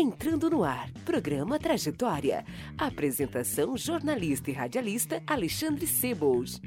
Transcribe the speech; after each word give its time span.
Entrando 0.00 0.48
no 0.48 0.62
ar, 0.62 0.92
programa 1.04 1.58
Trajetória. 1.58 2.44
Apresentação 2.78 3.76
jornalista 3.76 4.48
e 4.48 4.54
radialista 4.54 5.20
Alexandre 5.26 5.88
Sebold. 5.88 6.60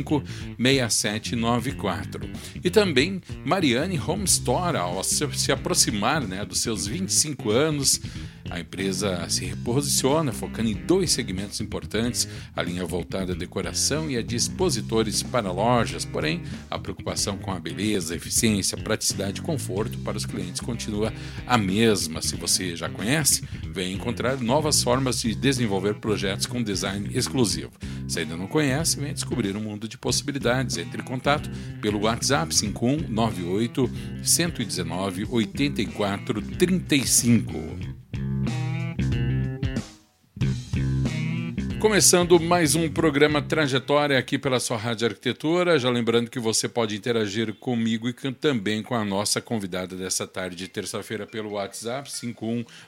5199235 0.03 0.23
6794. 0.59 2.29
E 2.63 2.69
também 2.69 3.21
Mariane 3.45 3.99
Home 3.99 4.25
Store, 4.25 4.77
ao 4.77 5.03
se 5.03 5.51
aproximar 5.51 6.21
né, 6.21 6.43
dos 6.45 6.61
seus 6.61 6.87
25 6.87 7.51
anos, 7.51 8.01
a 8.49 8.59
empresa 8.59 9.27
se 9.27 9.45
reposiciona, 9.45 10.31
focando 10.31 10.69
em 10.69 10.75
dois 10.75 11.11
segmentos 11.11 11.59
importantes: 11.61 12.27
a 12.55 12.61
linha 12.61 12.85
voltada 12.85 13.33
à 13.33 13.35
decoração 13.35 14.09
e 14.09 14.17
a 14.17 14.21
de 14.21 14.35
expositores 14.35 15.23
para 15.23 15.51
lojas. 15.51 16.05
Porém, 16.05 16.43
a 16.69 16.77
preocupação 16.77 17.37
com 17.37 17.51
a 17.51 17.59
beleza, 17.59 18.15
eficiência, 18.15 18.77
praticidade 18.77 19.41
e 19.41 19.43
conforto 19.43 19.97
para 19.99 20.17
os 20.17 20.25
clientes 20.25 20.61
continua 20.61 21.11
a 21.47 21.57
mesma. 21.57 22.21
Se 22.21 22.35
você 22.35 22.75
já 22.75 22.87
conhece, 22.87 23.43
vem 23.71 23.93
encontrar 23.93 24.39
novas 24.39 24.83
formas 24.83 25.21
de 25.21 25.33
desenvolver 25.33 25.95
projetos 25.95 26.45
com 26.45 26.61
design 26.61 27.09
exclusivo. 27.13 27.71
Se 28.07 28.19
ainda 28.19 28.37
não 28.37 28.45
conhece, 28.47 28.99
vem 28.99 29.13
descobrir 29.13 29.57
um 29.57 29.61
mundo 29.61 29.87
de 29.87 29.97
possibilidades. 29.97 30.77
Entre 30.77 31.01
em 31.01 31.05
contato 31.05 31.49
pelo 31.81 32.01
WhatsApp 32.01 32.53
5198 32.53 33.89
119 34.23 35.25
8435. 35.29 38.04
Começando 41.85 42.39
mais 42.39 42.73
um 42.73 42.89
programa 42.89 43.43
Trajetória 43.43 44.17
aqui 44.17 44.39
pela 44.39 44.59
sua 44.59 44.75
Rádio 44.75 45.07
Arquitetura. 45.07 45.77
Já 45.77 45.87
lembrando 45.87 46.31
que 46.31 46.39
você 46.39 46.67
pode 46.67 46.95
interagir 46.95 47.53
comigo 47.53 48.09
e 48.09 48.13
também 48.33 48.81
com 48.81 48.95
a 48.95 49.05
nossa 49.05 49.39
convidada 49.39 49.95
dessa 49.95 50.25
tarde 50.25 50.55
de 50.55 50.67
terça-feira 50.67 51.27
pelo 51.27 51.51
WhatsApp 51.51 52.09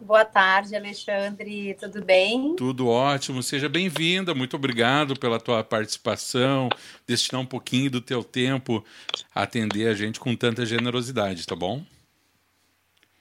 Boa 0.00 0.24
tarde, 0.24 0.74
Alexandre. 0.74 1.74
Tudo 1.74 2.02
bem? 2.02 2.56
Tudo 2.56 2.88
ótimo. 2.88 3.42
Seja 3.42 3.68
bem-vinda. 3.68 4.34
Muito 4.34 4.56
obrigado 4.56 5.14
pela 5.14 5.38
tua 5.38 5.62
participação, 5.62 6.70
destinar 7.06 7.42
um 7.42 7.46
pouquinho 7.46 7.90
do 7.90 8.00
teu 8.00 8.24
tempo 8.24 8.82
a 9.34 9.42
atender 9.42 9.86
a 9.86 9.94
gente 9.94 10.18
com 10.18 10.34
tanta 10.34 10.64
generosidade, 10.64 11.46
tá 11.46 11.54
bom? 11.54 11.84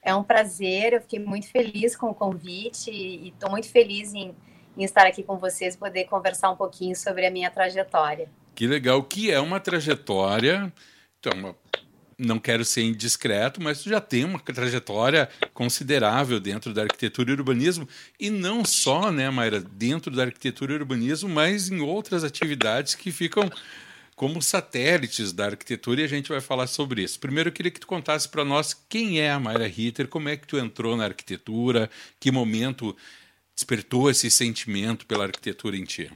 É 0.02 0.16
um 0.16 0.24
prazer. 0.24 0.94
Eu 0.94 1.02
fiquei 1.02 1.20
muito 1.20 1.48
feliz 1.52 1.98
com 1.98 2.10
o 2.10 2.16
convite 2.16 2.90
e 2.90 3.28
estou 3.28 3.52
muito 3.52 3.68
feliz 3.70 4.14
em, 4.14 4.34
em 4.78 4.84
estar 4.84 5.06
aqui 5.06 5.22
com 5.22 5.38
vocês, 5.38 5.76
poder 5.76 6.06
conversar 6.06 6.50
um 6.50 6.56
pouquinho 6.56 6.96
sobre 6.96 7.28
a 7.28 7.30
minha 7.30 7.52
trajetória. 7.52 8.30
Que 8.56 8.68
legal, 8.68 9.04
que 9.04 9.32
é 9.32 9.40
uma 9.40 9.60
trajetória. 9.60 10.72
Então, 11.20 11.56
não 12.20 12.38
quero 12.38 12.66
ser 12.66 12.84
indiscreto, 12.84 13.64
mas 13.64 13.82
tu 13.82 13.90
já 13.90 14.02
tem 14.02 14.26
uma 14.26 14.40
trajetória 14.40 15.30
considerável 15.54 16.40
dentro 16.40 16.74
da 16.74 16.82
arquitetura 16.82 17.32
e 17.32 17.34
urbanismo, 17.34 17.88
e 18.20 18.30
não 18.30 18.66
só, 18.66 19.10
né, 19.10 19.30
Mayra, 19.30 19.62
dentro 19.62 20.14
da 20.14 20.24
arquitetura 20.24 20.74
e 20.74 20.76
urbanismo, 20.76 21.30
mas 21.30 21.70
em 21.70 21.80
outras 21.80 22.26
atividades 22.26 22.94
que 22.94 23.12
ficam 23.12 23.50
como 24.18 24.42
satélites 24.42 25.32
da 25.32 25.46
arquitetura, 25.46 26.02
e 26.02 26.04
a 26.04 26.08
gente 26.08 26.28
vai 26.28 26.42
falar 26.42 26.68
sobre 26.68 27.02
isso. 27.02 27.18
Primeiro, 27.22 27.48
eu 27.48 27.54
queria 27.54 27.72
que 27.72 27.80
tu 27.80 27.88
contasse 27.88 28.28
para 28.28 28.44
nós 28.44 28.74
quem 28.90 29.22
é 29.22 29.32
a 29.32 29.40
Mayra 29.40 29.66
Ritter, 29.66 30.10
como 30.10 30.28
é 30.28 30.36
que 30.36 30.46
tu 30.46 30.58
entrou 30.58 30.98
na 30.98 31.06
arquitetura, 31.06 31.90
que 32.20 32.30
momento 32.30 32.94
despertou 33.56 34.10
esse 34.10 34.30
sentimento 34.30 35.06
pela 35.06 35.24
arquitetura 35.24 35.78
em 35.78 35.86
ti. 35.86 36.12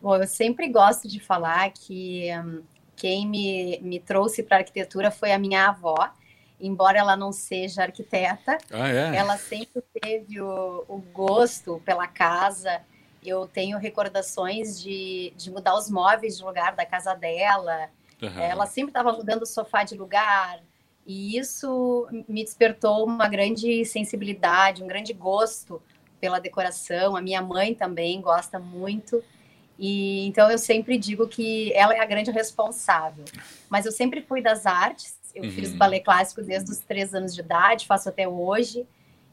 Bom, 0.00 0.16
eu 0.16 0.26
sempre 0.26 0.68
gosto 0.68 1.08
de 1.08 1.18
falar 1.18 1.70
que 1.70 2.28
um, 2.44 2.62
quem 2.96 3.26
me, 3.26 3.78
me 3.82 4.00
trouxe 4.00 4.42
para 4.42 4.56
a 4.56 4.60
arquitetura 4.60 5.10
foi 5.10 5.32
a 5.32 5.38
minha 5.38 5.68
avó, 5.68 6.10
embora 6.60 6.98
ela 6.98 7.16
não 7.16 7.32
seja 7.32 7.82
arquiteta, 7.82 8.58
ah, 8.70 8.88
é? 8.88 9.16
ela 9.16 9.36
sempre 9.36 9.82
teve 10.00 10.40
o, 10.40 10.84
o, 10.88 10.98
gosto 11.12 11.80
pela 11.84 12.06
casa. 12.06 12.80
Eu 13.24 13.46
tenho 13.46 13.78
recordações 13.78 14.80
de, 14.80 15.32
de 15.36 15.50
mudar 15.50 15.76
os 15.76 15.90
móveis 15.90 16.38
de 16.38 16.44
lugar 16.44 16.74
da 16.74 16.86
casa 16.86 17.14
dela. 17.14 17.90
Uhum. 18.22 18.40
Ela 18.40 18.66
sempre 18.66 18.90
estava 18.90 19.12
mudando 19.12 19.42
o 19.42 19.46
sofá 19.46 19.82
de 19.84 19.96
lugar. 19.96 20.60
E 21.04 21.36
isso 21.36 22.08
me 22.28 22.42
despertou 22.42 23.04
uma 23.04 23.28
grande 23.28 23.84
sensibilidade, 23.84 24.82
um 24.82 24.86
grande 24.86 25.12
gosto 25.12 25.82
pela 26.20 26.40
decoração. 26.40 27.16
A 27.16 27.20
minha 27.20 27.42
mãe 27.42 27.74
também 27.74 28.20
gosta 28.20 28.58
muito. 28.58 29.22
E 29.78 30.26
então 30.26 30.50
eu 30.50 30.58
sempre 30.58 30.96
digo 30.96 31.28
que 31.28 31.72
ela 31.74 31.94
é 31.94 32.00
a 32.00 32.06
grande 32.06 32.30
responsável. 32.30 33.24
Mas 33.68 33.84
eu 33.84 33.92
sempre 33.92 34.22
fui 34.22 34.40
das 34.40 34.66
artes. 34.66 35.16
Eu 35.34 35.44
uhum. 35.44 35.50
fiz 35.50 35.74
balé 35.74 36.00
clássico 36.00 36.42
desde 36.42 36.70
os 36.70 36.78
três 36.78 37.14
anos 37.14 37.34
de 37.34 37.40
idade, 37.40 37.86
faço 37.86 38.08
até 38.08 38.26
hoje. 38.26 38.86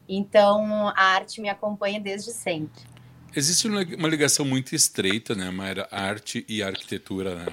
Então 0.08 0.88
a 0.88 1.02
arte 1.02 1.40
me 1.40 1.48
acompanha 1.48 1.98
desde 1.98 2.30
sempre. 2.30 2.82
Existe 3.34 3.66
uma 3.66 4.08
ligação 4.08 4.44
muito 4.44 4.76
estreita, 4.76 5.34
né, 5.34 5.50
Mayra? 5.50 5.88
Arte 5.90 6.44
e 6.48 6.62
arquitetura, 6.62 7.34
né? 7.34 7.46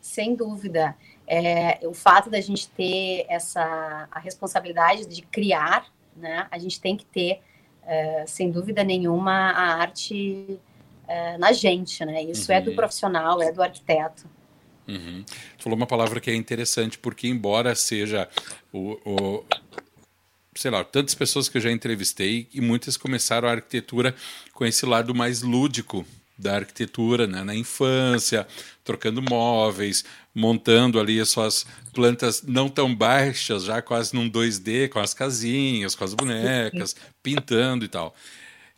Sem 0.00 0.34
dúvida. 0.34 0.96
É, 1.26 1.80
o 1.86 1.92
fato 1.92 2.30
da 2.30 2.40
gente 2.40 2.68
ter 2.68 3.26
essa 3.28 4.08
a 4.10 4.18
responsabilidade 4.18 5.06
de 5.06 5.22
criar, 5.22 5.86
né? 6.16 6.46
A 6.50 6.58
gente 6.58 6.80
tem 6.80 6.96
que 6.96 7.04
ter, 7.04 7.42
é, 7.86 8.24
sem 8.26 8.50
dúvida 8.50 8.82
nenhuma, 8.84 9.50
a 9.50 9.74
arte 9.74 10.58
é, 11.08 11.38
na 11.38 11.52
gente, 11.52 12.04
né? 12.04 12.22
Isso 12.22 12.50
uhum. 12.50 12.58
é 12.58 12.60
do 12.60 12.70
uhum. 12.70 12.76
profissional, 12.76 13.42
é 13.42 13.52
do 13.52 13.62
arquiteto. 13.62 14.28
Uhum. 14.86 15.24
falou 15.58 15.78
uma 15.78 15.86
palavra 15.86 16.20
que 16.20 16.30
é 16.30 16.34
interessante, 16.34 16.98
porque 16.98 17.26
embora 17.26 17.74
seja 17.74 18.28
o, 18.70 18.98
o, 19.06 19.44
sei 20.54 20.70
lá, 20.70 20.84
tantas 20.84 21.14
pessoas 21.14 21.48
que 21.48 21.56
eu 21.56 21.62
já 21.62 21.70
entrevistei 21.70 22.48
e 22.52 22.60
muitas 22.60 22.96
começaram 22.96 23.48
a 23.48 23.52
arquitetura 23.52 24.14
com 24.52 24.64
esse 24.66 24.84
lado 24.84 25.14
mais 25.14 25.40
lúdico 25.40 26.06
da 26.36 26.56
arquitetura, 26.56 27.26
né? 27.26 27.44
na 27.44 27.54
infância, 27.54 28.46
trocando 28.82 29.22
móveis, 29.22 30.04
montando 30.34 30.98
ali 30.98 31.20
as 31.20 31.30
suas 31.30 31.64
plantas 31.92 32.42
não 32.42 32.68
tão 32.68 32.94
baixas, 32.94 33.64
já 33.64 33.80
quase 33.80 34.14
num 34.14 34.28
2D, 34.28 34.88
com 34.88 34.98
as 34.98 35.14
casinhas, 35.14 35.94
com 35.94 36.04
as 36.04 36.12
bonecas, 36.12 36.96
pintando 37.22 37.84
e 37.84 37.88
tal. 37.88 38.14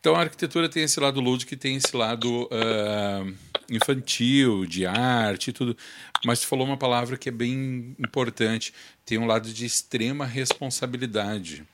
Então 0.07 0.15
a 0.15 0.21
arquitetura 0.21 0.69
tem 0.69 0.85
esse 0.85 1.01
lado 1.01 1.21
lúdico 1.21 1.53
e 1.53 1.57
tem 1.57 1.75
esse 1.75 1.97
lado 1.97 2.45
uh, 2.45 3.35
infantil, 3.69 4.65
de 4.65 4.87
arte 4.87 5.51
e 5.51 5.53
tudo. 5.53 5.77
Mas 6.25 6.39
tu 6.39 6.47
falou 6.47 6.65
uma 6.65 6.77
palavra 6.77 7.17
que 7.17 7.29
é 7.29 7.33
bem 7.33 7.93
importante, 7.99 8.73
tem 9.05 9.19
um 9.19 9.27
lado 9.27 9.53
de 9.53 9.67
extrema 9.67 10.25
responsabilidade. 10.25 11.65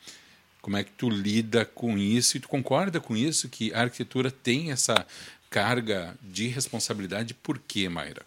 Como 0.62 0.78
é 0.78 0.82
que 0.82 0.92
tu 0.92 1.10
lida 1.10 1.66
com 1.66 1.98
isso? 1.98 2.38
E 2.38 2.40
tu 2.40 2.48
concorda 2.48 3.00
com 3.00 3.14
isso, 3.14 3.50
que 3.50 3.70
a 3.74 3.82
arquitetura 3.82 4.30
tem 4.30 4.72
essa 4.72 5.06
carga 5.50 6.16
de 6.22 6.48
responsabilidade? 6.48 7.34
Por 7.34 7.58
quê, 7.58 7.86
Mayra? 7.86 8.22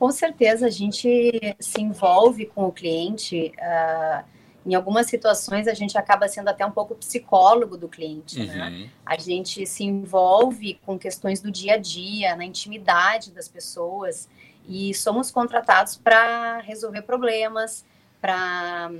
Com 0.00 0.10
certeza, 0.10 0.66
a 0.66 0.70
gente 0.70 1.56
se 1.60 1.80
envolve 1.80 2.46
com 2.46 2.64
o 2.64 2.72
cliente. 2.72 3.52
Uh, 3.56 4.24
em 4.66 4.74
algumas 4.74 5.06
situações, 5.06 5.68
a 5.68 5.74
gente 5.74 5.96
acaba 5.96 6.26
sendo 6.26 6.48
até 6.48 6.66
um 6.66 6.72
pouco 6.72 6.94
psicólogo 6.96 7.76
do 7.76 7.88
cliente. 7.88 8.44
Né? 8.44 8.52
Uhum. 8.52 8.58
Né? 8.58 8.90
A 9.04 9.16
gente 9.16 9.64
se 9.64 9.84
envolve 9.84 10.74
com 10.84 10.98
questões 10.98 11.40
do 11.40 11.52
dia 11.52 11.74
a 11.74 11.78
dia, 11.78 12.34
na 12.34 12.44
intimidade 12.44 13.30
das 13.30 13.46
pessoas 13.46 14.28
e 14.68 14.92
somos 14.92 15.30
contratados 15.30 15.96
para 15.96 16.58
resolver 16.58 17.02
problemas, 17.02 17.84
para 18.20 18.90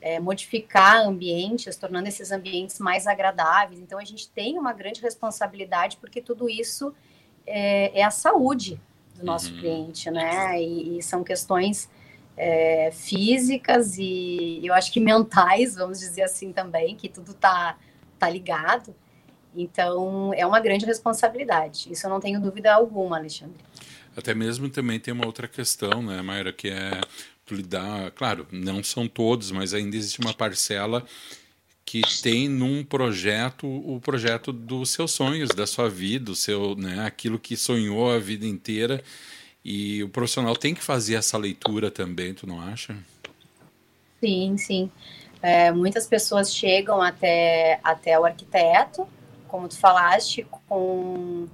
é, 0.00 0.18
modificar 0.18 1.06
ambientes, 1.06 1.76
tornando 1.76 2.08
esses 2.08 2.32
ambientes 2.32 2.80
mais 2.80 3.06
agradáveis. 3.06 3.80
Então, 3.80 4.00
a 4.00 4.04
gente 4.04 4.28
tem 4.28 4.58
uma 4.58 4.72
grande 4.72 5.00
responsabilidade, 5.00 5.96
porque 5.98 6.20
tudo 6.20 6.50
isso 6.50 6.92
é, 7.46 8.00
é 8.00 8.02
a 8.02 8.10
saúde 8.10 8.80
do 9.14 9.24
nosso 9.24 9.52
uhum. 9.52 9.60
cliente, 9.60 10.10
né? 10.10 10.60
E, 10.60 10.98
e 10.98 11.02
são 11.02 11.22
questões 11.22 11.88
é, 12.36 12.90
físicas 12.92 13.96
e 13.98 14.60
eu 14.62 14.74
acho 14.74 14.92
que 14.92 15.00
mentais, 15.00 15.74
vamos 15.74 16.00
dizer 16.00 16.22
assim 16.22 16.52
também, 16.52 16.96
que 16.96 17.08
tudo 17.08 17.34
tá, 17.34 17.78
tá 18.18 18.28
ligado. 18.28 18.94
Então, 19.56 20.32
é 20.34 20.44
uma 20.44 20.58
grande 20.58 20.84
responsabilidade. 20.84 21.92
Isso 21.92 22.06
eu 22.06 22.10
não 22.10 22.18
tenho 22.18 22.40
dúvida 22.40 22.74
alguma, 22.74 23.16
Alexandre. 23.16 23.62
Até 24.16 24.34
mesmo 24.34 24.68
também 24.68 24.98
tem 24.98 25.14
uma 25.14 25.26
outra 25.26 25.46
questão, 25.46 26.02
né, 26.02 26.20
Mayra, 26.22 26.52
que 26.52 26.68
é 26.68 27.00
lidar, 27.50 28.10
claro, 28.12 28.46
não 28.50 28.82
são 28.82 29.06
todos, 29.06 29.50
mas 29.50 29.74
ainda 29.74 29.96
existe 29.96 30.20
uma 30.20 30.32
parcela 30.32 31.04
que 31.84 32.00
tem 32.22 32.48
num 32.48 32.82
projeto 32.82 33.66
o 33.66 34.00
projeto 34.00 34.52
dos 34.52 34.90
seus 34.90 35.12
sonhos, 35.12 35.50
da 35.50 35.66
sua 35.66 35.88
vida, 35.88 36.30
o 36.30 36.34
seu, 36.34 36.74
né, 36.74 37.04
aquilo 37.04 37.38
que 37.38 37.56
sonhou 37.56 38.10
a 38.10 38.18
vida 38.18 38.46
inteira. 38.46 39.02
E 39.64 40.02
o 40.02 40.08
profissional 40.08 40.54
tem 40.54 40.74
que 40.74 40.82
fazer 40.82 41.14
essa 41.14 41.38
leitura 41.38 41.90
também, 41.90 42.34
tu 42.34 42.46
não 42.46 42.60
acha? 42.60 42.96
Sim, 44.20 44.56
sim. 44.58 44.90
É, 45.40 45.72
muitas 45.72 46.06
pessoas 46.06 46.54
chegam 46.54 47.00
até, 47.00 47.80
até 47.82 48.18
o 48.18 48.24
arquiteto, 48.24 49.06
como 49.48 49.68
tu 49.68 49.78
falaste, 49.78 50.46
com, 50.68 51.46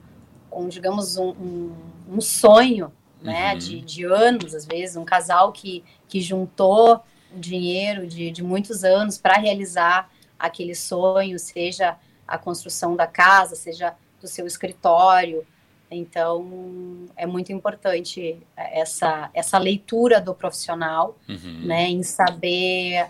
com 0.49 0.69
digamos, 0.69 1.17
um, 1.17 1.31
um 1.31 1.77
um 2.11 2.21
sonho, 2.21 2.93
né, 3.23 3.53
uhum. 3.53 3.59
de, 3.59 3.81
de 3.81 4.05
anos, 4.05 4.55
às 4.55 4.67
vezes, 4.67 4.97
um 4.97 5.05
casal 5.05 5.53
que, 5.53 5.85
que 6.09 6.21
juntou 6.21 7.01
dinheiro 7.33 8.07
de, 8.07 8.31
de 8.31 8.43
muitos 8.43 8.83
anos 8.83 9.17
para 9.17 9.35
realizar 9.35 10.11
aquele 10.39 10.75
sonho, 10.75 11.39
seja 11.39 11.97
a 12.27 12.37
construção 12.37 12.97
da 12.97 13.07
casa, 13.07 13.55
seja 13.55 13.95
do 14.21 14.27
seu 14.27 14.47
escritório. 14.47 15.47
Então, 15.91 17.09
é 17.17 17.27
muito 17.27 17.53
importante 17.53 18.39
essa, 18.57 19.31
essa 19.35 19.59
leitura 19.59 20.21
do 20.21 20.35
profissional, 20.35 21.19
uhum. 21.29 21.67
né, 21.67 21.89
em 21.89 22.03
saber 22.03 23.09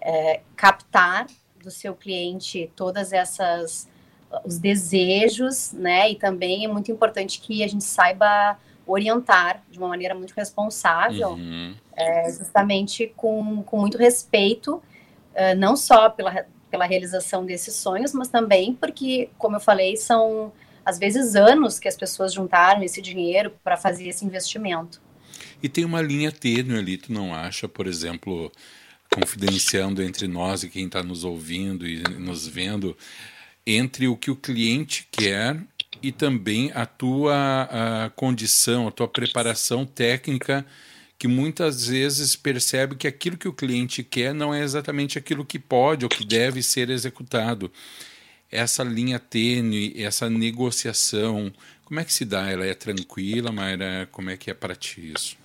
é, 0.00 0.40
captar 0.56 1.26
do 1.62 1.70
seu 1.70 1.94
cliente 1.94 2.70
todas 2.74 3.12
essas 3.12 3.90
os 4.44 4.58
desejos, 4.58 5.72
né? 5.72 6.10
E 6.10 6.16
também 6.16 6.64
é 6.64 6.68
muito 6.68 6.90
importante 6.90 7.38
que 7.38 7.62
a 7.62 7.68
gente 7.68 7.84
saiba 7.84 8.58
orientar 8.86 9.62
de 9.70 9.78
uma 9.78 9.88
maneira 9.88 10.14
muito 10.14 10.32
responsável, 10.32 11.30
uhum. 11.30 11.74
é, 11.94 12.30
justamente 12.30 13.12
com, 13.16 13.62
com 13.62 13.78
muito 13.78 13.98
respeito, 13.98 14.76
uh, 14.76 15.54
não 15.56 15.76
só 15.76 16.10
pela, 16.10 16.46
pela 16.70 16.84
realização 16.84 17.44
desses 17.44 17.74
sonhos, 17.74 18.12
mas 18.12 18.28
também 18.28 18.74
porque, 18.74 19.30
como 19.38 19.56
eu 19.56 19.60
falei, 19.60 19.96
são 19.96 20.52
às 20.84 20.98
vezes 20.98 21.34
anos 21.34 21.78
que 21.78 21.88
as 21.88 21.96
pessoas 21.96 22.32
juntaram 22.32 22.82
esse 22.82 23.00
dinheiro 23.00 23.52
para 23.62 23.76
fazer 23.76 24.08
esse 24.08 24.24
investimento. 24.24 25.00
E 25.62 25.68
tem 25.68 25.84
uma 25.84 26.02
linha 26.02 26.32
tênue 26.32 26.78
ali, 26.78 26.96
tu 26.96 27.12
não 27.12 27.34
acha, 27.34 27.68
por 27.68 27.86
exemplo, 27.86 28.50
confidenciando 29.10 30.02
entre 30.02 30.26
nós 30.26 30.62
e 30.62 30.68
quem 30.68 30.86
está 30.86 31.02
nos 31.02 31.24
ouvindo 31.24 31.86
e 31.86 32.02
nos 32.18 32.46
vendo, 32.46 32.96
entre 33.66 34.08
o 34.08 34.16
que 34.16 34.30
o 34.30 34.36
cliente 34.36 35.06
quer 35.10 35.56
e 36.02 36.10
também 36.10 36.72
a 36.74 36.84
tua 36.84 38.04
a 38.04 38.10
condição, 38.10 38.88
a 38.88 38.90
tua 38.90 39.06
preparação 39.06 39.86
técnica, 39.86 40.66
que 41.18 41.28
muitas 41.28 41.86
vezes 41.86 42.34
percebe 42.34 42.96
que 42.96 43.06
aquilo 43.06 43.36
que 43.36 43.46
o 43.46 43.52
cliente 43.52 44.02
quer 44.02 44.34
não 44.34 44.52
é 44.52 44.62
exatamente 44.62 45.16
aquilo 45.16 45.44
que 45.44 45.58
pode 45.58 46.04
ou 46.04 46.08
que 46.08 46.24
deve 46.24 46.62
ser 46.62 46.90
executado. 46.90 47.70
Essa 48.52 48.84
linha 48.84 49.18
tênue, 49.18 49.94
essa 49.96 50.28
negociação, 50.28 51.50
como 51.84 51.98
é 51.98 52.04
que 52.04 52.12
se 52.12 52.24
dá? 52.24 52.50
Ela 52.50 52.66
é 52.66 52.74
tranquila, 52.74 53.50
Mayra? 53.50 54.08
Como 54.12 54.30
é 54.30 54.36
que 54.36 54.50
é 54.50 54.54
para 54.54 54.74
ti 54.74 55.12
isso? 55.14 55.36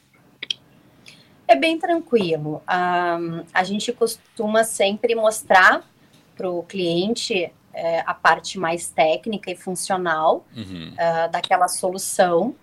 É 1.48 1.56
bem 1.56 1.80
tranquilo. 1.80 2.62
Um, 2.70 3.46
a 3.54 3.64
gente 3.64 3.94
costuma 3.94 4.66
sempre 4.66 5.16
mostrar 5.16 5.90
para 6.36 6.50
o 6.50 6.62
cliente 6.64 7.52
é, 7.74 8.04
a 8.06 8.14
parte 8.14 8.60
mais 8.60 8.90
técnica 8.90 9.50
e 9.50 9.56
funcional 9.56 10.46
uhum. 10.56 10.92
uh, 10.94 11.32
daquela 11.32 11.68
solução, 11.68 12.56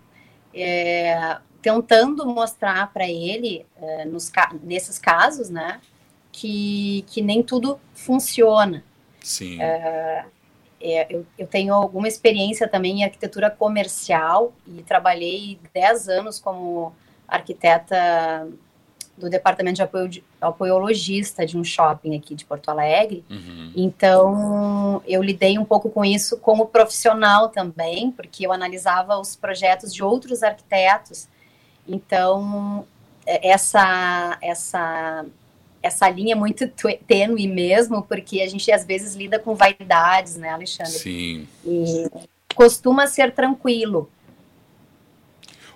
é, 0.53 1.37
tentando 1.61 2.25
mostrar 2.25 2.91
para 2.93 3.07
ele, 3.09 3.65
é, 3.81 4.05
nos, 4.05 4.31
nesses 4.61 4.99
casos, 4.99 5.49
né, 5.49 5.81
que, 6.31 7.03
que 7.07 7.21
nem 7.21 7.41
tudo 7.41 7.79
funciona. 7.93 8.83
Sim. 9.21 9.59
É, 9.61 10.25
é, 10.85 11.07
eu, 11.09 11.25
eu, 11.37 11.47
tenho 11.47 11.73
alguma 11.73 12.07
experiência 12.07 12.67
também 12.67 12.99
em 12.99 13.03
arquitetura 13.03 13.49
comercial 13.49 14.53
e 14.67 14.83
trabalhei 14.83 15.59
10 15.73 16.09
anos 16.09 16.39
como 16.39 16.93
arquiteta 17.27 18.47
do 19.17 19.29
departamento 19.29 19.77
de 19.77 19.81
apoio, 19.81 20.09
de, 20.09 20.23
apoio 20.39 20.77
logista 20.77 21.45
de 21.45 21.57
um 21.57 21.63
shopping 21.63 22.15
aqui 22.17 22.35
de 22.35 22.45
Porto 22.45 22.69
Alegre. 22.69 23.23
Uhum. 23.29 23.71
Então, 23.75 25.01
eu 25.07 25.23
lidei 25.23 25.57
um 25.57 25.65
pouco 25.65 25.89
com 25.89 26.05
isso 26.05 26.37
como 26.37 26.67
profissional 26.67 27.49
também, 27.49 28.11
porque 28.11 28.45
eu 28.45 28.51
analisava 28.51 29.17
os 29.17 29.35
projetos 29.35 29.93
de 29.93 30.03
outros 30.03 30.43
arquitetos. 30.43 31.27
Então, 31.87 32.85
é, 33.25 33.49
essa 33.49 34.37
essa 34.41 35.25
essa 35.85 36.09
linha 36.09 36.33
é 36.33 36.35
muito 36.35 36.67
tênue 37.07 37.47
mesmo, 37.47 38.01
porque 38.01 38.41
a 38.41 38.47
gente 38.47 38.71
às 38.71 38.83
vezes 38.83 39.15
lida 39.15 39.37
com 39.37 39.53
vaidades, 39.53 40.35
né, 40.35 40.49
Alexandre? 40.49 40.91
Sim. 40.91 41.47
E 41.63 42.09
costuma 42.55 43.05
ser 43.05 43.31
tranquilo. 43.31 44.09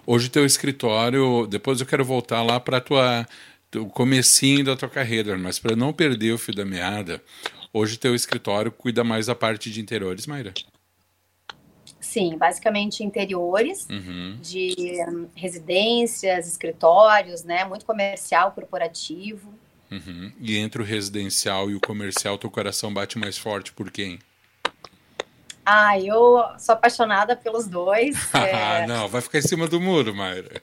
Hoje 0.06 0.30
teu 0.30 0.46
escritório, 0.46 1.46
depois 1.46 1.80
eu 1.80 1.86
quero 1.86 2.04
voltar 2.04 2.42
lá 2.42 2.60
para 2.60 2.82
tua 2.82 3.28
o 3.75 3.86
comecinho 3.86 4.66
da 4.66 4.75
tua 4.75 4.89
carreira, 4.89 5.38
mas 5.38 5.60
para 5.60 5.75
não 5.75 5.94
perder 5.94 6.32
o 6.32 6.39
fio 6.39 6.56
da 6.56 6.66
meada, 6.66 7.22
hoje 7.72 8.00
teu 8.00 8.16
escritório 8.16 8.72
cuida 8.72 9.04
mais 9.04 9.28
da 9.28 9.36
parte 9.36 9.70
de 9.70 9.80
interiores, 9.80 10.25
Mayra? 10.25 10.51
Sim, 12.01 12.36
basicamente 12.36 13.04
interiores 13.04 13.88
uhum. 13.88 14.39
de 14.42 14.74
um, 15.08 15.28
residências, 15.36 16.48
escritórios, 16.48 17.44
né? 17.44 17.63
Muito 17.66 17.86
comercial, 17.86 18.51
corporativo. 18.54 19.54
Uhum. 19.91 20.31
E 20.39 20.58
entre 20.58 20.81
o 20.81 20.86
residencial 20.86 21.69
e 21.69 21.75
o 21.75 21.79
comercial, 21.79 22.38
teu 22.38 22.50
coração 22.50 22.93
bate 22.93 23.17
mais 23.17 23.38
forte 23.38 23.72
por 23.74 23.89
quem? 23.89 24.19
Ah, 25.65 26.00
eu 26.00 26.43
sou 26.58 26.74
apaixonada 26.74 27.36
pelos 27.36 27.67
dois. 27.67 28.15
é... 28.34 28.88
não, 28.88 29.08
vai 29.08 29.22
ficar 29.22 29.39
em 29.39 29.43
cima 29.43 29.67
do 29.67 29.79
muro, 29.79 30.15
Mayra. 30.15 30.62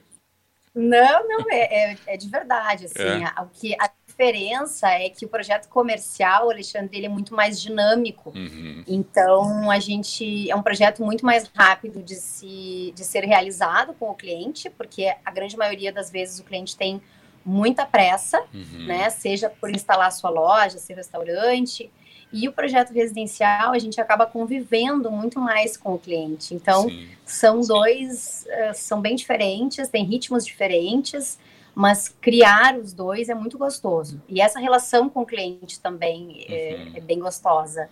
Não, 0.75 1.27
não, 1.27 1.45
é, 1.49 1.91
é, 1.91 1.97
é 2.05 2.17
de 2.17 2.29
verdade, 2.29 2.85
assim, 2.85 3.23
é. 3.23 3.41
o 3.41 3.47
que, 3.47 3.75
a 3.79 3.89
diferença 4.05 4.87
é 4.89 5.09
que 5.09 5.25
o 5.25 5.27
projeto 5.27 5.67
comercial, 5.69 6.51
Alexandre, 6.51 6.97
ele 6.97 7.07
é 7.07 7.09
muito 7.09 7.33
mais 7.33 7.59
dinâmico. 7.59 8.31
Uhum. 8.35 8.83
Então, 8.87 9.71
a 9.71 9.79
gente 9.79 10.49
é 10.49 10.55
um 10.55 10.61
projeto 10.61 11.03
muito 11.03 11.25
mais 11.25 11.47
rápido 11.55 12.03
de, 12.03 12.15
se, 12.15 12.91
de 12.95 13.03
ser 13.03 13.23
realizado 13.23 13.93
com 13.93 14.09
o 14.09 14.13
cliente, 14.15 14.69
porque 14.69 15.11
a 15.23 15.31
grande 15.31 15.57
maioria 15.57 15.91
das 15.91 16.11
vezes 16.11 16.39
o 16.39 16.43
cliente 16.43 16.77
tem 16.77 17.01
muita 17.47 17.85
pressa, 17.85 18.43
uhum. 18.53 18.85
né? 18.85 19.09
Seja 19.09 19.49
por 19.49 19.69
instalar 19.69 20.11
sua 20.11 20.29
loja, 20.29 20.77
seu 20.77 20.95
restaurante. 20.95 21.89
E 22.31 22.45
o 22.45 22.51
projeto 22.51 22.91
residencial, 22.91 23.71
a 23.71 23.79
gente 23.79 24.01
acaba 24.01 24.25
convivendo 24.25 25.09
muito 25.09 25.39
mais 25.39 25.77
com 25.77 25.93
o 25.93 25.97
cliente. 25.97 26.53
Então, 26.53 26.89
Sim. 26.89 27.07
são 27.25 27.61
dois, 27.61 28.45
uh, 28.47 28.73
são 28.75 28.99
bem 28.99 29.15
diferentes, 29.15 29.87
têm 29.87 30.03
ritmos 30.03 30.45
diferentes, 30.45 31.39
mas 31.73 32.13
criar 32.19 32.77
os 32.77 32.91
dois 32.91 33.29
é 33.29 33.33
muito 33.33 33.57
gostoso. 33.57 34.21
E 34.27 34.41
essa 34.41 34.59
relação 34.59 35.09
com 35.09 35.21
o 35.21 35.25
cliente 35.25 35.79
também 35.79 36.45
é, 36.49 36.75
uhum. 36.75 36.91
é, 36.95 36.97
é 36.97 37.01
bem 37.01 37.19
gostosa. 37.19 37.89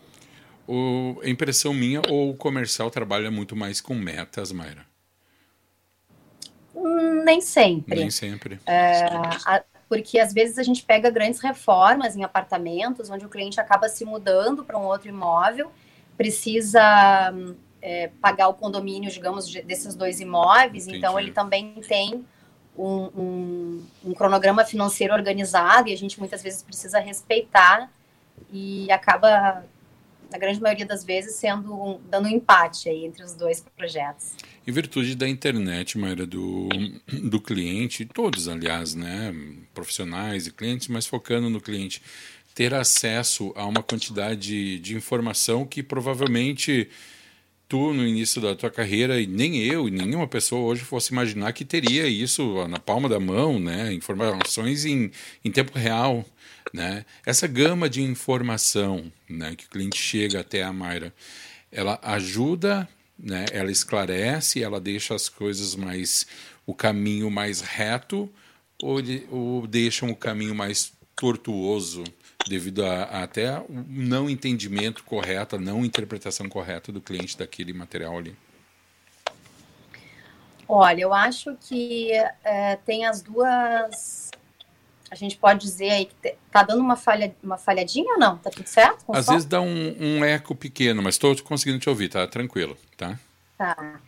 O, 0.68 1.22
a 1.24 1.30
impressão 1.30 1.74
minha, 1.74 2.02
ou 2.10 2.32
o 2.32 2.36
comercial 2.36 2.92
trabalha 2.92 3.32
muito 3.32 3.56
mais 3.56 3.80
com 3.80 3.94
metas, 3.94 4.52
Mayra? 4.52 4.86
Nem 6.76 7.40
sempre. 7.42 7.96
Nem 7.96 8.12
sempre. 8.12 8.60
É, 8.66 9.06
a, 9.46 9.64
porque 9.88 10.20
às 10.20 10.34
vezes 10.34 10.58
a 10.58 10.64
gente 10.64 10.84
pega 10.84 11.10
grandes 11.10 11.40
reformas 11.40 12.16
em 12.16 12.24
apartamentos, 12.24 13.10
onde 13.10 13.26
o 13.26 13.30
cliente 13.30 13.60
acaba 13.60 13.88
se 13.88 14.04
mudando 14.04 14.64
para 14.64 14.78
um 14.78 14.84
outro 14.84 15.08
imóvel, 15.08 15.72
precisa 16.18 17.34
é, 17.82 18.10
pagar 18.20 18.48
o 18.48 18.54
condomínio, 18.54 19.12
digamos, 19.12 19.48
de, 19.48 19.62
desses 19.62 19.96
dois 19.96 20.20
imóveis, 20.20 20.84
Entendi. 20.84 20.98
então 20.98 21.20
ele 21.20 21.32
também 21.32 21.76
tem 21.88 22.26
um, 22.78 23.10
um, 23.16 23.86
um, 24.06 24.14
cronograma 24.14 24.66
financeiro 24.66 25.14
organizado 25.14 25.88
e 25.88 25.94
a 25.94 25.98
gente 25.98 26.20
muitas 26.20 26.42
vezes 26.42 26.64
precisa 26.64 27.00
respeitar 27.00 27.90
e 28.52 28.92
acaba, 28.92 29.64
na 30.32 30.38
grande 30.38 30.62
maioria 30.62 30.86
das 30.86 31.04
vezes, 31.04 31.36
sendo 31.36 31.74
um, 31.74 32.00
dando 32.10 32.28
um 32.28 32.32
empate 32.32 32.90
aí 32.90 33.06
entre 33.06 33.24
os 33.24 33.34
dois 33.34 33.64
projetos. 33.76 34.34
Em 34.68 34.72
virtude 34.72 35.16
da 35.16 35.28
internet, 35.28 35.98
Maíra, 35.98 36.26
do, 36.26 36.70
do 37.24 37.40
cliente, 37.40 38.06
todos, 38.06 38.48
aliás, 38.48 38.96
né, 38.96 39.34
profissionais 39.74 40.48
e 40.48 40.52
clientes, 40.52 40.88
mas 40.88 41.06
focando 41.06 41.50
no 41.50 41.62
cliente, 41.62 42.02
ter 42.54 42.74
acesso 42.74 43.52
a 43.56 43.66
uma 43.66 43.84
quantidade 43.84 44.80
de 44.80 44.96
informação 44.96 45.66
que 45.66 45.84
provavelmente 45.84 46.90
tu, 47.68 47.94
no 47.94 48.06
início 48.06 48.42
da 48.42 48.56
tua 48.56 48.70
carreira, 48.70 49.20
e 49.20 49.28
nem 49.28 49.58
eu, 49.58 49.88
e 49.88 49.92
nenhuma 49.92 50.28
pessoa 50.28 50.62
hoje 50.62 50.82
fosse 50.82 51.12
imaginar 51.12 51.52
que 51.54 51.66
teria 51.66 52.08
isso 52.08 52.68
na 52.68 52.80
palma 52.80 53.10
da 53.10 53.20
mão, 53.20 53.60
né, 53.60 53.94
informações 53.94 54.86
em, 54.86 55.12
em 55.44 55.52
tempo 55.52 55.78
real, 55.78 56.24
né, 56.74 57.06
essa 57.26 57.48
gama 57.48 57.90
de 57.90 58.02
informação, 58.02 59.12
né, 59.30 59.56
que 59.56 59.66
o 59.66 59.70
cliente 59.70 59.98
chega 59.98 60.40
até 60.40 60.64
a 60.64 60.74
Mayra, 60.74 61.14
ela 61.72 62.00
ajuda 62.02 62.88
né? 63.18 63.46
Ela 63.52 63.72
esclarece, 63.72 64.62
ela 64.62 64.80
deixa 64.80 65.16
as 65.16 65.30
coisas 65.30 65.76
mais 65.76 66.28
o 66.66 66.74
caminho 66.74 67.30
mais 67.30 67.62
reto 67.62 68.30
ou, 68.82 68.98
ou 69.32 69.68
deixam 69.68 70.10
o 70.10 70.16
caminho 70.16 70.54
mais 70.54 70.92
tortuoso 71.16 72.04
devido 72.48 72.86
a, 72.86 73.04
a 73.04 73.24
até 73.24 73.58
o 73.60 73.86
não 73.88 74.30
entendimento 74.30 75.04
correto, 75.04 75.56
a 75.56 75.60
não 75.60 75.86
interpretação 75.86 76.50
correta 76.50 76.92
do 76.92 77.02
cliente 77.02 77.38
daquele 77.38 77.74
material 77.74 78.18
ali. 78.18 78.36
Olha, 80.68 81.02
eu 81.02 81.14
acho 81.14 81.56
que 81.56 82.12
é, 82.44 82.76
tem 82.78 83.06
as 83.06 83.22
duas 83.22 84.32
a 85.10 85.16
gente 85.16 85.38
pode 85.38 85.62
dizer 85.62 85.90
aí 85.92 86.06
que 86.06 86.36
tá 86.52 86.64
dando 86.64 86.82
uma, 86.82 86.96
falha, 86.96 87.36
uma 87.44 87.58
falhadinha 87.58 88.14
ou 88.14 88.20
não? 88.20 88.38
Tá 88.38 88.50
tudo 88.50 88.68
certo? 88.68 89.06
Às 89.10 89.26
som? 89.26 89.34
vezes 89.34 89.48
dá 89.48 89.62
um, 89.62 89.96
um, 90.00 90.26
eco 90.26 90.56
pequeno, 90.56 91.02
mas 91.02 91.16
estou 91.16 91.36
conseguindo 91.44 91.80
te 91.80 91.90
ouvir, 91.90 92.10
tá 92.10 92.26
tranquilo, 92.28 92.78
tá? 92.98 93.20
Tá. 93.58 94.00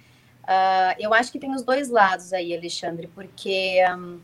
Uh, 0.43 0.95
eu 0.99 1.13
acho 1.13 1.31
que 1.31 1.39
tem 1.39 1.53
os 1.53 1.61
dois 1.61 1.89
lados 1.89 2.33
aí, 2.33 2.55
Alexandre, 2.55 3.07
porque 3.13 3.79
um, 3.95 4.19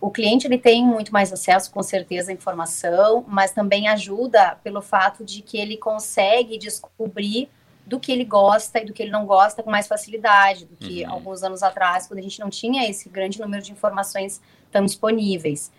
o 0.00 0.10
cliente 0.10 0.46
ele 0.46 0.58
tem 0.58 0.84
muito 0.84 1.12
mais 1.12 1.32
acesso, 1.32 1.70
com 1.70 1.82
certeza, 1.82 2.30
à 2.30 2.34
informação, 2.34 3.24
mas 3.26 3.52
também 3.52 3.88
ajuda 3.88 4.58
pelo 4.62 4.80
fato 4.80 5.24
de 5.24 5.42
que 5.42 5.58
ele 5.58 5.76
consegue 5.76 6.58
descobrir 6.58 7.48
do 7.84 7.98
que 8.00 8.12
ele 8.12 8.24
gosta 8.24 8.80
e 8.80 8.84
do 8.84 8.92
que 8.92 9.02
ele 9.02 9.12
não 9.12 9.24
gosta 9.24 9.62
com 9.62 9.70
mais 9.70 9.86
facilidade 9.86 10.64
do 10.66 10.76
que 10.76 11.04
uhum. 11.04 11.12
alguns 11.12 11.42
anos 11.42 11.62
atrás, 11.62 12.06
quando 12.06 12.18
a 12.18 12.22
gente 12.22 12.38
não 12.40 12.50
tinha 12.50 12.88
esse 12.88 13.08
grande 13.08 13.40
número 13.40 13.62
de 13.62 13.72
informações 13.72 14.40
tão 14.70 14.84
disponíveis 14.84 15.70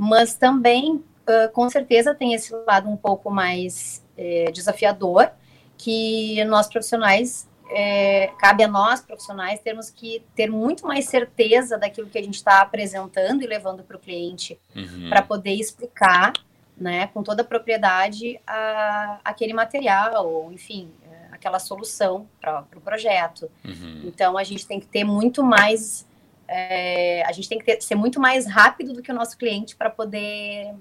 mas 0.00 0.32
também, 0.32 0.94
uh, 0.94 1.52
com 1.52 1.68
certeza, 1.68 2.14
tem 2.14 2.32
esse 2.32 2.54
lado 2.66 2.88
um 2.88 2.96
pouco 2.96 3.30
mais 3.30 4.02
é, 4.16 4.50
desafiador, 4.50 5.30
que 5.76 6.42
nós 6.44 6.68
profissionais, 6.68 7.46
é, 7.68 8.28
cabe 8.38 8.64
a 8.64 8.68
nós 8.68 9.02
profissionais 9.02 9.60
termos 9.60 9.90
que 9.90 10.24
ter 10.34 10.50
muito 10.50 10.86
mais 10.86 11.04
certeza 11.04 11.76
daquilo 11.76 12.08
que 12.08 12.16
a 12.16 12.22
gente 12.22 12.36
está 12.36 12.62
apresentando 12.62 13.42
e 13.42 13.46
levando 13.46 13.82
para 13.82 13.98
o 13.98 14.00
cliente, 14.00 14.58
uhum. 14.74 15.10
para 15.10 15.20
poder 15.20 15.52
explicar, 15.52 16.32
né, 16.74 17.08
com 17.08 17.22
toda 17.22 17.42
a 17.42 17.44
propriedade, 17.44 18.40
a, 18.46 19.20
aquele 19.22 19.52
material, 19.52 20.26
ou 20.26 20.50
enfim, 20.50 20.90
é, 21.02 21.26
aquela 21.30 21.58
solução 21.58 22.26
para 22.40 22.60
o 22.60 22.64
pro 22.64 22.80
projeto. 22.80 23.50
Uhum. 23.62 24.00
Então, 24.06 24.38
a 24.38 24.44
gente 24.44 24.66
tem 24.66 24.80
que 24.80 24.86
ter 24.86 25.04
muito 25.04 25.44
mais 25.44 26.08
é, 26.52 27.22
a 27.24 27.30
gente 27.30 27.48
tem 27.48 27.58
que 27.58 27.64
ter, 27.64 27.80
ser 27.80 27.94
muito 27.94 28.18
mais 28.18 28.44
rápido 28.44 28.92
do 28.92 29.00
que 29.00 29.12
o 29.12 29.14
nosso 29.14 29.38
cliente 29.38 29.76
para 29.76 29.88
poder 29.88 30.74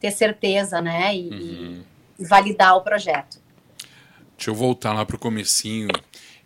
ter 0.00 0.10
certeza, 0.10 0.80
né? 0.80 1.14
E, 1.14 1.28
uhum. 1.28 1.82
e, 2.18 2.24
validar 2.24 2.74
o 2.76 2.80
projeto. 2.80 3.38
Deixa 4.36 4.50
eu 4.50 4.54
voltar 4.54 4.94
lá 4.94 5.04
para 5.04 5.16
o 5.16 5.18
comecinho. 5.18 5.88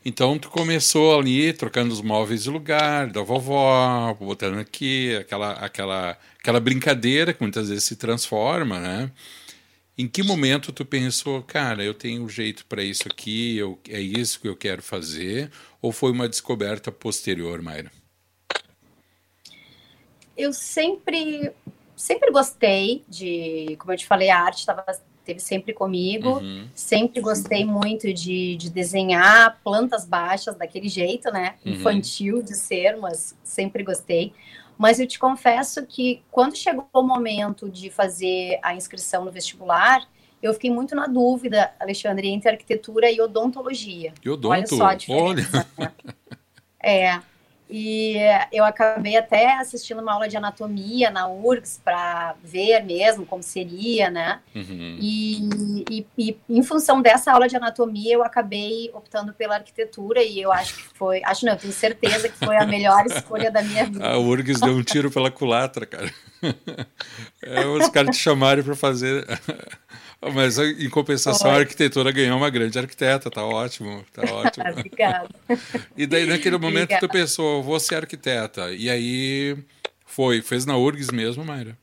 Então, 0.05 0.38
tu 0.38 0.50
começou 0.50 1.19
ali 1.19 1.53
trocando 1.53 1.93
os 1.93 2.03
móveis 2.03 2.43
de 2.43 2.50
lugar 2.50 3.07
da 3.07 3.23
vovó, 3.23 4.12
botando 4.15 4.59
aqui, 4.59 5.15
aquela, 5.17 5.53
aquela, 5.53 6.19
aquela 6.41 6.61
brincadeira 6.61 7.33
que 7.33 7.43
muitas 7.43 7.69
vezes 7.69 7.85
se 7.85 7.95
transforma, 7.95 8.81
né? 8.81 9.11
Em 9.97 10.09
que 10.09 10.23
momento 10.23 10.73
tu 10.73 10.85
pensou, 10.85 11.43
cara, 11.43 11.83
eu 11.85 11.95
tenho 11.95 12.25
um 12.25 12.29
jeito 12.29 12.65
para 12.67 12.83
isso 12.83 13.05
aqui, 13.07 13.57
eu, 13.57 13.79
é 13.88 14.00
isso 14.00 14.41
que 14.41 14.49
eu 14.49 14.57
quero 14.57 14.83
fazer? 14.83 15.50
Ou 15.81 15.93
foi 15.93 16.11
uma 16.12 16.29
descoberta 16.29 16.91
posterior, 16.91 17.61
Mayra? 17.61 17.91
Eu 20.38 20.52
sempre 20.52 21.52
sempre 21.95 22.30
gostei 22.30 23.04
de, 23.09 23.76
como 23.78 23.92
eu 23.92 23.97
te 23.97 24.07
falei, 24.07 24.30
a 24.30 24.40
arte 24.40 24.61
estava 24.61 24.85
teve 25.28 25.40
sempre 25.40 25.75
comigo. 25.75 26.38
Uhum. 26.38 26.66
Sempre 26.75 27.21
gostei 27.21 27.62
muito 27.62 28.11
de, 28.14 28.57
de 28.57 28.71
desenhar 28.71 29.61
plantas 29.62 30.07
baixas 30.07 30.57
daquele 30.57 30.88
jeito, 30.88 31.30
né? 31.30 31.57
Uhum. 31.66 31.73
Infantil 31.73 32.42
de 32.42 32.57
ser, 32.57 32.97
mas 32.97 33.37
sempre 33.45 33.83
gostei. 33.83 34.33
Mas 34.78 34.99
eu 34.99 35.07
te 35.07 35.18
confesso 35.18 35.85
que 35.85 36.23
quando 36.30 36.57
chegou 36.57 36.88
o 36.95 37.02
momento 37.02 37.68
de 37.68 37.90
fazer 37.90 38.59
a 38.62 38.75
inscrição 38.75 39.26
no 39.26 39.30
vestibular, 39.30 40.09
eu 40.42 40.54
fiquei 40.54 40.71
muito 40.71 40.95
na 40.95 41.07
dúvida, 41.07 41.73
Alexandre, 41.78 42.28
entre 42.28 42.52
arquitetura 42.52 43.11
e 43.11 43.21
odontologia. 43.21 44.14
E 44.25 44.30
odonto? 44.30 44.54
Olha 44.54 44.66
só 44.66 44.87
a 44.87 44.95
diferença. 44.95 45.66
Olha. 45.76 45.92
Né? 45.92 45.92
É, 46.83 47.21
e 47.71 48.17
eu 48.53 48.65
acabei 48.65 49.17
até 49.17 49.59
assistindo 49.59 50.01
uma 50.01 50.15
aula 50.15 50.29
de 50.29 50.37
anatomia 50.37 51.11
na 51.11 51.29
URGS 51.29 51.81
para 51.85 52.35
ver 52.43 52.83
mesmo 52.83 53.27
como 53.27 53.43
seria, 53.43 54.11
né? 54.11 54.41
Uhum. 54.55 54.99
E, 55.01 55.85
e, 55.91 56.07
e, 56.17 56.39
em 56.49 56.63
função 56.63 57.03
dessa 57.03 57.33
aula 57.33 57.47
de 57.47 57.57
anatomia, 57.57 58.15
eu 58.15 58.25
acabei 58.25 58.91
optando 58.95 59.33
pela 59.35 59.57
arquitetura 59.57 60.23
e 60.23 60.41
eu 60.41 60.51
acho 60.51 60.77
que 60.77 60.83
foi, 60.95 61.23
acho 61.25 61.45
não, 61.45 61.53
eu 61.53 61.59
tenho 61.59 61.73
certeza 61.73 62.29
que 62.29 62.37
foi 62.37 62.57
a 62.57 62.65
melhor 62.65 63.05
escolha 63.07 63.51
da 63.51 63.63
minha 63.63 63.85
vida. 63.87 64.07
A 64.07 64.19
URGS 64.19 64.61
deu 64.61 64.75
um 64.75 64.83
tiro 64.83 65.11
pela 65.11 65.31
culatra, 65.31 65.85
cara. 65.85 66.11
É, 67.40 67.64
os 67.66 67.88
caras 67.88 68.16
te 68.16 68.21
chamaram 68.21 68.62
para 68.64 68.75
fazer 68.75 69.25
mas 70.35 70.59
em 70.59 70.90
compensação, 70.90 71.50
a 71.50 71.59
arquitetura 71.59 72.11
ganhou 72.11 72.37
uma 72.37 72.50
grande 72.50 72.78
arquiteta, 72.78 73.30
tá 73.30 73.45
ótimo, 73.45 74.04
tá 74.12 74.23
ótimo. 74.35 74.64
Obrigada. 74.71 75.28
E 75.97 76.07
daí, 76.07 76.26
naquele 76.26 76.59
momento, 76.59 76.95
Obrigada. 76.95 77.07
tu 77.07 77.11
pensou, 77.11 77.62
vou 77.62 77.78
ser 77.78 77.97
arquiteta. 77.97 78.73
E 78.73 78.90
aí 78.90 79.57
foi, 80.04 80.42
fez 80.42 80.66
na 80.66 80.76
URGS 80.76 81.11
mesmo, 81.12 81.45
Mayra? 81.45 81.78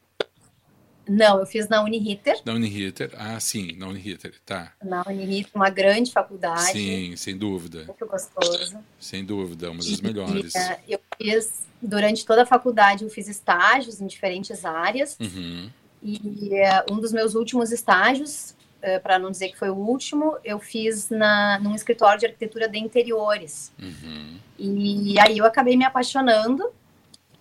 Não, 1.07 1.39
eu 1.39 1.45
fiz 1.45 1.67
na 1.67 1.83
Uniriter. 1.83 2.39
Na 2.45 2.53
Uniriter, 2.53 3.11
ah, 3.17 3.39
sim, 3.39 3.75
na 3.77 3.87
Uniriter, 3.87 4.33
tá. 4.45 4.73
Na 4.83 5.03
Uniriter, 5.07 5.51
uma 5.53 5.69
grande 5.69 6.11
faculdade. 6.11 6.71
Sim, 6.71 7.15
sem 7.15 7.37
dúvida. 7.37 7.83
Muito 7.85 8.05
gostoso. 8.05 8.77
Sem 8.99 9.23
dúvida, 9.23 9.69
uma 9.71 9.83
das 9.83 10.01
melhores. 10.01 10.53
E, 10.55 10.57
uh, 10.57 10.77
eu 10.89 10.99
fiz, 11.17 11.63
durante 11.81 12.25
toda 12.25 12.43
a 12.43 12.45
faculdade, 12.45 13.03
eu 13.03 13.09
fiz 13.09 13.27
estágios 13.27 14.01
em 14.01 14.07
diferentes 14.07 14.65
áreas. 14.65 15.17
Uhum. 15.19 15.69
E 16.01 16.17
uh, 16.17 16.93
um 16.93 16.99
dos 16.99 17.11
meus 17.11 17.35
últimos 17.35 17.71
estágios, 17.71 18.55
eh, 18.81 18.99
para 18.99 19.17
não 19.17 19.31
dizer 19.31 19.49
que 19.49 19.57
foi 19.57 19.71
o 19.71 19.75
último, 19.75 20.37
eu 20.43 20.59
fiz 20.59 21.09
na, 21.09 21.59
num 21.59 21.73
escritório 21.73 22.19
de 22.19 22.27
arquitetura 22.27 22.69
de 22.69 22.77
interiores. 22.77 23.71
Uhum. 23.81 24.37
E 24.59 25.19
aí 25.19 25.39
eu 25.39 25.45
acabei 25.45 25.75
me 25.75 25.83
apaixonando 25.83 26.71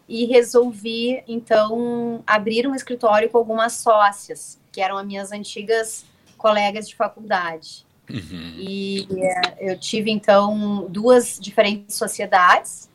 e 0.08 0.26
resolvi, 0.26 1.22
então, 1.26 2.22
abrir 2.26 2.66
um 2.66 2.74
escritório 2.74 3.28
com 3.30 3.38
algumas 3.38 3.74
sócias, 3.74 4.58
que 4.70 4.80
eram 4.80 4.98
as 4.98 5.06
minhas 5.06 5.32
antigas 5.32 6.04
colegas 6.36 6.88
de 6.88 6.94
faculdade. 6.94 7.86
Uhum. 8.10 8.54
E 8.58 9.08
é, 9.16 9.72
eu 9.72 9.78
tive, 9.78 10.10
então, 10.10 10.86
duas 10.90 11.38
diferentes 11.40 11.96
sociedades. 11.96 12.90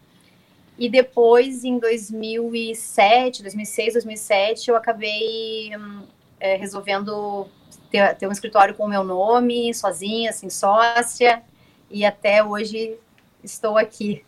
E 0.78 0.88
depois, 0.88 1.64
em 1.64 1.80
2007, 1.80 3.42
2006, 3.42 3.94
2007, 3.94 4.70
eu 4.70 4.76
acabei 4.76 5.72
é, 6.40 6.56
resolvendo 6.56 7.48
ter, 7.92 8.16
ter 8.16 8.28
um 8.28 8.32
escritório 8.32 8.76
com 8.76 8.86
o 8.86 8.88
meu 8.88 9.04
nome, 9.04 9.74
sozinha, 9.74 10.30
assim, 10.30 10.50
sócia. 10.50 11.42
E 11.90 12.06
até 12.06 12.44
hoje 12.44 12.96
estou 13.44 13.78
aqui. 13.78 14.24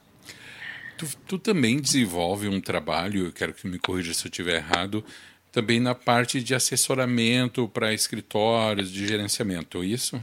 Tu, 1.02 1.18
tu, 1.26 1.40
também 1.40 1.82
desenvolve 1.82 2.48
um 2.48 2.62
trabalho, 2.62 3.26
eu 3.26 3.34
quero 3.34 3.56
que 3.56 3.68
me 3.68 3.80
corrija 3.80 4.14
se 4.14 4.28
eu 4.28 4.30
estiver 4.30 4.58
errado, 4.58 5.04
também 5.52 5.80
na 5.80 5.96
parte 5.96 6.44
de 6.44 6.54
assessoramento 6.54 7.68
para 7.68 7.92
escritórios, 7.92 8.92
de 8.92 9.08
gerenciamento, 9.08 9.82
é 9.82 9.86
isso? 9.88 10.18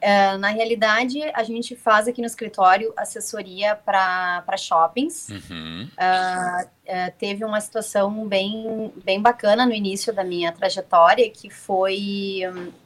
Uh, 0.00 0.38
na 0.38 0.50
realidade, 0.50 1.20
a 1.34 1.42
gente 1.42 1.74
faz 1.74 2.06
aqui 2.06 2.20
no 2.20 2.26
escritório 2.28 2.92
assessoria 2.96 3.74
para 3.74 4.56
shoppings. 4.56 5.28
Uhum. 5.28 5.88
Uh, 5.88 6.64
uh, 6.64 7.12
teve 7.18 7.44
uma 7.44 7.60
situação 7.60 8.28
bem, 8.28 8.92
bem 9.04 9.20
bacana 9.20 9.66
no 9.66 9.72
início 9.72 10.14
da 10.14 10.22
minha 10.22 10.52
trajetória, 10.52 11.28
que 11.30 11.50
foi 11.50 12.42
um, 12.54 12.66
Uh, 12.66 12.83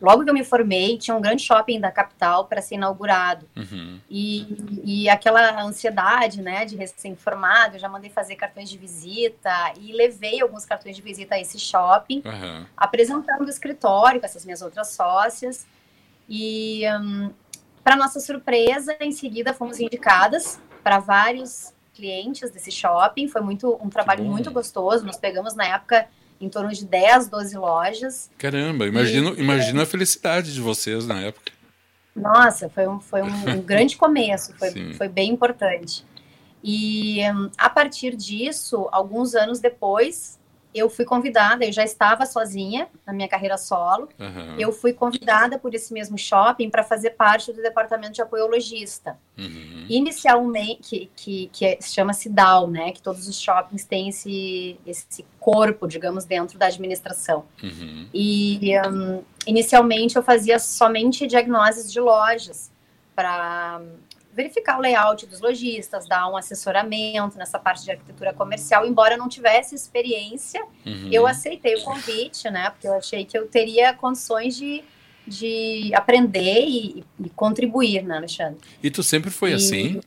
logo 0.00 0.24
que 0.24 0.30
eu 0.30 0.34
me 0.34 0.44
formei, 0.44 0.98
tinha 0.98 1.16
um 1.16 1.20
grande 1.20 1.42
shopping 1.42 1.80
da 1.80 1.90
capital 1.90 2.46
para 2.46 2.60
ser 2.60 2.74
inaugurado. 2.74 3.48
Uhum. 3.56 4.00
E, 4.10 4.82
e 4.84 5.08
aquela 5.08 5.62
ansiedade, 5.62 6.42
né, 6.42 6.64
de 6.64 6.76
recém-formado, 6.76 7.76
eu 7.76 7.80
já 7.80 7.88
mandei 7.88 8.10
fazer 8.10 8.36
cartões 8.36 8.68
de 8.68 8.76
visita 8.76 9.72
e 9.80 9.92
levei 9.92 10.40
alguns 10.40 10.64
cartões 10.64 10.96
de 10.96 11.02
visita 11.02 11.34
a 11.34 11.40
esse 11.40 11.58
shopping, 11.58 12.22
uhum. 12.24 12.66
apresentando 12.76 13.46
o 13.46 13.50
escritório 13.50 14.20
com 14.20 14.26
essas 14.26 14.44
minhas 14.44 14.62
outras 14.62 14.88
sócias. 14.88 15.66
E, 16.28 16.82
um, 17.00 17.30
para 17.82 17.96
nossa 17.96 18.20
surpresa, 18.20 18.96
em 19.00 19.12
seguida 19.12 19.52
fomos 19.52 19.80
indicadas 19.80 20.60
para 20.82 20.98
vários 20.98 21.72
clientes 21.94 22.50
desse 22.50 22.70
shopping. 22.70 23.28
Foi 23.28 23.40
muito 23.40 23.78
um 23.82 23.88
trabalho 23.88 24.24
muito 24.24 24.50
gostoso. 24.50 25.04
Nós 25.04 25.16
pegamos 25.16 25.54
na 25.54 25.66
época 25.66 26.08
em 26.42 26.48
torno 26.48 26.72
de 26.72 26.84
10, 26.84 27.28
12 27.28 27.56
lojas. 27.56 28.30
Caramba, 28.36 28.86
imagino, 28.86 29.34
e, 29.36 29.40
imagino 29.40 29.80
a 29.80 29.86
felicidade 29.86 30.52
de 30.52 30.60
vocês 30.60 31.06
na 31.06 31.20
época. 31.20 31.52
Nossa, 32.14 32.68
foi 32.68 32.86
um, 32.88 33.00
foi 33.00 33.22
um, 33.22 33.50
um 33.50 33.62
grande 33.62 33.96
começo, 33.96 34.52
foi, 34.58 34.70
foi 34.98 35.08
bem 35.08 35.30
importante. 35.30 36.04
E 36.62 37.20
um, 37.30 37.48
a 37.56 37.70
partir 37.70 38.16
disso, 38.16 38.88
alguns 38.90 39.34
anos 39.34 39.60
depois, 39.60 40.38
eu 40.74 40.88
fui 40.88 41.04
convidada, 41.04 41.64
eu 41.64 41.72
já 41.72 41.84
estava 41.84 42.24
sozinha 42.24 42.88
na 43.06 43.12
minha 43.12 43.28
carreira 43.28 43.58
solo, 43.58 44.08
uhum. 44.18 44.56
eu 44.58 44.72
fui 44.72 44.92
convidada 44.92 45.58
por 45.58 45.74
esse 45.74 45.92
mesmo 45.92 46.16
shopping 46.16 46.70
para 46.70 46.82
fazer 46.82 47.10
parte 47.10 47.52
do 47.52 47.60
departamento 47.60 48.12
de 48.12 48.22
apoio 48.22 48.46
logista. 48.46 49.18
Uhum. 49.38 49.86
Inicialmente, 49.88 51.10
que, 51.16 51.50
que, 51.50 51.50
que 51.52 51.78
se 51.80 51.94
chama 51.94 52.12
CIDAL, 52.12 52.68
né, 52.68 52.92
que 52.92 53.02
todos 53.02 53.28
os 53.28 53.38
shoppings 53.38 53.84
têm 53.84 54.08
esse, 54.08 54.78
esse 54.86 55.24
corpo, 55.38 55.86
digamos, 55.86 56.24
dentro 56.24 56.58
da 56.58 56.66
administração. 56.66 57.44
Uhum. 57.62 58.08
E 58.12 58.60
um, 58.88 59.22
inicialmente 59.46 60.16
eu 60.16 60.22
fazia 60.22 60.58
somente 60.58 61.26
diagnoses 61.26 61.92
de 61.92 62.00
lojas 62.00 62.70
para 63.14 63.80
verificar 64.32 64.78
o 64.78 64.80
layout 64.80 65.26
dos 65.26 65.40
lojistas, 65.40 66.08
dar 66.08 66.28
um 66.28 66.36
assessoramento 66.36 67.36
nessa 67.36 67.58
parte 67.58 67.84
de 67.84 67.90
arquitetura 67.90 68.32
comercial. 68.32 68.86
Embora 68.86 69.14
eu 69.14 69.18
não 69.18 69.28
tivesse 69.28 69.74
experiência, 69.74 70.64
uhum. 70.86 71.08
eu 71.12 71.26
aceitei 71.26 71.74
o 71.76 71.82
convite, 71.82 72.50
né? 72.50 72.70
Porque 72.70 72.88
eu 72.88 72.94
achei 72.94 73.24
que 73.24 73.36
eu 73.36 73.46
teria 73.46 73.92
condições 73.92 74.56
de, 74.56 74.82
de 75.26 75.92
aprender 75.94 76.64
e, 76.64 77.04
e 77.22 77.30
contribuir, 77.30 78.02
né, 78.02 78.16
Alexandre? 78.16 78.58
E 78.82 78.90
tu 78.90 79.02
sempre 79.02 79.30
foi 79.30 79.50
e, 79.50 79.54
assim? 79.54 80.00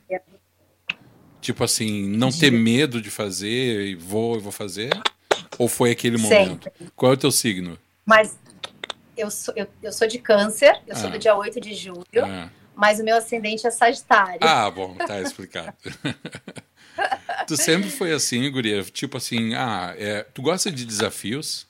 Tipo 1.40 1.62
assim, 1.62 2.08
não 2.08 2.30
ter 2.30 2.50
medo 2.50 3.00
de 3.00 3.10
fazer 3.10 3.86
e 3.86 3.94
vou, 3.94 4.40
vou 4.40 4.50
fazer? 4.50 4.90
Ou 5.58 5.68
foi 5.68 5.92
aquele 5.92 6.18
momento? 6.18 6.64
Sempre. 6.64 6.90
Qual 6.96 7.12
é 7.12 7.14
o 7.14 7.18
teu 7.18 7.30
signo? 7.30 7.78
Mas 8.04 8.36
eu 9.16 9.30
sou, 9.30 9.54
eu, 9.56 9.66
eu 9.82 9.92
sou 9.92 10.08
de 10.08 10.18
câncer, 10.18 10.80
eu 10.86 10.94
ah. 10.94 10.96
sou 10.96 11.08
do 11.08 11.18
dia 11.18 11.36
8 11.36 11.60
de 11.60 11.74
julho. 11.74 12.24
Ah 12.24 12.50
mas 12.76 13.00
o 13.00 13.04
meu 13.04 13.16
ascendente 13.16 13.66
é 13.66 13.70
Sagitário. 13.70 14.40
Ah, 14.42 14.70
bom, 14.70 14.94
tá 14.94 15.20
explicado. 15.22 15.74
tu 17.48 17.56
sempre 17.56 17.88
foi 17.88 18.12
assim, 18.12 18.48
guria? 18.50 18.82
Tipo 18.84 19.16
assim, 19.16 19.54
ah, 19.54 19.94
é, 19.96 20.22
tu 20.22 20.42
gosta 20.42 20.70
de 20.70 20.84
desafios? 20.84 21.66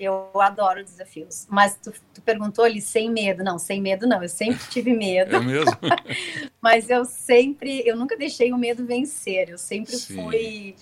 Eu 0.00 0.30
adoro 0.40 0.82
desafios. 0.82 1.46
Mas 1.48 1.76
tu, 1.76 1.92
tu, 2.14 2.22
perguntou 2.22 2.64
ali 2.64 2.80
sem 2.80 3.10
medo. 3.10 3.44
Não, 3.44 3.58
sem 3.58 3.80
medo 3.80 4.06
não. 4.06 4.22
Eu 4.22 4.28
sempre 4.28 4.66
tive 4.68 4.92
medo. 4.96 5.36
É 5.36 5.38
mesmo? 5.38 5.78
mas 6.60 6.90
eu 6.90 7.04
sempre, 7.04 7.86
eu 7.86 7.94
nunca 7.94 8.16
deixei 8.16 8.52
o 8.52 8.58
medo 8.58 8.84
vencer. 8.84 9.50
Eu 9.50 9.58
sempre 9.58 9.94
Sim. 9.94 10.14
fui 10.14 10.74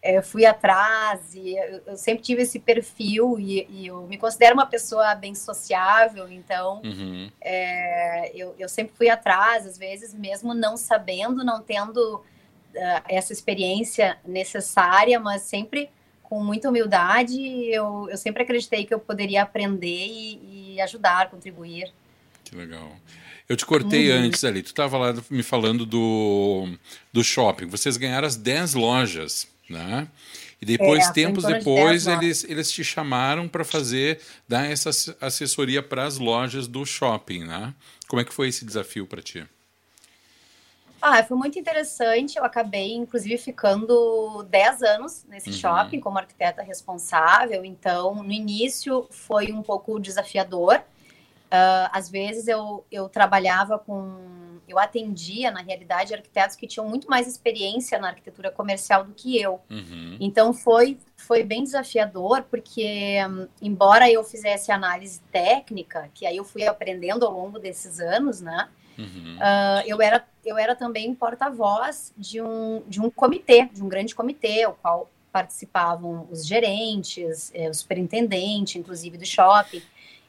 é, 0.00 0.22
fui 0.22 0.46
atrás 0.46 1.34
e 1.34 1.56
eu, 1.56 1.82
eu, 1.88 1.96
sempre 1.96 2.22
tive 2.22 2.42
esse 2.42 2.58
perfil 2.58 3.38
e, 3.38 3.66
e, 3.68 3.86
eu 3.88 4.06
me 4.06 4.16
considero 4.16 4.54
uma 4.54 4.66
pessoa 4.66 5.14
bem 5.14 5.34
sociável, 5.34 6.28
então 6.28 6.80
uhum. 6.84 7.30
é, 7.40 8.30
eu, 8.34 8.54
eu, 8.58 8.68
sempre 8.68 8.94
fui 8.96 9.08
atrás, 9.08 9.66
às 9.66 9.76
vezes 9.76 10.14
mesmo 10.14 10.54
não 10.54 10.76
sabendo, 10.76 11.44
não 11.44 11.60
tendo 11.60 12.16
uh, 12.16 13.02
essa 13.08 13.32
experiência 13.32 14.18
necessária, 14.24 15.18
mas 15.18 15.42
sempre 15.42 15.90
com 16.22 16.44
muita 16.44 16.68
humildade, 16.68 17.40
eu, 17.68 18.06
eu 18.10 18.16
sempre 18.16 18.42
acreditei 18.42 18.84
que 18.84 18.94
eu 18.94 19.00
poderia 19.00 19.42
aprender 19.42 20.06
e, 20.06 20.74
e 20.74 20.80
ajudar, 20.80 21.30
contribuir. 21.30 21.90
Que 22.44 22.54
legal. 22.54 22.92
Eu 23.48 23.56
te 23.56 23.64
cortei 23.64 24.12
uhum. 24.12 24.26
antes 24.26 24.44
ali, 24.44 24.62
tu 24.62 24.66
estava 24.66 24.98
lá 24.98 25.14
me 25.30 25.42
falando 25.42 25.86
do, 25.86 26.68
do 27.10 27.24
shopping. 27.24 27.66
Vocês 27.66 27.96
ganharam 27.96 28.28
as 28.28 28.36
10 28.36 28.74
lojas 28.74 29.48
né? 29.68 30.08
E 30.60 30.66
depois, 30.66 31.06
é, 31.06 31.12
tempos 31.12 31.44
depois, 31.44 32.04
de 32.04 32.10
eles, 32.10 32.44
eles 32.44 32.70
te 32.70 32.82
chamaram 32.82 33.46
para 33.48 33.64
fazer, 33.64 34.20
dar 34.46 34.70
essa 34.70 34.90
assessoria 35.20 35.82
para 35.82 36.04
as 36.04 36.18
lojas 36.18 36.66
do 36.66 36.84
shopping, 36.84 37.44
né? 37.44 37.74
Como 38.08 38.20
é 38.20 38.24
que 38.24 38.32
foi 38.32 38.48
esse 38.48 38.64
desafio 38.64 39.06
para 39.06 39.22
ti? 39.22 39.46
Ah, 41.00 41.22
foi 41.22 41.36
muito 41.36 41.58
interessante. 41.58 42.36
Eu 42.36 42.44
acabei, 42.44 42.94
inclusive, 42.94 43.38
ficando 43.38 44.42
10 44.50 44.82
anos 44.82 45.24
nesse 45.28 45.50
uhum. 45.50 45.56
shopping 45.56 46.00
como 46.00 46.18
arquiteta 46.18 46.62
responsável. 46.62 47.64
Então, 47.64 48.22
no 48.22 48.32
início 48.32 49.06
foi 49.10 49.52
um 49.52 49.62
pouco 49.62 50.00
desafiador. 50.00 50.82
Uh, 51.46 51.88
às 51.92 52.10
vezes 52.10 52.48
eu, 52.48 52.84
eu 52.90 53.08
trabalhava 53.08 53.78
com. 53.78 54.16
Eu 54.68 54.78
atendia, 54.78 55.50
na 55.50 55.60
realidade, 55.60 56.14
arquitetos 56.14 56.56
que 56.56 56.66
tinham 56.66 56.86
muito 56.88 57.08
mais 57.08 57.26
experiência 57.26 57.98
na 57.98 58.08
arquitetura 58.08 58.50
comercial 58.50 59.04
do 59.04 59.12
que 59.12 59.40
eu. 59.40 59.60
Uhum. 59.70 60.16
Então 60.20 60.52
foi, 60.52 60.98
foi 61.16 61.42
bem 61.42 61.62
desafiador, 61.62 62.42
porque, 62.50 63.16
um, 63.28 63.48
embora 63.62 64.10
eu 64.10 64.22
fizesse 64.22 64.70
análise 64.70 65.20
técnica, 65.32 66.10
que 66.12 66.26
aí 66.26 66.36
eu 66.36 66.44
fui 66.44 66.66
aprendendo 66.66 67.24
ao 67.24 67.32
longo 67.32 67.58
desses 67.58 68.00
anos, 68.00 68.40
né? 68.40 68.68
Uhum. 68.98 69.36
Uh, 69.36 69.82
eu, 69.86 70.02
era, 70.02 70.26
eu 70.44 70.58
era 70.58 70.74
também 70.74 71.14
porta-voz 71.14 72.12
de 72.16 72.42
um, 72.42 72.82
de 72.86 73.00
um 73.00 73.08
comitê, 73.08 73.66
de 73.72 73.82
um 73.82 73.88
grande 73.88 74.14
comitê, 74.14 74.66
o 74.66 74.72
qual 74.72 75.08
participavam 75.32 76.26
os 76.30 76.44
gerentes, 76.44 77.52
eh, 77.54 77.68
o 77.68 77.74
superintendente, 77.74 78.78
inclusive 78.78 79.16
do 79.16 79.26
shopping. 79.26 79.82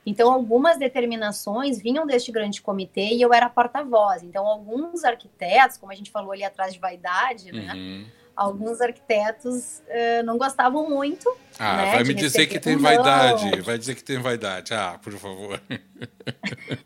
Então, 0.09 0.33
algumas 0.33 0.79
determinações 0.79 1.79
vinham 1.79 2.07
deste 2.07 2.31
grande 2.31 2.63
comitê 2.63 3.09
e 3.13 3.21
eu 3.21 3.31
era 3.31 3.47
porta-voz. 3.47 4.23
Então, 4.23 4.47
alguns 4.47 5.03
arquitetos, 5.03 5.77
como 5.77 5.91
a 5.91 5.95
gente 5.95 6.09
falou 6.09 6.31
ali 6.31 6.43
atrás 6.43 6.73
de 6.73 6.79
vaidade, 6.79 7.51
né? 7.51 7.71
Uhum. 7.75 8.05
Alguns 8.35 8.81
arquitetos 8.81 9.83
uh, 9.85 10.23
não 10.25 10.35
gostavam 10.35 10.89
muito. 10.89 11.31
Ah, 11.59 11.77
né, 11.77 11.91
vai 11.91 12.03
me 12.05 12.15
dizer 12.15 12.47
que 12.47 12.59
tem 12.59 12.75
vaidade. 12.75 13.61
Vai 13.61 13.77
dizer 13.77 13.93
que 13.93 14.03
tem 14.03 14.17
vaidade. 14.17 14.73
Ah, 14.73 14.97
por 14.99 15.13
favor. 15.13 15.61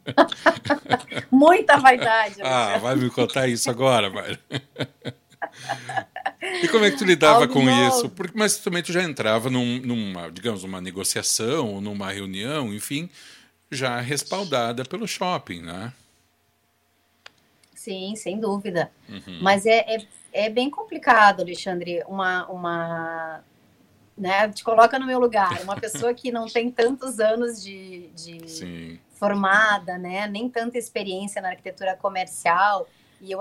Muita 1.31 1.77
vaidade. 1.77 2.41
ah, 2.41 2.77
vai 2.77 2.95
me 2.97 3.09
contar 3.09 3.47
isso 3.47 3.69
agora, 3.69 4.09
Mário. 4.09 4.37
E 6.61 6.67
como 6.67 6.85
é 6.85 6.91
que 6.91 6.97
tu 6.97 7.05
lidava 7.05 7.41
Algo 7.41 7.53
com 7.53 7.63
novo. 7.63 7.87
isso? 7.87 8.09
Porque, 8.09 8.37
mas 8.37 8.57
também 8.57 8.83
tu 8.83 8.91
já 8.91 9.03
entrava 9.03 9.49
num, 9.49 9.79
numa, 9.79 10.29
digamos, 10.29 10.63
uma 10.63 10.79
negociação, 10.79 11.81
numa 11.81 12.11
reunião, 12.11 12.73
enfim, 12.73 13.09
já 13.71 13.99
respaldada 13.99 14.83
pelo 14.85 15.07
shopping, 15.07 15.61
né? 15.61 15.93
Sim, 17.75 18.15
sem 18.15 18.39
dúvida. 18.39 18.89
Uhum. 19.09 19.39
Mas 19.41 19.65
é, 19.65 19.79
é, 19.79 20.07
é, 20.31 20.49
bem 20.49 20.69
complicado, 20.69 21.41
Alexandre, 21.41 22.01
uma, 22.07 22.45
uma 22.47 23.43
né, 24.17 24.47
te 24.49 24.63
coloca 24.63 24.97
no 24.97 25.05
meu 25.05 25.19
lugar, 25.19 25.61
uma 25.63 25.75
pessoa 25.75 26.13
que 26.13 26.31
não 26.31 26.45
tem 26.45 26.71
tantos 26.71 27.19
anos 27.19 27.61
de, 27.61 28.07
de 28.15 28.99
formada, 29.15 29.97
né, 29.97 30.27
nem 30.27 30.47
tanta 30.47 30.77
experiência 30.77 31.41
na 31.41 31.49
arquitetura 31.49 31.95
comercial, 31.97 32.87
E 33.23 33.31
eu 33.31 33.39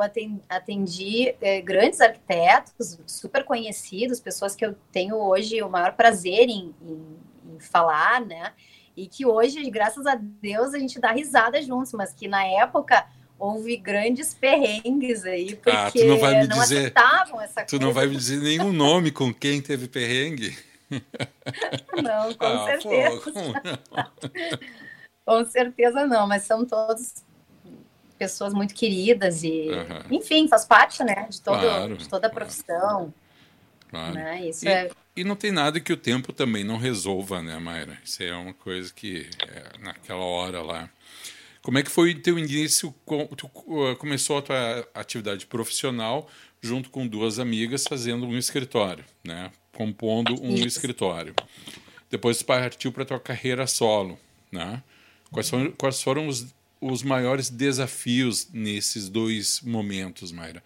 atendi 0.49 1.35
é, 1.40 1.61
grandes 1.61 2.01
arquitetos, 2.01 3.01
super 3.05 3.42
conhecidos, 3.42 4.21
pessoas 4.21 4.55
que 4.55 4.64
eu 4.64 4.77
tenho 4.92 5.16
hoje 5.16 5.61
o 5.61 5.68
maior 5.68 5.95
prazer 5.95 6.49
em, 6.49 6.73
em, 6.81 7.16
em 7.53 7.59
falar, 7.59 8.25
né? 8.25 8.53
E 8.97 9.09
que 9.09 9.27
hoje, 9.27 9.68
graças 9.71 10.07
a 10.07 10.14
Deus, 10.14 10.73
a 10.73 10.79
gente 10.79 11.01
dá 11.01 11.11
risada 11.11 11.61
juntos, 11.61 11.92
mas 11.95 12.12
que 12.12 12.29
na 12.29 12.47
época 12.47 13.05
houve 13.37 13.77
grandes 13.77 14.33
perrengues 14.33 15.25
aí, 15.25 15.57
porque 15.57 15.71
ah, 15.71 15.90
tu 15.90 16.05
não, 16.05 16.18
vai 16.21 16.40
me 16.42 16.47
não 16.47 16.61
dizer, 16.61 16.77
aceitavam 16.77 17.40
essa 17.40 17.64
tu 17.64 17.71
coisa. 17.71 17.79
Tu 17.79 17.81
não 17.81 17.92
vai 17.92 18.07
me 18.07 18.14
dizer 18.14 18.40
nenhum 18.40 18.73
nome 18.73 19.11
com 19.11 19.35
quem 19.35 19.61
teve 19.61 19.88
perrengue? 19.88 20.57
Não, 22.03 22.35
com 22.35 22.45
ah, 22.45 22.66
certeza. 22.66 23.33
Pô, 23.88 24.05
com 25.25 25.45
certeza 25.47 26.07
não, 26.07 26.27
mas 26.27 26.42
são 26.42 26.66
todos 26.66 27.25
pessoas 28.23 28.55
muito 28.55 28.73
queridas 28.73 29.43
e, 29.43 29.69
uhum. 29.69 30.17
enfim, 30.19 30.47
faz 30.47 30.65
parte, 30.65 31.03
né, 31.03 31.27
de, 31.29 31.41
todo, 31.41 31.61
claro, 31.61 31.97
de 31.97 32.09
toda 32.09 32.29
a 32.29 32.31
profissão. 32.31 33.13
Claro. 33.91 34.15
Né? 34.15 34.49
Isso 34.49 34.65
e, 34.65 34.69
é... 34.69 34.91
e 35.17 35.25
não 35.25 35.35
tem 35.35 35.51
nada 35.51 35.81
que 35.81 35.93
o 35.93 35.97
tempo 35.97 36.33
também 36.33 36.63
não 36.63 36.77
resolva, 36.77 37.43
né, 37.43 37.59
Mayra? 37.59 37.99
Isso 38.05 38.23
é 38.23 38.33
uma 38.33 38.55
coisa 38.55 38.93
que 38.95 39.29
é, 39.41 39.79
naquela 39.81 40.25
hora 40.25 40.63
lá. 40.63 40.89
Como 41.63 41.79
é 41.79 41.83
que 41.83 41.91
foi 41.91 42.13
o 42.13 42.23
teu 42.23 42.39
início? 42.39 42.95
Tu 43.37 43.47
uh, 43.47 43.97
começou 43.97 44.39
a 44.39 44.43
tua 44.43 44.89
atividade 44.95 45.47
profissional 45.47 46.29
junto 46.61 46.91
com 46.91 47.07
duas 47.07 47.41
amigas 47.41 47.85
fazendo 47.89 48.25
um 48.25 48.39
escritório, 48.39 49.05
né? 49.25 49.51
Compondo 49.73 50.41
um 50.41 50.55
Isso. 50.55 50.67
escritório. 50.69 51.35
Depois 52.09 52.43
partiu 52.43 52.93
para 52.93 53.05
tua 53.05 53.19
carreira 53.19 53.67
solo, 53.67 54.19
né? 54.51 54.83
Quais 55.31 55.49
foram, 55.49 55.73
quais 55.73 56.03
foram 56.03 56.29
os, 56.29 56.55
os 56.83 57.05
maiores 57.05 57.49
desafios 57.49 58.49
nesses 58.53 59.09
dois 59.09 59.61
momentos, 59.61 60.33
Mayra? 60.33 60.62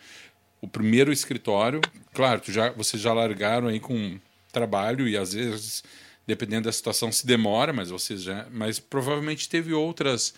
O 0.62 0.66
primeiro 0.66 1.12
escritório, 1.12 1.82
claro, 2.14 2.40
já, 2.46 2.70
vocês 2.70 3.02
já 3.02 3.12
largaram 3.12 3.68
aí 3.68 3.78
com 3.78 4.18
trabalho 4.50 5.06
e 5.06 5.14
às 5.14 5.34
vezes, 5.34 5.84
dependendo 6.26 6.64
da 6.64 6.72
situação, 6.72 7.12
se 7.12 7.26
demora, 7.26 7.70
mas 7.70 7.90
vocês 7.90 8.22
já, 8.22 8.46
mas 8.50 8.80
provavelmente 8.80 9.46
teve 9.46 9.74
outras 9.74 10.34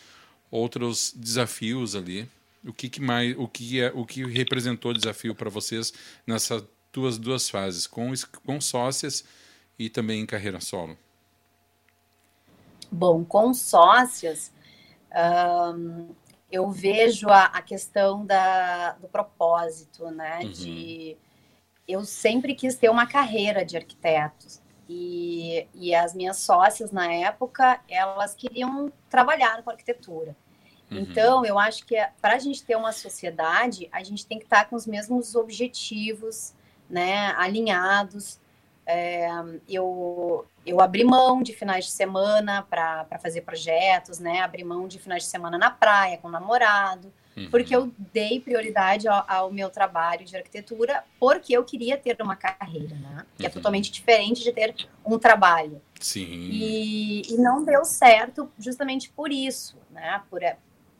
outros 0.50 1.12
desafios 1.14 1.94
ali. 1.94 2.28
O 2.64 2.72
que, 2.72 2.88
que 2.88 3.00
mais, 3.00 3.36
o 3.38 3.46
que 3.46 3.80
é, 3.80 3.92
o 3.94 4.04
que 4.04 4.24
representou 4.24 4.92
desafio 4.92 5.34
para 5.34 5.48
vocês 5.48 5.92
nessas 6.26 6.64
duas 6.92 7.18
duas 7.18 7.48
fases, 7.48 7.86
com 7.86 8.12
com 8.44 8.60
sócias 8.60 9.24
e 9.78 9.88
também 9.88 10.20
em 10.22 10.26
carreira 10.26 10.60
solo? 10.60 10.98
Bom, 12.90 13.24
com 13.24 13.54
sócias, 13.54 14.50
um, 15.14 16.14
eu 16.50 16.70
vejo 16.70 17.28
a, 17.28 17.44
a, 17.44 17.62
questão 17.62 18.24
da, 18.24 18.92
do 18.92 19.08
propósito, 19.08 20.10
né? 20.10 20.40
Uhum. 20.42 20.50
De 20.50 21.16
eu 21.86 22.04
sempre 22.04 22.54
quis 22.54 22.76
ter 22.76 22.90
uma 22.90 23.06
carreira 23.06 23.64
de 23.64 23.76
arquitetos. 23.76 24.60
E, 24.88 25.66
e 25.74 25.94
as 25.94 26.14
minhas 26.14 26.38
sócias 26.38 26.90
na 26.90 27.12
época, 27.12 27.80
elas 27.88 28.34
queriam 28.34 28.90
trabalhar 29.10 29.62
com 29.62 29.70
arquitetura. 29.70 30.34
Uhum. 30.90 30.98
Então, 30.98 31.44
eu 31.44 31.58
acho 31.58 31.84
que 31.84 31.96
para 32.20 32.34
a 32.34 32.38
gente 32.38 32.64
ter 32.64 32.76
uma 32.76 32.92
sociedade, 32.92 33.88
a 33.92 34.02
gente 34.02 34.26
tem 34.26 34.38
que 34.38 34.44
estar 34.44 34.60
tá 34.60 34.64
com 34.64 34.76
os 34.76 34.86
mesmos 34.86 35.34
objetivos, 35.34 36.54
né, 36.88 37.34
alinhados. 37.36 38.40
É, 38.90 39.28
eu, 39.68 40.46
eu 40.64 40.80
abri 40.80 41.04
mão 41.04 41.42
de 41.42 41.52
finais 41.52 41.84
de 41.84 41.90
semana 41.90 42.62
para 42.62 43.06
fazer 43.20 43.42
projetos, 43.42 44.18
né, 44.18 44.40
abri 44.40 44.64
mão 44.64 44.88
de 44.88 44.98
finais 44.98 45.24
de 45.24 45.28
semana 45.28 45.58
na 45.58 45.70
praia 45.70 46.16
com 46.16 46.28
o 46.28 46.30
namorado, 46.30 47.12
uhum. 47.36 47.50
porque 47.50 47.76
eu 47.76 47.92
dei 48.14 48.40
prioridade 48.40 49.06
ao, 49.06 49.24
ao, 49.28 49.52
meu 49.52 49.68
trabalho 49.68 50.24
de 50.24 50.34
arquitetura, 50.34 51.04
porque 51.20 51.52
eu 51.54 51.62
queria 51.64 51.98
ter 51.98 52.16
uma 52.22 52.34
carreira, 52.34 52.96
né, 52.96 53.26
que 53.36 53.44
é 53.44 53.46
uhum. 53.46 53.50
é 53.50 53.52
totalmente 53.52 53.92
diferente 53.92 54.42
de 54.42 54.52
ter 54.52 54.74
um 55.04 55.18
trabalho. 55.18 55.82
Sim. 56.00 56.24
E, 56.24 57.34
e 57.34 57.36
não 57.36 57.62
deu 57.62 57.84
certo 57.84 58.50
justamente 58.58 59.10
por 59.10 59.30
isso, 59.30 59.76
né, 59.90 60.22
por, 60.30 60.40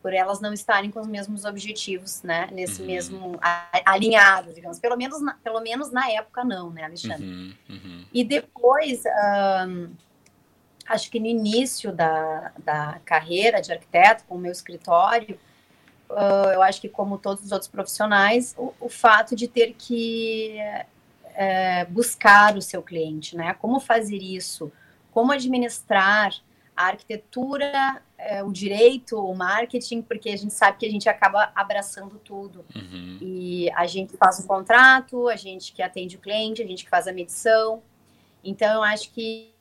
por 0.09 0.15
elas 0.15 0.41
não 0.41 0.55
estarem 0.55 0.91
com 0.91 1.01
os 1.01 1.07
mesmos 1.07 1.45
objetivos, 1.45 2.23
né, 2.23 2.49
nesse 2.51 2.81
uhum. 2.81 2.87
mesmo 2.87 3.39
alinhado, 3.85 4.55
digamos, 4.55 4.79
pelo 4.79 4.97
menos 4.97 5.21
na, 5.21 5.35
pelo 5.35 5.61
menos 5.61 5.93
na 5.93 6.11
época 6.11 6.43
não, 6.43 6.71
né, 6.71 6.85
Alexandre. 6.85 7.27
Uhum, 7.27 7.55
uhum. 7.69 8.05
E 8.11 8.25
depois, 8.25 9.03
um, 9.69 9.91
acho 10.87 11.11
que 11.11 11.21
no 11.21 11.27
início 11.27 11.93
da, 11.93 12.53
da 12.65 12.99
carreira 13.05 13.61
de 13.61 13.71
arquiteto, 13.71 14.25
com 14.25 14.37
o 14.37 14.39
meu 14.39 14.51
escritório, 14.51 15.39
uh, 16.09 16.53
eu 16.55 16.63
acho 16.63 16.81
que 16.81 16.89
como 16.89 17.19
todos 17.19 17.45
os 17.45 17.53
outros 17.53 17.71
profissionais, 17.71 18.55
o, 18.57 18.73
o 18.81 18.89
fato 18.89 19.37
de 19.37 19.47
ter 19.47 19.75
que 19.77 20.57
é, 21.35 21.85
buscar 21.85 22.57
o 22.57 22.63
seu 22.63 22.83
cliente, 22.83 23.37
né, 23.37 23.53
como 23.61 23.79
fazer 23.79 24.23
isso, 24.23 24.73
como 25.13 25.33
administrar 25.33 26.35
a 26.75 26.87
arquitetura, 26.87 28.01
é, 28.19 28.43
o 28.43 28.51
direito, 28.51 29.17
o 29.17 29.35
marketing, 29.35 30.03
porque 30.03 30.29
a 30.29 30.37
gente 30.37 30.53
sabe 30.53 30.77
que 30.77 30.87
a 30.87 30.91
gente 30.91 31.09
acaba 31.09 31.53
abraçando 31.55 32.19
tudo. 32.19 32.65
Uhum. 32.75 33.19
E 33.21 33.71
a 33.71 33.87
gente 33.87 34.17
faz 34.17 34.41
o 34.41 34.47
contrato, 34.47 35.29
a 35.29 35.37
gente 35.37 35.73
que 35.73 35.81
atende 35.81 36.17
o 36.17 36.19
cliente, 36.19 36.61
a 36.61 36.67
gente 36.67 36.85
que 36.85 36.91
faz 36.91 37.07
a 37.07 37.13
medição. 37.13 37.81
Então, 38.43 38.75
eu 38.75 38.83
acho 38.83 39.13
que 39.13 39.55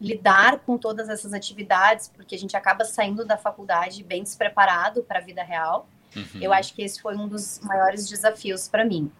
lidar 0.00 0.60
com 0.60 0.76
todas 0.76 1.08
essas 1.08 1.32
atividades, 1.32 2.08
porque 2.14 2.34
a 2.34 2.38
gente 2.38 2.56
acaba 2.56 2.84
saindo 2.84 3.24
da 3.24 3.36
faculdade 3.36 4.04
bem 4.04 4.22
despreparado 4.22 5.02
para 5.02 5.18
a 5.18 5.22
vida 5.22 5.42
real, 5.42 5.88
uhum. 6.14 6.40
eu 6.40 6.52
acho 6.52 6.74
que 6.74 6.82
esse 6.82 7.00
foi 7.00 7.16
um 7.16 7.26
dos 7.26 7.58
maiores 7.60 8.08
desafios 8.08 8.68
para 8.68 8.84
mim. 8.84 9.10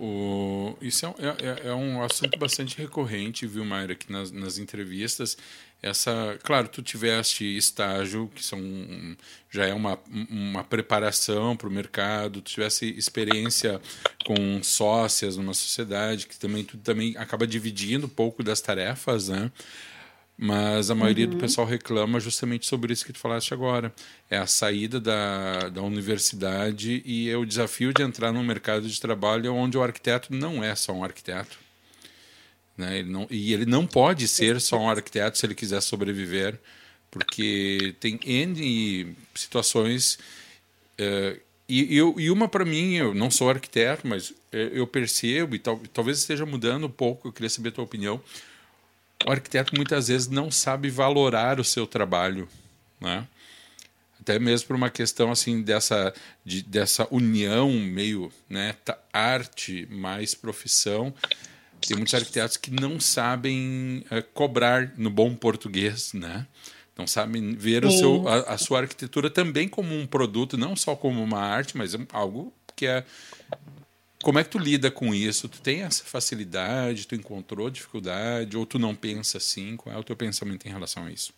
O, 0.00 0.74
isso 0.80 1.06
é, 1.06 1.10
é, 1.10 1.68
é, 1.68 1.74
um 1.74 2.02
assunto 2.02 2.36
bastante 2.38 2.76
recorrente, 2.76 3.46
viu, 3.46 3.64
Mayra, 3.64 3.92
aqui 3.92 4.10
nas, 4.10 4.32
nas 4.32 4.58
entrevistas. 4.58 5.36
Essa, 5.82 6.38
claro, 6.44 6.68
tu 6.68 6.80
tiveste 6.80 7.44
estágio, 7.56 8.30
que 8.32 8.44
são 8.44 8.60
já 9.50 9.66
é 9.66 9.74
uma, 9.74 9.98
uma 10.30 10.62
preparação 10.62 11.56
para 11.56 11.68
o 11.68 11.72
mercado, 11.72 12.40
tu 12.40 12.52
tivesse 12.52 12.88
experiência 12.96 13.80
com 14.24 14.62
sócias 14.62 15.36
numa 15.36 15.52
sociedade, 15.52 16.28
que 16.28 16.38
também 16.38 16.62
tu 16.62 16.78
também 16.78 17.16
acaba 17.16 17.46
dividindo 17.48 18.06
um 18.06 18.08
pouco 18.08 18.44
das 18.44 18.60
tarefas, 18.60 19.28
né? 19.28 19.50
Mas 20.38 20.90
a 20.90 20.94
maioria 20.94 21.26
uhum. 21.26 21.32
do 21.32 21.36
pessoal 21.36 21.66
reclama 21.66 22.18
justamente 22.18 22.66
sobre 22.66 22.92
isso 22.92 23.04
que 23.04 23.12
tu 23.12 23.18
falaste 23.18 23.52
agora. 23.52 23.92
É 24.30 24.38
a 24.38 24.46
saída 24.46 25.00
da, 25.00 25.68
da 25.68 25.82
universidade 25.82 27.02
e 27.04 27.28
é 27.28 27.36
o 27.36 27.44
desafio 27.44 27.92
de 27.92 28.02
entrar 28.02 28.32
no 28.32 28.42
mercado 28.42 28.88
de 28.88 29.00
trabalho 29.00 29.54
onde 29.54 29.76
o 29.76 29.82
arquiteto 29.82 30.34
não 30.34 30.62
é 30.62 30.74
só 30.74 30.92
um 30.92 31.04
arquiteto. 31.04 31.58
Né? 32.76 32.98
Ele 32.98 33.10
não, 33.10 33.26
e 33.30 33.52
ele 33.52 33.66
não 33.66 33.86
pode 33.86 34.26
ser 34.28 34.60
só 34.60 34.78
um 34.78 34.88
arquiteto 34.88 35.38
se 35.38 35.46
ele 35.46 35.54
quiser 35.54 35.80
sobreviver, 35.80 36.58
porque 37.10 37.94
tem 38.00 38.18
N 38.24 39.16
situações. 39.34 40.18
Uh, 40.98 41.40
e, 41.68 41.96
eu, 41.96 42.14
e 42.18 42.30
uma 42.30 42.48
para 42.48 42.64
mim, 42.64 42.96
eu 42.96 43.14
não 43.14 43.30
sou 43.30 43.48
arquiteto, 43.48 44.06
mas 44.06 44.34
eu 44.52 44.86
percebo, 44.86 45.54
e 45.54 45.58
tal, 45.58 45.80
talvez 45.92 46.18
esteja 46.18 46.44
mudando 46.44 46.86
um 46.86 46.90
pouco, 46.90 47.28
eu 47.28 47.32
queria 47.32 47.48
saber 47.48 47.70
a 47.70 47.72
tua 47.72 47.84
opinião 47.84 48.20
o 49.26 49.30
arquiteto 49.30 49.74
muitas 49.74 50.08
vezes 50.08 50.28
não 50.28 50.50
sabe 50.50 50.90
valorar 50.90 51.60
o 51.60 51.64
seu 51.64 51.86
trabalho, 51.86 52.48
né? 53.00 53.26
Até 54.20 54.38
mesmo 54.38 54.68
por 54.68 54.76
uma 54.76 54.90
questão 54.90 55.32
assim 55.32 55.62
dessa, 55.62 56.14
de, 56.44 56.62
dessa 56.62 57.08
união 57.10 57.72
meio 57.72 58.32
né, 58.48 58.76
arte 59.12 59.86
mais 59.90 60.32
profissão. 60.32 61.12
Tem 61.88 61.96
muitos 61.96 62.14
arquitetos 62.14 62.56
que 62.56 62.70
não 62.70 62.98
sabem 63.00 64.04
é, 64.10 64.22
cobrar 64.22 64.92
no 64.96 65.10
bom 65.10 65.34
português, 65.34 66.12
né? 66.12 66.46
Não 66.96 67.06
sabem 67.06 67.54
ver 67.54 67.84
o 67.84 67.90
seu, 67.90 68.28
a, 68.28 68.54
a 68.54 68.58
sua 68.58 68.80
arquitetura 68.80 69.30
também 69.30 69.66
como 69.68 69.94
um 69.94 70.06
produto, 70.06 70.58
não 70.58 70.76
só 70.76 70.94
como 70.94 71.22
uma 71.22 71.40
arte, 71.40 71.76
mas 71.76 71.96
algo 72.12 72.52
que 72.76 72.86
é 72.86 73.04
como 74.22 74.38
é 74.38 74.44
que 74.44 74.50
tu 74.50 74.58
lida 74.58 74.88
com 74.90 75.12
isso? 75.12 75.48
Tu 75.48 75.60
tem 75.60 75.82
essa 75.82 76.04
facilidade? 76.04 77.08
Tu 77.08 77.16
encontrou 77.16 77.68
dificuldade? 77.68 78.56
Ou 78.56 78.64
tu 78.64 78.78
não 78.78 78.94
pensa 78.94 79.38
assim? 79.38 79.76
Qual 79.76 79.94
é 79.94 79.98
o 79.98 80.04
teu 80.04 80.16
pensamento 80.16 80.66
em 80.66 80.70
relação 80.70 81.04
a 81.06 81.10
isso? 81.10 81.34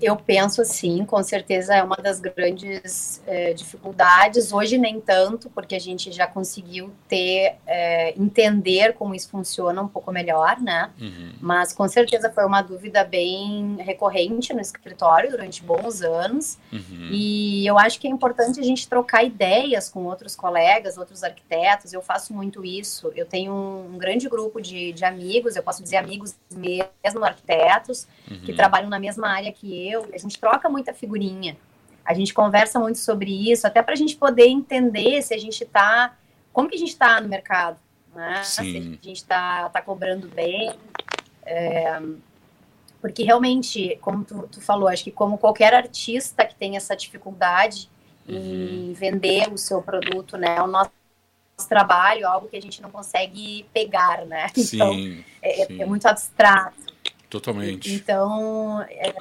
Eu 0.00 0.16
penso 0.16 0.62
assim, 0.62 1.04
com 1.04 1.22
certeza 1.22 1.74
é 1.74 1.82
uma 1.82 1.96
das 1.96 2.20
grandes 2.20 3.22
é, 3.26 3.52
dificuldades. 3.52 4.52
Hoje 4.52 4.78
nem 4.78 4.98
tanto, 4.98 5.50
porque 5.50 5.74
a 5.74 5.78
gente 5.78 6.10
já 6.10 6.26
conseguiu 6.26 6.90
ter, 7.06 7.56
é, 7.66 8.14
entender 8.18 8.94
como 8.94 9.14
isso 9.14 9.28
funciona 9.28 9.82
um 9.82 9.88
pouco 9.88 10.10
melhor, 10.10 10.58
né? 10.60 10.90
Uhum. 10.98 11.32
Mas 11.40 11.72
com 11.74 11.86
certeza 11.86 12.30
foi 12.30 12.46
uma 12.46 12.62
dúvida 12.62 13.04
bem 13.04 13.76
recorrente 13.80 14.54
no 14.54 14.60
escritório 14.60 15.30
durante 15.30 15.62
bons 15.62 16.00
anos. 16.00 16.58
Uhum. 16.72 17.08
E 17.10 17.66
eu 17.66 17.78
acho 17.78 18.00
que 18.00 18.06
é 18.06 18.10
importante 18.10 18.58
a 18.58 18.62
gente 18.62 18.88
trocar 18.88 19.22
ideias 19.22 19.90
com 19.90 20.04
outros 20.04 20.34
colegas, 20.34 20.96
outros 20.96 21.22
arquitetos. 21.22 21.92
Eu 21.92 22.00
faço 22.00 22.32
muito 22.32 22.64
isso. 22.64 23.12
Eu 23.14 23.26
tenho 23.26 23.52
um, 23.52 23.94
um 23.94 23.98
grande 23.98 24.30
grupo 24.30 24.62
de, 24.62 24.92
de 24.92 25.04
amigos, 25.04 25.56
eu 25.56 25.62
posso 25.62 25.82
dizer 25.82 25.96
amigos 25.96 26.34
mesmo 26.50 27.22
arquitetos, 27.22 28.08
uhum. 28.30 28.40
que 28.40 28.54
trabalham 28.54 28.88
na 28.88 28.98
mesma 28.98 29.28
área 29.28 29.52
que 29.52 29.79
eu, 29.88 30.08
a 30.12 30.18
gente 30.18 30.38
troca 30.38 30.68
muita 30.68 30.92
figurinha. 30.92 31.56
a 32.04 32.14
gente 32.14 32.34
conversa 32.34 32.78
muito 32.80 32.98
sobre 32.98 33.50
isso, 33.50 33.66
até 33.66 33.82
para 33.82 33.94
a 33.94 33.96
gente 33.96 34.16
poder 34.16 34.48
entender 34.48 35.22
se 35.22 35.32
a 35.32 35.38
gente 35.38 35.62
está, 35.62 36.16
como 36.52 36.68
que 36.68 36.74
a 36.74 36.78
gente 36.78 36.90
está 36.90 37.20
no 37.20 37.28
mercado, 37.28 37.78
né? 38.14 38.42
Se 38.42 38.60
a 38.60 38.64
gente 38.64 39.12
está 39.12 39.68
tá 39.68 39.80
cobrando 39.80 40.28
bem. 40.28 40.74
É, 41.44 42.00
porque 43.00 43.22
realmente, 43.22 43.98
como 44.00 44.24
tu, 44.24 44.48
tu, 44.50 44.60
falou, 44.60 44.88
acho 44.88 45.04
que 45.04 45.10
como 45.10 45.38
qualquer 45.38 45.72
artista 45.72 46.44
que 46.44 46.54
tem 46.54 46.76
essa 46.76 46.94
dificuldade 46.94 47.88
uhum. 48.28 48.36
em 48.36 48.92
vender 48.92 49.50
o 49.52 49.56
seu 49.56 49.80
produto, 49.80 50.36
né? 50.36 50.60
O 50.60 50.66
nosso 50.66 50.90
trabalho 51.68 52.22
é 52.22 52.24
algo 52.24 52.48
que 52.48 52.56
a 52.56 52.62
gente 52.62 52.82
não 52.82 52.90
consegue 52.90 53.66
pegar, 53.72 54.26
né? 54.26 54.48
Então, 54.56 54.92
sim, 54.92 55.24
é, 55.40 55.66
sim. 55.66 55.82
é 55.82 55.86
muito 55.86 56.06
abstrato. 56.06 56.76
Totalmente. 57.28 57.92
Então, 57.92 58.82
é, 58.82 59.14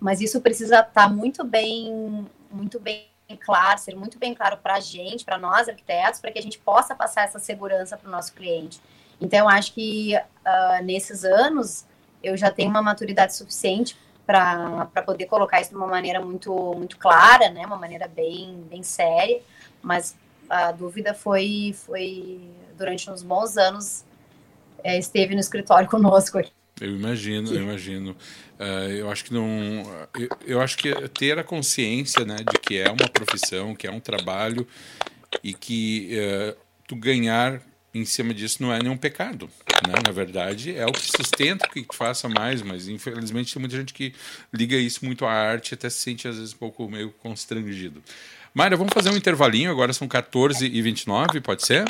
mas 0.00 0.20
isso 0.20 0.40
precisa 0.40 0.80
estar 0.80 0.92
tá 0.92 1.08
muito 1.08 1.44
bem, 1.44 2.26
muito 2.50 2.78
bem 2.78 3.08
claro, 3.40 3.78
ser 3.78 3.96
muito 3.96 4.18
bem 4.18 4.34
claro 4.34 4.56
para 4.58 4.74
a 4.74 4.80
gente, 4.80 5.24
para 5.24 5.38
nós 5.38 5.68
arquitetos, 5.68 6.20
para 6.20 6.30
que 6.30 6.38
a 6.38 6.42
gente 6.42 6.58
possa 6.58 6.94
passar 6.94 7.24
essa 7.24 7.38
segurança 7.38 7.96
para 7.96 8.08
o 8.08 8.10
nosso 8.10 8.32
cliente. 8.32 8.80
Então, 9.20 9.48
acho 9.48 9.72
que 9.72 10.14
uh, 10.16 10.84
nesses 10.84 11.24
anos 11.24 11.84
eu 12.22 12.36
já 12.36 12.50
tenho 12.50 12.70
uma 12.70 12.82
maturidade 12.82 13.34
suficiente 13.34 13.96
para 14.26 15.02
poder 15.04 15.26
colocar 15.26 15.60
isso 15.60 15.70
de 15.70 15.76
uma 15.76 15.86
maneira 15.86 16.20
muito, 16.20 16.52
muito 16.74 16.98
clara, 16.98 17.48
né, 17.50 17.64
uma 17.64 17.76
maneira 17.76 18.08
bem, 18.08 18.66
bem 18.68 18.82
séria, 18.82 19.40
mas 19.80 20.16
a 20.48 20.72
dúvida 20.72 21.14
foi, 21.14 21.74
foi 21.74 22.40
durante 22.76 23.08
uns 23.08 23.22
bons 23.22 23.56
anos, 23.56 24.04
é, 24.82 24.98
esteve 24.98 25.34
no 25.34 25.40
escritório 25.40 25.88
conosco 25.90 26.38
aqui. 26.38 26.52
Eu 26.80 26.94
imagino, 26.94 27.54
eu 27.54 27.62
imagino. 27.62 28.10
Uh, 28.58 28.90
eu 28.90 29.10
acho 29.10 29.24
que 29.24 29.32
não. 29.32 29.82
Eu, 30.14 30.28
eu, 30.46 30.60
acho 30.60 30.76
que 30.76 30.92
ter 31.08 31.38
a 31.38 31.44
consciência, 31.44 32.24
né, 32.24 32.36
de 32.36 32.58
que 32.60 32.78
é 32.78 32.90
uma 32.90 33.08
profissão, 33.08 33.74
que 33.74 33.86
é 33.86 33.90
um 33.90 34.00
trabalho 34.00 34.66
e 35.42 35.54
que 35.54 36.10
uh, 36.12 36.56
tu 36.86 36.94
ganhar 36.94 37.62
em 37.94 38.04
cima 38.04 38.34
disso 38.34 38.62
não 38.62 38.72
é 38.72 38.78
nenhum 38.78 38.96
pecado. 38.96 39.48
Né? 39.86 39.94
Na 40.04 40.12
verdade, 40.12 40.76
é 40.76 40.84
o 40.84 40.92
que 40.92 41.06
sustenta 41.06 41.66
que 41.68 41.82
tu 41.82 41.96
faça 41.96 42.28
mais, 42.28 42.60
mas 42.60 42.88
infelizmente 42.88 43.52
tem 43.52 43.60
muita 43.60 43.76
gente 43.76 43.94
que 43.94 44.14
liga 44.52 44.76
isso 44.76 45.04
muito 45.04 45.24
à 45.24 45.32
arte 45.32 45.72
e 45.72 45.74
até 45.74 45.88
se 45.88 45.98
sente 45.98 46.28
às 46.28 46.36
vezes 46.36 46.52
um 46.52 46.58
pouco 46.58 46.88
meio 46.90 47.10
constrangido. 47.22 48.02
Mayra, 48.52 48.76
vamos 48.76 48.92
fazer 48.92 49.10
um 49.10 49.16
intervalinho, 49.16 49.70
agora 49.70 49.92
são 49.92 50.06
14 50.06 50.66
e 50.66 50.82
29 50.82 51.40
pode 51.40 51.64
ser? 51.64 51.84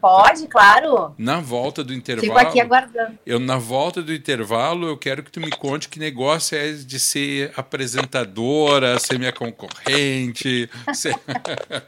Pode, 0.00 0.46
claro. 0.46 1.14
Na 1.18 1.40
volta 1.40 1.84
do 1.84 1.92
intervalo. 1.92 2.26
Fico 2.26 2.38
aqui 2.38 2.60
aguardando. 2.60 3.18
Eu, 3.26 3.38
na 3.38 3.56
volta 3.56 4.02
do 4.02 4.12
intervalo, 4.12 4.88
eu 4.88 4.96
quero 4.96 5.22
que 5.22 5.30
tu 5.30 5.40
me 5.40 5.50
conte 5.50 5.88
que 5.88 5.98
negócio 5.98 6.56
é 6.56 6.72
de 6.72 6.98
ser 6.98 7.52
apresentadora, 7.56 8.98
ser 8.98 9.18
minha 9.18 9.32
concorrente, 9.32 10.70
ser, 10.94 11.14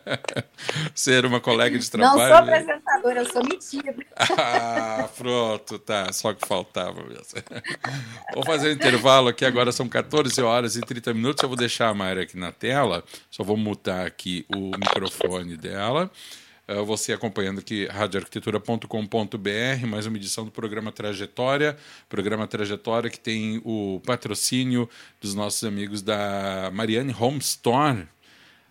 ser 0.95 1.25
uma 1.25 1.41
colega 1.41 1.79
de 1.79 1.91
trabalho. 1.91 2.19
Não 2.19 2.29
sou 2.29 2.37
apresentadora, 2.37 3.21
eu 3.21 3.33
sou 3.33 3.43
metida. 3.45 3.95
ah, 4.39 5.09
pronto, 5.17 5.79
tá. 5.79 6.13
Só 6.13 6.33
que 6.35 6.47
faltava 6.47 7.03
mesmo. 7.03 7.23
Vou 8.35 8.45
fazer 8.45 8.69
o 8.69 8.71
um 8.71 8.75
intervalo 8.75 9.29
aqui, 9.29 9.45
agora 9.45 9.73
são 9.73 9.89
14 9.89 10.41
horas 10.43 10.77
e 10.77 10.81
30 10.81 11.15
minutos. 11.15 11.43
Eu 11.43 11.49
vou 11.49 11.57
deixar 11.57 11.89
a 11.89 11.95
Mayra 11.95 12.23
aqui 12.23 12.39
na 12.39 12.53
tela, 12.53 13.03
só 13.31 13.43
vou 13.43 13.57
mutar 13.57 14.07
aqui 14.07 14.45
o 14.55 14.71
microfone 14.77 15.57
dela. 15.57 16.11
Eh, 16.69 16.81
você 16.83 17.13
acompanhando 17.13 17.59
aqui 17.59 17.87
radioarquitetura.com.br, 17.87 19.87
mais 19.89 20.07
uma 20.07 20.17
edição 20.17 20.45
do 20.45 20.51
programa 20.53 20.93
Trajetória, 20.93 21.77
programa 22.09 22.47
Trajetória 22.47 23.11
que 23.11 23.19
tem 23.19 23.61
o 23.65 24.01
patrocínio 24.07 24.89
dos 25.21 25.35
nossos 25.35 25.65
amigos 25.65 26.03
da 26.03 26.71
Mariane 26.73 27.15
Home 27.19 27.39
Store. 27.39 28.07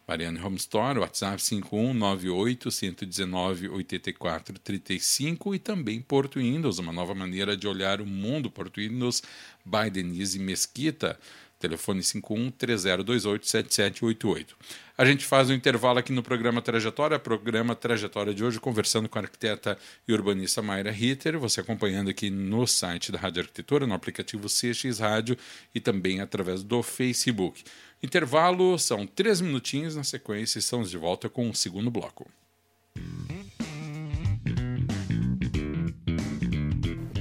Mariane 0.07 0.41
Home 0.41 0.55
Store, 0.57 0.99
WhatsApp 0.99 1.41
5198 1.41 2.71
119 2.71 3.69
84 3.69 4.59
35 4.59 5.55
e 5.55 5.59
também 5.59 6.01
Porto 6.01 6.39
Windows, 6.39 6.79
uma 6.79 6.91
nova 6.93 7.13
maneira 7.13 7.57
de 7.57 7.67
olhar 7.67 8.01
o 8.01 8.05
mundo. 8.05 8.49
Porto 8.49 8.77
Windows 8.77 9.21
by 9.65 9.89
Denise 9.89 10.39
Mesquita 10.39 11.19
telefone 11.61 12.03
51 12.03 12.51
3028 12.51 13.47
7788. 13.47 14.57
A 14.97 15.05
gente 15.05 15.25
faz 15.25 15.49
um 15.49 15.53
intervalo 15.53 15.99
aqui 15.99 16.11
no 16.11 16.21
programa 16.21 16.61
Trajetória, 16.61 17.17
programa 17.17 17.75
Trajetória 17.75 18.33
de 18.33 18.43
hoje, 18.43 18.59
conversando 18.59 19.07
com 19.07 19.17
a 19.17 19.21
arquiteta 19.21 19.77
e 20.07 20.13
urbanista 20.13 20.61
Mayra 20.61 20.91
Ritter, 20.91 21.39
você 21.39 21.61
acompanhando 21.61 22.09
aqui 22.09 22.29
no 22.29 22.67
site 22.67 23.11
da 23.11 23.17
Rádio 23.17 23.41
Arquitetura, 23.41 23.87
no 23.87 23.93
aplicativo 23.93 24.47
CX 24.47 24.99
Rádio 24.99 25.37
e 25.73 25.79
também 25.79 26.19
através 26.19 26.63
do 26.63 26.83
Facebook. 26.83 27.63
Intervalo 28.03 28.77
são 28.77 29.05
três 29.05 29.39
minutinhos, 29.41 29.95
na 29.95 30.03
sequência 30.03 30.59
estamos 30.59 30.89
de 30.89 30.97
volta 30.97 31.29
com 31.29 31.49
o 31.49 31.55
segundo 31.55 31.89
bloco. 31.91 32.29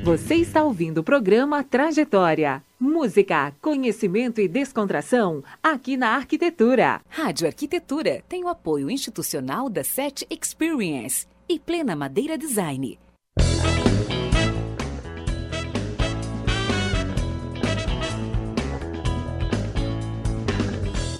Você 0.02 0.36
está 0.36 0.64
ouvindo 0.64 0.98
o 0.98 1.04
programa 1.04 1.62
Trajetória. 1.62 2.62
Música, 2.82 3.54
conhecimento 3.60 4.40
e 4.40 4.48
descontração 4.48 5.44
aqui 5.62 5.98
na 5.98 6.16
Arquitetura. 6.16 7.02
Rádio 7.10 7.46
Arquitetura 7.46 8.24
tem 8.26 8.42
o 8.42 8.48
apoio 8.48 8.90
institucional 8.90 9.68
da 9.68 9.84
SET 9.84 10.26
Experience 10.30 11.26
e 11.46 11.58
Plena 11.58 11.94
Madeira 11.94 12.38
Design. 12.38 12.98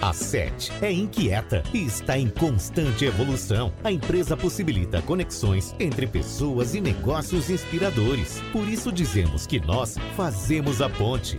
A 0.01 0.15
SET 0.15 0.73
é 0.81 0.91
inquieta 0.91 1.63
e 1.75 1.85
está 1.85 2.17
em 2.17 2.31
constante 2.31 3.05
evolução. 3.05 3.71
A 3.85 3.93
empresa 3.93 4.35
possibilita 4.35 5.03
conexões 5.03 5.75
entre 5.79 6.07
pessoas 6.07 6.75
e 6.75 6.81
negócios 6.81 7.51
inspiradores. 7.51 8.41
Por 8.51 8.67
isso 8.67 8.91
dizemos 8.91 9.47
que 9.47 9.61
nós 9.61 9.97
fazemos 10.17 10.81
a 10.81 10.89
ponte. 10.89 11.39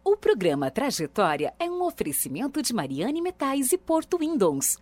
O 0.04 0.18
programa 0.18 0.70
Trajetória 0.70 1.54
é 1.60 1.70
um 1.70 1.84
oferecimento 1.84 2.62
de 2.62 2.74
Mariane 2.74 3.22
Metais 3.22 3.72
e 3.72 3.78
Porto 3.78 4.18
Windows. 4.18 4.78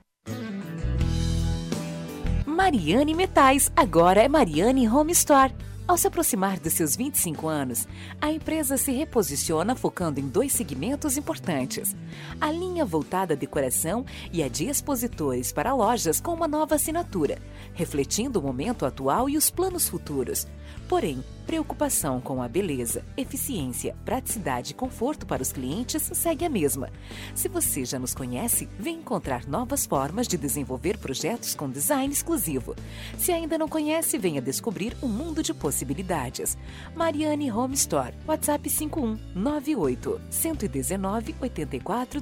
Mariane 2.45 3.13
Metais, 3.13 3.71
agora 3.75 4.21
é 4.21 4.27
Mariane 4.27 4.87
Home 4.87 5.11
Store. 5.11 5.53
Ao 5.87 5.95
se 5.97 6.07
aproximar 6.07 6.59
dos 6.59 6.73
seus 6.73 6.95
25 6.95 7.47
anos, 7.47 7.87
a 8.19 8.31
empresa 8.31 8.75
se 8.75 8.91
reposiciona 8.91 9.75
focando 9.75 10.19
em 10.19 10.27
dois 10.27 10.51
segmentos 10.51 11.15
importantes: 11.15 11.95
a 12.41 12.51
linha 12.51 12.83
voltada 12.83 13.35
à 13.35 13.37
decoração 13.37 14.03
e 14.33 14.41
a 14.41 14.47
de 14.47 14.65
expositores 14.65 15.51
para 15.51 15.75
lojas 15.75 16.19
com 16.19 16.33
uma 16.33 16.47
nova 16.47 16.73
assinatura, 16.73 17.37
refletindo 17.75 18.39
o 18.39 18.41
momento 18.41 18.83
atual 18.83 19.29
e 19.29 19.37
os 19.37 19.51
planos 19.51 19.87
futuros. 19.87 20.47
Porém, 20.87 21.23
preocupação 21.47 22.21
com 22.21 22.41
a 22.41 22.47
beleza, 22.47 23.03
eficiência, 23.17 23.95
praticidade 24.05 24.71
e 24.71 24.75
conforto 24.75 25.25
para 25.25 25.41
os 25.41 25.51
clientes 25.51 26.01
segue 26.13 26.45
a 26.45 26.49
mesma. 26.49 26.89
Se 27.33 27.47
você 27.47 27.85
já 27.85 27.97
nos 27.97 28.13
conhece, 28.13 28.69
vem 28.77 28.99
encontrar 28.99 29.47
novas 29.47 29.85
formas 29.85 30.27
de 30.27 30.37
desenvolver 30.37 30.97
projetos 30.97 31.55
com 31.55 31.69
design 31.69 32.13
exclusivo. 32.13 32.75
Se 33.17 33.31
ainda 33.31 33.57
não 33.57 33.67
conhece, 33.67 34.17
venha 34.17 34.41
descobrir 34.41 34.95
um 35.01 35.07
mundo 35.07 35.41
de 35.41 35.53
possibilidades. 35.53 36.57
Mariane 36.95 37.51
Home 37.51 37.73
Store, 37.73 38.13
WhatsApp 38.27 38.69
51 38.69 39.17
98 39.33 40.21
119 40.29 41.35
84 41.41 42.21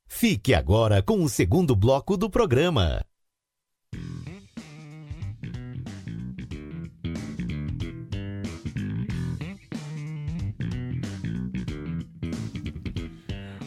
Fique 0.06 0.52
agora 0.52 1.02
com 1.02 1.22
o 1.22 1.28
segundo 1.28 1.74
bloco 1.74 2.16
do 2.16 2.28
programa. 2.28 3.00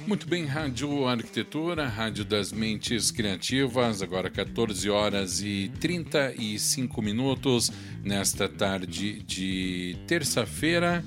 Muito 0.05 0.27
bem, 0.27 0.43
Rádio 0.45 1.07
Arquitetura, 1.07 1.87
Rádio 1.87 2.25
das 2.25 2.51
Mentes 2.51 3.09
Criativas, 3.09 4.01
agora 4.01 4.29
14 4.29 4.89
horas 4.89 5.41
e 5.41 5.71
35 5.79 7.01
minutos, 7.01 7.71
nesta 8.03 8.49
tarde 8.49 9.23
de 9.23 9.95
terça-feira, 10.05 11.03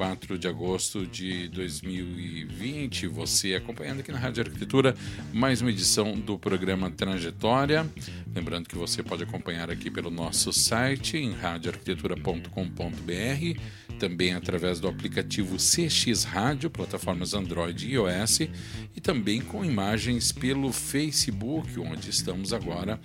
4 0.00 0.38
de 0.38 0.48
agosto 0.48 1.06
de 1.06 1.46
2020. 1.48 3.06
Você 3.08 3.54
acompanhando 3.54 4.00
aqui 4.00 4.10
na 4.10 4.18
Rádio 4.18 4.42
Arquitetura 4.42 4.94
mais 5.30 5.60
uma 5.60 5.70
edição 5.70 6.18
do 6.18 6.38
programa 6.38 6.90
Trajetória. 6.90 7.86
Lembrando 8.34 8.66
que 8.66 8.78
você 8.78 9.02
pode 9.02 9.24
acompanhar 9.24 9.70
aqui 9.70 9.90
pelo 9.90 10.10
nosso 10.10 10.54
site 10.54 11.18
em 11.18 11.34
radioarquitetura.com.br 11.34 13.60
também 13.98 14.32
através 14.32 14.80
do 14.80 14.88
aplicativo 14.88 15.58
CX 15.58 16.24
Rádio, 16.24 16.70
plataformas 16.70 17.34
Android 17.34 17.86
e 17.86 17.92
iOS, 17.92 18.40
e 18.96 19.00
também 19.02 19.42
com 19.42 19.62
imagens 19.62 20.32
pelo 20.32 20.72
Facebook, 20.72 21.78
onde 21.78 22.08
estamos 22.08 22.54
agora 22.54 22.98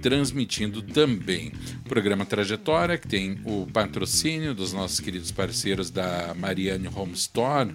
transmitindo 0.00 0.82
também. 0.82 1.52
O 1.84 1.88
programa 1.88 2.24
Trajetória, 2.24 2.98
que 2.98 3.08
tem 3.08 3.40
o 3.44 3.66
patrocínio 3.72 4.54
dos 4.54 4.72
nossos 4.72 5.00
queridos 5.00 5.30
parceiros 5.30 5.90
da 5.90 6.34
Mariane 6.34 6.88
Home 6.94 7.14
Store. 7.14 7.74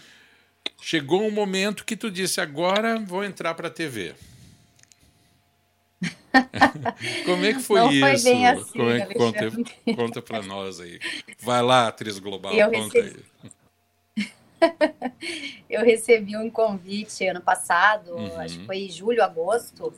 chegou 0.81 1.27
um 1.27 1.31
momento 1.31 1.83
que 1.83 1.97
tu 1.97 2.09
disse 2.09 2.39
agora 2.39 2.97
vou 2.99 3.21
entrar 3.23 3.53
para 3.53 3.67
a 3.67 3.71
TV. 3.71 4.15
Como 7.25 7.45
é 7.45 7.53
que 7.53 7.59
foi 7.59 7.81
isso? 7.93 8.23
Foi 8.23 8.31
bem 8.33 8.47
assim, 8.47 8.71
Como 8.71 8.89
é 8.91 9.05
que 9.05 9.13
conta, 9.13 9.39
Alexandre. 9.39 9.75
conta 9.95 10.21
para 10.21 10.41
nós 10.41 10.79
aí. 10.79 10.99
Vai 11.39 11.61
lá, 11.61 11.87
atriz 11.87 12.17
global, 12.19 12.53
Eu 12.53 12.71
conta 12.71 12.99
recebi- 12.99 13.23
aí. 13.43 13.51
Eu 15.69 15.83
recebi 15.83 16.37
um 16.37 16.49
convite 16.49 17.25
ano 17.27 17.41
passado, 17.41 18.15
Uhum. 18.15 18.39
acho 18.39 18.59
que 18.59 18.65
foi 18.65 18.77
em 18.77 18.89
julho, 18.89 19.23
agosto, 19.23 19.93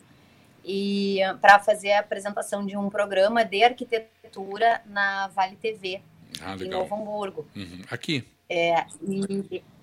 e 0.63 1.19
para 1.41 1.59
fazer 1.59 1.91
a 1.91 1.99
apresentação 1.99 2.65
de 2.65 2.75
um 2.75 2.89
programa 2.89 3.43
de 3.45 3.63
arquitetura 3.63 4.81
na 4.87 5.27
Vale 5.29 5.55
TV, 5.55 6.01
Ah, 6.41 6.55
em. 6.55 6.67
Novo 6.67 6.95
Hamburgo. 6.95 7.47
Uhum. 7.55 7.81
Aqui. 7.91 8.23
É, 8.49 8.85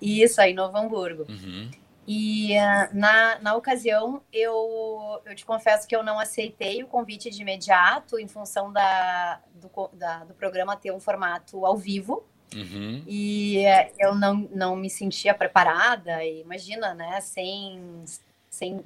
e 0.01 0.21
isso 0.23 0.39
aí, 0.41 0.53
Novo 0.53 0.77
Hamburgo. 0.77 1.25
Uhum. 1.29 1.69
E 2.07 2.57
ah, 2.57 2.89
na, 2.93 3.39
na 3.39 3.55
ocasião, 3.55 4.21
eu, 4.31 5.21
eu 5.25 5.35
te 5.35 5.45
confesso 5.45 5.87
que 5.87 5.95
eu 5.95 6.03
não 6.03 6.19
aceitei 6.19 6.83
o 6.83 6.87
convite 6.87 7.29
de 7.29 7.41
imediato, 7.41 8.19
em 8.19 8.27
função 8.27 8.71
da, 8.73 9.39
do, 9.55 9.69
da- 9.93 10.23
do 10.25 10.33
programa 10.33 10.75
ter 10.75 10.91
um 10.91 10.99
formato 10.99 11.65
ao 11.65 11.77
vivo. 11.77 12.23
Uhum. 12.53 13.03
E 13.07 13.65
eh, 13.65 13.91
eu 13.97 14.13
não, 14.13 14.35
não 14.51 14.75
me 14.75 14.89
sentia 14.89 15.33
preparada, 15.33 16.23
imagina, 16.23 16.93
né? 16.93 17.19
Sem. 17.21 18.03
sem 18.49 18.83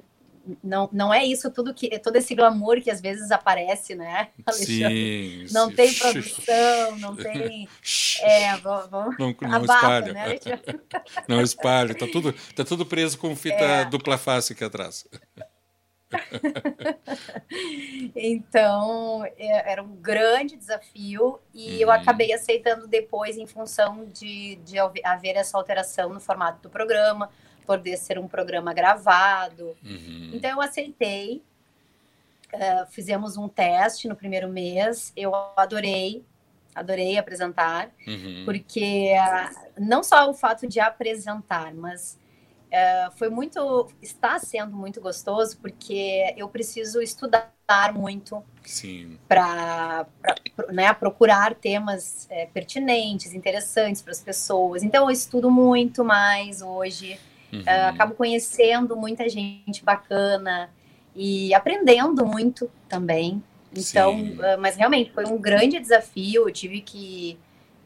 não, 0.62 0.88
não 0.92 1.12
é 1.12 1.24
isso 1.24 1.50
tudo 1.50 1.74
que. 1.74 1.98
Todo 1.98 2.16
esse 2.16 2.34
glamour 2.34 2.80
que 2.80 2.90
às 2.90 3.00
vezes 3.00 3.30
aparece, 3.30 3.94
né, 3.94 4.28
Alexandre? 4.46 5.46
Sim. 5.46 5.54
Não 5.54 5.68
sim. 5.70 5.76
tem 5.76 5.94
produção, 5.94 6.96
não 6.98 7.16
tem. 7.16 7.68
É, 8.20 8.56
vamos. 8.56 9.16
Não, 9.18 9.34
não 9.40 9.54
abafa, 9.54 9.74
espalha. 9.74 10.12
né? 10.12 10.22
Alexandre? 10.26 10.80
Não 11.28 11.40
espalha. 11.40 11.94
Tá 11.94 12.06
tudo, 12.10 12.32
tá 12.54 12.64
tudo 12.64 12.84
preso 12.84 13.16
com 13.18 13.34
fita 13.36 13.54
É. 13.64 13.84
dupla 13.84 14.18
face 14.18 14.52
aqui 14.52 14.64
atrás. 14.64 15.06
Então, 18.14 19.24
é- 19.36 19.72
era 19.72 19.82
um 19.82 19.94
grande 19.96 20.56
desafio 20.56 21.38
e 21.54 21.80
eu 21.80 21.88
Uhum. 21.88 21.94
acabei 21.94 22.32
aceitando 22.32 22.86
depois 22.86 23.36
em 23.36 23.46
função 23.46 24.06
de, 24.06 24.56
de 24.64 24.78
haver 25.04 25.36
essa 25.36 25.56
alteração 25.56 26.08
no 26.12 26.20
formato 26.20 26.62
do 26.62 26.70
programa, 26.70 27.30
poder 27.68 27.98
ser 27.98 28.18
um 28.18 28.26
programa 28.26 28.72
gravado. 28.72 29.76
Uhum. 29.84 30.30
Então, 30.32 30.50
eu 30.50 30.60
aceitei. 30.62 31.42
Ah, 32.52 32.86
fizemos 32.90 33.36
um 33.36 33.46
teste 33.46 34.08
no 34.08 34.16
primeiro 34.16 34.48
mês. 34.48 35.12
Eu 35.14 35.34
adorei, 35.54 36.24
adorei 36.74 37.18
apresentar, 37.18 37.90
Uhum. 38.06 38.42
porque 38.46 39.14
ah, 39.20 39.50
não 39.78 40.02
só 40.02 40.30
o 40.30 40.34
fato 40.34 40.66
de 40.66 40.80
apresentar, 40.80 41.74
mas 41.74 42.18
uh, 42.68 43.10
foi 43.18 43.28
muito, 43.28 43.88
está 44.00 44.38
sendo 44.38 44.74
muito 44.74 44.98
gostoso, 45.00 45.58
porque 45.58 46.34
eu 46.38 46.48
preciso 46.48 47.02
estudar 47.02 47.52
muito 47.92 48.42
para 49.28 50.06
né, 50.72 50.90
procurar 50.94 51.54
temas 51.54 52.26
é, 52.30 52.46
pertinentes, 52.46 53.34
interessantes 53.34 54.00
para 54.00 54.12
as 54.12 54.22
pessoas. 54.22 54.82
Então, 54.82 55.04
eu 55.04 55.10
estudo 55.10 55.50
muito 55.50 56.02
mais 56.02 56.62
hoje, 56.62 57.20
uhum. 57.52 57.60
uh, 57.60 57.88
acabo 57.88 58.14
conhecendo 58.14 58.96
muita 58.96 59.28
gente 59.28 59.84
bacana 59.84 60.70
e 61.14 61.52
aprendendo 61.54 62.24
muito 62.24 62.70
também. 62.88 63.42
Então, 63.76 64.20
uh, 64.20 64.58
mas 64.58 64.76
realmente 64.76 65.12
foi 65.12 65.26
um 65.26 65.38
grande 65.38 65.78
desafio, 65.78 66.48
eu 66.48 66.52
tive 66.52 66.80
que, 66.80 67.38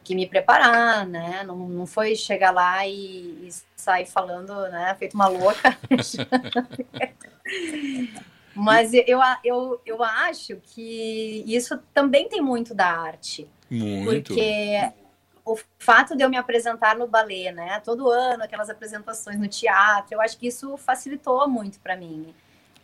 que 0.03 0.15
me 0.15 0.27
preparar, 0.27 1.05
né? 1.05 1.43
Não, 1.45 1.57
não 1.67 1.85
foi 1.85 2.15
chegar 2.15 2.51
lá 2.51 2.87
e, 2.87 3.47
e 3.47 3.49
sair 3.75 4.05
falando, 4.05 4.53
né? 4.69 4.95
Feito 4.97 5.15
uma 5.15 5.27
louca. 5.27 5.77
mas 8.55 8.93
eu, 8.93 9.19
eu, 9.43 9.81
eu 9.85 10.03
acho 10.03 10.55
que 10.57 11.43
isso 11.45 11.77
também 11.93 12.29
tem 12.29 12.41
muito 12.41 12.73
da 12.73 12.87
arte. 12.87 13.47
Muito. 13.69 14.27
Porque 14.27 14.79
o 15.45 15.57
fato 15.79 16.15
de 16.15 16.23
eu 16.23 16.29
me 16.29 16.37
apresentar 16.37 16.95
no 16.95 17.07
balé, 17.07 17.51
né? 17.51 17.79
Todo 17.81 18.09
ano, 18.09 18.43
aquelas 18.43 18.69
apresentações 18.69 19.37
no 19.37 19.47
teatro, 19.47 20.15
eu 20.15 20.21
acho 20.21 20.37
que 20.37 20.47
isso 20.47 20.77
facilitou 20.77 21.47
muito 21.47 21.79
para 21.79 21.95
mim 21.97 22.33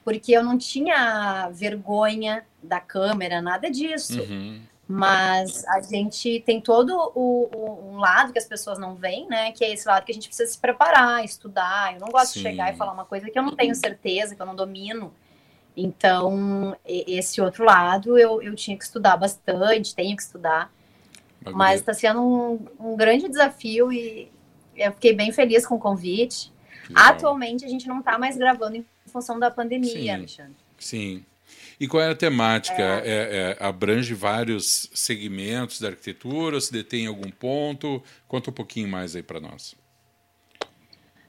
porque 0.09 0.31
eu 0.31 0.43
não 0.43 0.57
tinha 0.57 1.49
vergonha 1.51 2.43
da 2.63 2.79
câmera, 2.79 3.43
nada 3.43 3.69
disso. 3.69 4.19
Uhum. 4.21 4.59
Mas 4.87 5.63
a 5.67 5.81
gente 5.81 6.41
tem 6.47 6.59
todo 6.59 6.97
o, 7.13 7.47
o, 7.53 7.91
um 7.93 7.97
lado 7.99 8.33
que 8.33 8.39
as 8.39 8.45
pessoas 8.45 8.79
não 8.79 8.95
veem, 8.95 9.27
né? 9.27 9.51
Que 9.51 9.63
é 9.63 9.71
esse 9.71 9.87
lado 9.87 10.03
que 10.03 10.11
a 10.11 10.15
gente 10.15 10.27
precisa 10.27 10.51
se 10.51 10.57
preparar, 10.57 11.23
estudar. 11.23 11.93
Eu 11.93 11.99
não 11.99 12.07
gosto 12.07 12.33
Sim. 12.33 12.39
de 12.39 12.49
chegar 12.49 12.73
e 12.73 12.75
falar 12.75 12.91
uma 12.91 13.05
coisa 13.05 13.29
que 13.29 13.37
eu 13.37 13.43
não 13.43 13.55
tenho 13.55 13.75
certeza, 13.75 14.35
que 14.35 14.41
eu 14.41 14.47
não 14.47 14.55
domino. 14.55 15.13
Então, 15.77 16.75
esse 16.83 17.39
outro 17.39 17.63
lado 17.63 18.17
eu, 18.17 18.41
eu 18.41 18.55
tinha 18.55 18.75
que 18.75 18.83
estudar 18.83 19.15
bastante, 19.15 19.93
tenho 19.93 20.15
que 20.15 20.23
estudar. 20.23 20.71
Mas 21.53 21.79
está 21.79 21.93
sendo 21.93 22.21
um, 22.21 22.67
um, 22.79 22.95
grande 22.95 23.27
desafio 23.27 23.91
e 23.91 24.31
eu 24.75 24.91
fiquei 24.93 25.13
bem 25.13 25.31
feliz 25.31 25.65
com 25.65 25.75
o 25.75 25.79
convite. 25.79 26.51
Atualmente 26.93 27.63
a 27.65 27.67
gente 27.67 27.87
não 27.87 27.99
está 27.99 28.17
mais 28.17 28.37
gravando 28.37 28.77
em 28.77 28.85
função 29.07 29.39
da 29.39 29.49
pandemia, 29.49 29.91
Sim. 29.91 30.09
Alexandre. 30.09 30.55
Sim. 30.77 31.25
E 31.79 31.87
qual 31.87 32.03
é 32.03 32.09
a 32.09 32.15
temática? 32.15 32.81
É. 32.81 33.07
É, 33.07 33.57
é, 33.59 33.65
abrange 33.65 34.13
vários 34.13 34.89
segmentos 34.93 35.79
da 35.79 35.89
arquitetura? 35.89 36.59
Se 36.59 36.71
detém 36.71 37.05
em 37.05 37.07
algum 37.07 37.29
ponto? 37.29 38.03
Conta 38.27 38.49
um 38.49 38.53
pouquinho 38.53 38.87
mais 38.87 39.15
aí 39.15 39.23
para 39.23 39.39
nós. 39.39 39.75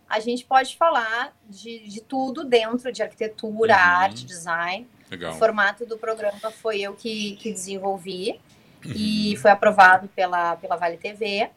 A 0.08 0.18
gente 0.18 0.44
pode 0.44 0.76
falar 0.76 1.32
de, 1.48 1.88
de 1.88 2.00
tudo 2.00 2.42
dentro 2.44 2.90
de 2.90 3.00
arquitetura, 3.00 3.74
uhum. 3.74 3.80
arte, 3.80 4.26
design. 4.26 4.88
Legal. 5.08 5.34
O 5.34 5.38
formato 5.38 5.86
do 5.86 5.96
programa 5.96 6.50
foi 6.50 6.80
eu 6.80 6.94
que, 6.94 7.36
que 7.36 7.52
desenvolvi. 7.52 8.40
E 8.84 9.36
foi 9.36 9.50
aprovado 9.50 10.08
pela, 10.08 10.56
pela 10.56 10.76
Vale 10.76 10.96
TV. 10.96 11.50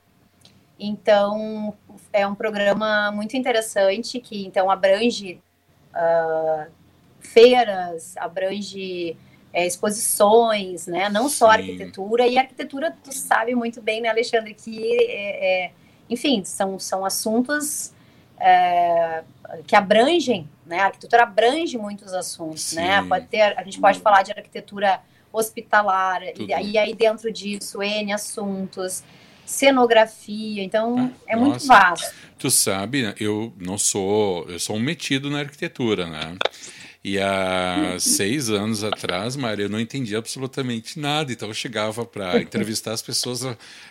Então, 0.79 1.73
é 2.11 2.27
um 2.27 2.35
programa 2.35 3.11
muito 3.11 3.37
interessante 3.37 4.19
que 4.19 4.45
então 4.45 4.69
abrange 4.69 5.39
uh, 5.93 6.71
feiras, 7.19 8.17
abrange 8.17 9.15
é, 9.53 9.65
exposições, 9.65 10.87
né? 10.87 11.09
Não 11.09 11.29
só 11.29 11.51
arquitetura, 11.51 12.27
e 12.27 12.37
arquitetura, 12.37 12.95
tu 13.03 13.13
sabe 13.13 13.53
muito 13.53 13.81
bem, 13.81 14.01
né, 14.01 14.09
Alexandre, 14.09 14.53
que, 14.53 14.97
é, 15.09 15.65
é, 15.65 15.71
enfim, 16.09 16.43
são, 16.43 16.79
são 16.79 17.05
assuntos 17.05 17.93
é, 18.39 19.23
que 19.67 19.75
abrangem, 19.75 20.49
né? 20.65 20.79
A 20.79 20.85
arquitetura 20.85 21.23
abrange 21.23 21.77
muitos 21.77 22.13
assuntos? 22.13 22.63
Sim. 22.63 22.77
né? 22.77 23.05
Pode 23.07 23.27
ter, 23.27 23.57
a 23.57 23.63
gente 23.63 23.79
pode 23.79 23.99
falar 23.99 24.23
de 24.23 24.31
arquitetura 24.31 24.99
hospitalar, 25.33 26.21
e, 26.23 26.45
e 26.45 26.77
aí 26.77 26.93
dentro 26.93 27.31
disso, 27.31 27.81
N 27.81 28.13
assuntos, 28.13 29.03
cenografia, 29.45 30.63
então 30.63 30.97
ah, 30.97 31.09
é 31.27 31.35
nossa. 31.35 31.49
muito 31.49 31.67
vasto. 31.67 32.15
Tu 32.37 32.51
sabe, 32.51 33.03
né, 33.03 33.15
eu 33.19 33.51
não 33.57 33.77
sou, 33.77 34.49
eu 34.49 34.59
sou 34.59 34.75
um 34.75 34.79
metido 34.79 35.29
na 35.29 35.39
arquitetura, 35.39 36.05
né? 36.05 36.37
E 37.03 37.19
há 37.19 37.97
seis 37.99 38.49
anos 38.49 38.83
atrás, 38.83 39.35
Maria, 39.35 39.65
eu 39.65 39.69
não 39.69 39.79
entendia 39.79 40.17
absolutamente 40.17 40.99
nada. 40.99 41.33
Então 41.33 41.49
eu 41.49 41.53
chegava 41.53 42.05
para 42.05 42.41
entrevistar 42.41 42.93
as 42.93 43.01
pessoas, 43.01 43.41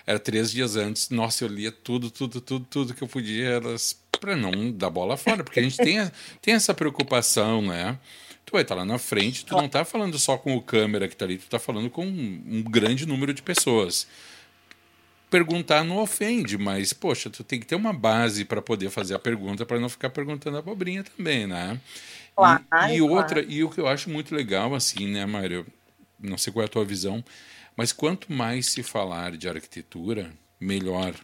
era 0.07 0.19
três 0.19 0.51
dias 0.51 0.77
antes. 0.77 1.11
Nossa, 1.11 1.45
eu 1.45 1.49
lia 1.49 1.71
tudo, 1.71 2.11
tudo, 2.11 2.41
tudo, 2.41 2.67
tudo 2.69 2.95
que 2.95 3.03
eu 3.03 3.09
podia, 3.09 3.49
elas 3.49 4.01
para 4.19 4.37
não 4.37 4.71
dar 4.71 4.89
bola 4.89 5.17
fora, 5.17 5.43
porque 5.43 5.59
a 5.59 5.63
gente 5.63 5.77
tem, 5.77 5.99
tem 6.41 6.55
essa 6.55 6.73
preocupação, 6.73 7.61
né? 7.61 7.99
Tu 8.53 8.57
vai 8.57 8.63
estar 8.63 8.75
tá 8.75 8.81
lá 8.83 8.85
na 8.85 8.99
frente, 8.99 9.47
tu 9.47 9.57
não 9.57 9.65
está 9.65 9.83
falando 9.83 10.19
só 10.19 10.37
com 10.37 10.55
o 10.55 10.61
câmera 10.61 11.09
que 11.09 11.15
está 11.15 11.25
ali, 11.25 11.39
tu 11.39 11.45
está 11.45 11.59
falando 11.59 11.89
com 11.89 12.05
um, 12.05 12.43
um 12.47 12.63
grande 12.63 13.07
número 13.07 13.33
de 13.33 13.41
pessoas 13.41 14.07
perguntar 15.31 15.83
não 15.83 15.97
ofende, 15.97 16.59
mas, 16.59 16.93
poxa, 16.93 17.31
tu 17.31 17.43
tem 17.43 17.59
que 17.59 17.65
ter 17.65 17.75
uma 17.75 17.95
base 17.95 18.45
para 18.45 18.61
poder 18.61 18.91
fazer 18.91 19.15
a 19.15 19.19
pergunta, 19.19 19.65
para 19.65 19.81
não 19.81 19.89
ficar 19.89 20.11
perguntando 20.11 20.59
a 20.59 20.63
pobrinha 20.63 21.03
também, 21.03 21.47
né? 21.47 21.81
Claro, 22.37 22.63
e, 22.91 22.97
e 22.97 23.01
outra, 23.01 23.41
claro. 23.41 23.51
e 23.51 23.65
o 23.65 23.71
que 23.71 23.81
eu 23.81 23.89
acho 23.89 24.11
muito 24.11 24.35
legal, 24.35 24.75
assim, 24.75 25.09
né, 25.09 25.25
Mário? 25.25 25.67
Não 26.21 26.37
sei 26.37 26.53
qual 26.53 26.63
é 26.63 26.67
a 26.67 26.69
tua 26.69 26.85
visão, 26.85 27.25
mas 27.75 27.95
quanto 27.95 28.31
mais 28.31 28.67
se 28.67 28.83
falar 28.83 29.35
de 29.39 29.49
arquitetura, 29.49 30.31
melhor. 30.61 31.15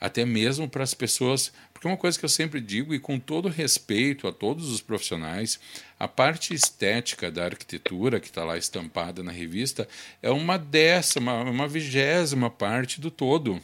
Até 0.00 0.24
mesmo 0.24 0.68
para 0.68 0.84
as 0.84 0.94
pessoas 0.94 1.52
porque 1.78 1.86
uma 1.86 1.96
coisa 1.96 2.18
que 2.18 2.24
eu 2.24 2.28
sempre 2.28 2.60
digo, 2.60 2.92
e 2.92 2.98
com 2.98 3.20
todo 3.20 3.48
respeito 3.48 4.26
a 4.26 4.32
todos 4.32 4.68
os 4.68 4.80
profissionais, 4.80 5.60
a 5.96 6.08
parte 6.08 6.52
estética 6.52 7.30
da 7.30 7.44
arquitetura 7.44 8.18
que 8.18 8.26
está 8.26 8.42
lá 8.42 8.58
estampada 8.58 9.22
na 9.22 9.30
revista 9.30 9.86
é 10.20 10.28
uma 10.28 10.58
décima, 10.58 11.40
uma 11.42 11.68
vigésima 11.68 12.50
parte 12.50 13.00
do 13.00 13.12
todo. 13.12 13.62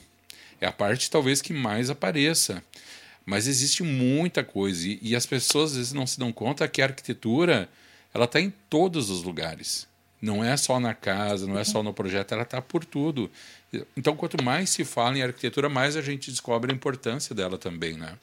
É 0.61 0.67
a 0.67 0.71
parte 0.71 1.11
talvez 1.11 1.43
que 1.43 1.53
mais 1.53 1.91
apareça. 1.91 2.63
Mas 3.27 3.49
existe 3.49 3.83
muita 3.83 4.45
coisa 4.45 4.87
e, 4.87 5.01
e 5.03 5.17
as 5.17 5.27
pessoas 5.27 5.73
às 5.73 5.77
vezes 5.77 5.93
não 5.93 6.07
se 6.07 6.17
dão 6.17 6.33
conta 6.33 6.69
que 6.69 6.81
a 6.81 6.85
arquitetura 6.85 7.69
ela 8.15 8.27
está 8.27 8.41
em 8.41 8.53
todos 8.71 9.11
os 9.11 9.25
lugares. 9.25 9.89
Não 10.23 10.45
é 10.45 10.57
só 10.57 10.79
na 10.79 10.95
casa, 10.95 11.49
não 11.49 11.59
é 11.59 11.65
só 11.65 11.83
no 11.83 11.93
projeto, 11.93 12.31
ela 12.31 12.45
está 12.45 12.63
por 12.63 12.85
tudo. 12.85 13.29
Então, 13.97 14.17
quanto 14.17 14.43
mais 14.43 14.71
se 14.71 14.85
fala 14.85 15.17
em 15.17 15.23
arquitetura, 15.23 15.69
mais 15.69 15.97
a 15.97 16.03
gente 16.03 16.31
descobre 16.31 16.73
a 16.73 16.75
importância 16.75 17.35
dela 17.35 17.59
também, 17.59 17.95
né? 17.95 18.17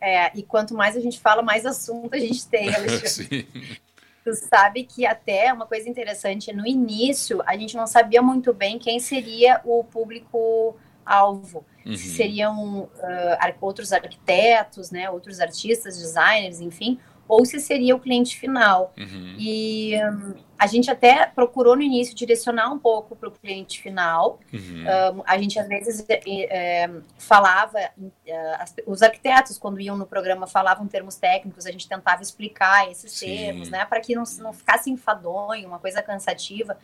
É, 0.00 0.36
e 0.38 0.42
quanto 0.42 0.74
mais 0.74 0.96
a 0.96 1.00
gente 1.00 1.18
fala, 1.18 1.42
mais 1.42 1.66
assunto 1.66 2.14
a 2.14 2.18
gente 2.18 2.46
tem, 2.46 2.74
Alexandre. 2.74 3.48
tu 4.24 4.34
sabe 4.34 4.84
que 4.84 5.06
até 5.06 5.52
uma 5.52 5.66
coisa 5.66 5.88
interessante, 5.88 6.52
no 6.52 6.66
início 6.66 7.42
a 7.46 7.56
gente 7.56 7.76
não 7.76 7.86
sabia 7.86 8.20
muito 8.20 8.52
bem 8.52 8.78
quem 8.78 9.00
seria 9.00 9.60
o 9.64 9.82
público-alvo. 9.84 11.64
Uhum. 11.84 11.96
Se 11.96 12.10
seriam 12.10 12.82
uh, 12.82 13.54
outros 13.60 13.92
arquitetos, 13.92 14.90
né, 14.90 15.08
outros 15.10 15.40
artistas, 15.40 15.98
designers, 15.98 16.60
enfim, 16.60 16.98
ou 17.28 17.44
se 17.44 17.60
seria 17.60 17.94
o 17.94 18.00
cliente 18.00 18.38
final. 18.38 18.94
Uhum. 18.96 19.36
E 19.38 19.92
um, 19.96 20.34
a 20.58 20.66
gente 20.66 20.90
até 20.90 21.26
procurou 21.26 21.76
no 21.76 21.82
início 21.82 22.14
direcionar 22.14 22.72
um 22.72 22.78
pouco 22.78 23.14
para 23.14 23.28
o 23.28 23.32
cliente 23.32 23.80
final. 23.80 24.40
Uhum. 24.52 25.18
Um, 25.18 25.22
a 25.26 25.36
gente 25.36 25.58
às 25.58 25.68
vezes 25.68 26.04
é, 26.08 26.20
é, 26.24 26.90
falava, 27.18 27.78
uh, 27.98 28.82
os 28.86 29.02
arquitetos, 29.02 29.58
quando 29.58 29.78
iam 29.78 29.96
no 29.96 30.06
programa, 30.06 30.46
falavam 30.46 30.88
termos 30.88 31.16
técnicos, 31.16 31.66
a 31.66 31.70
gente 31.70 31.86
tentava 31.86 32.22
explicar 32.22 32.90
esses 32.90 33.12
Sim. 33.12 33.26
termos, 33.26 33.68
né, 33.68 33.84
para 33.84 34.00
que 34.00 34.14
não, 34.14 34.24
não 34.38 34.52
ficasse 34.54 34.90
enfadonho, 34.90 35.68
uma 35.68 35.78
coisa 35.78 36.00
cansativa. 36.00 36.78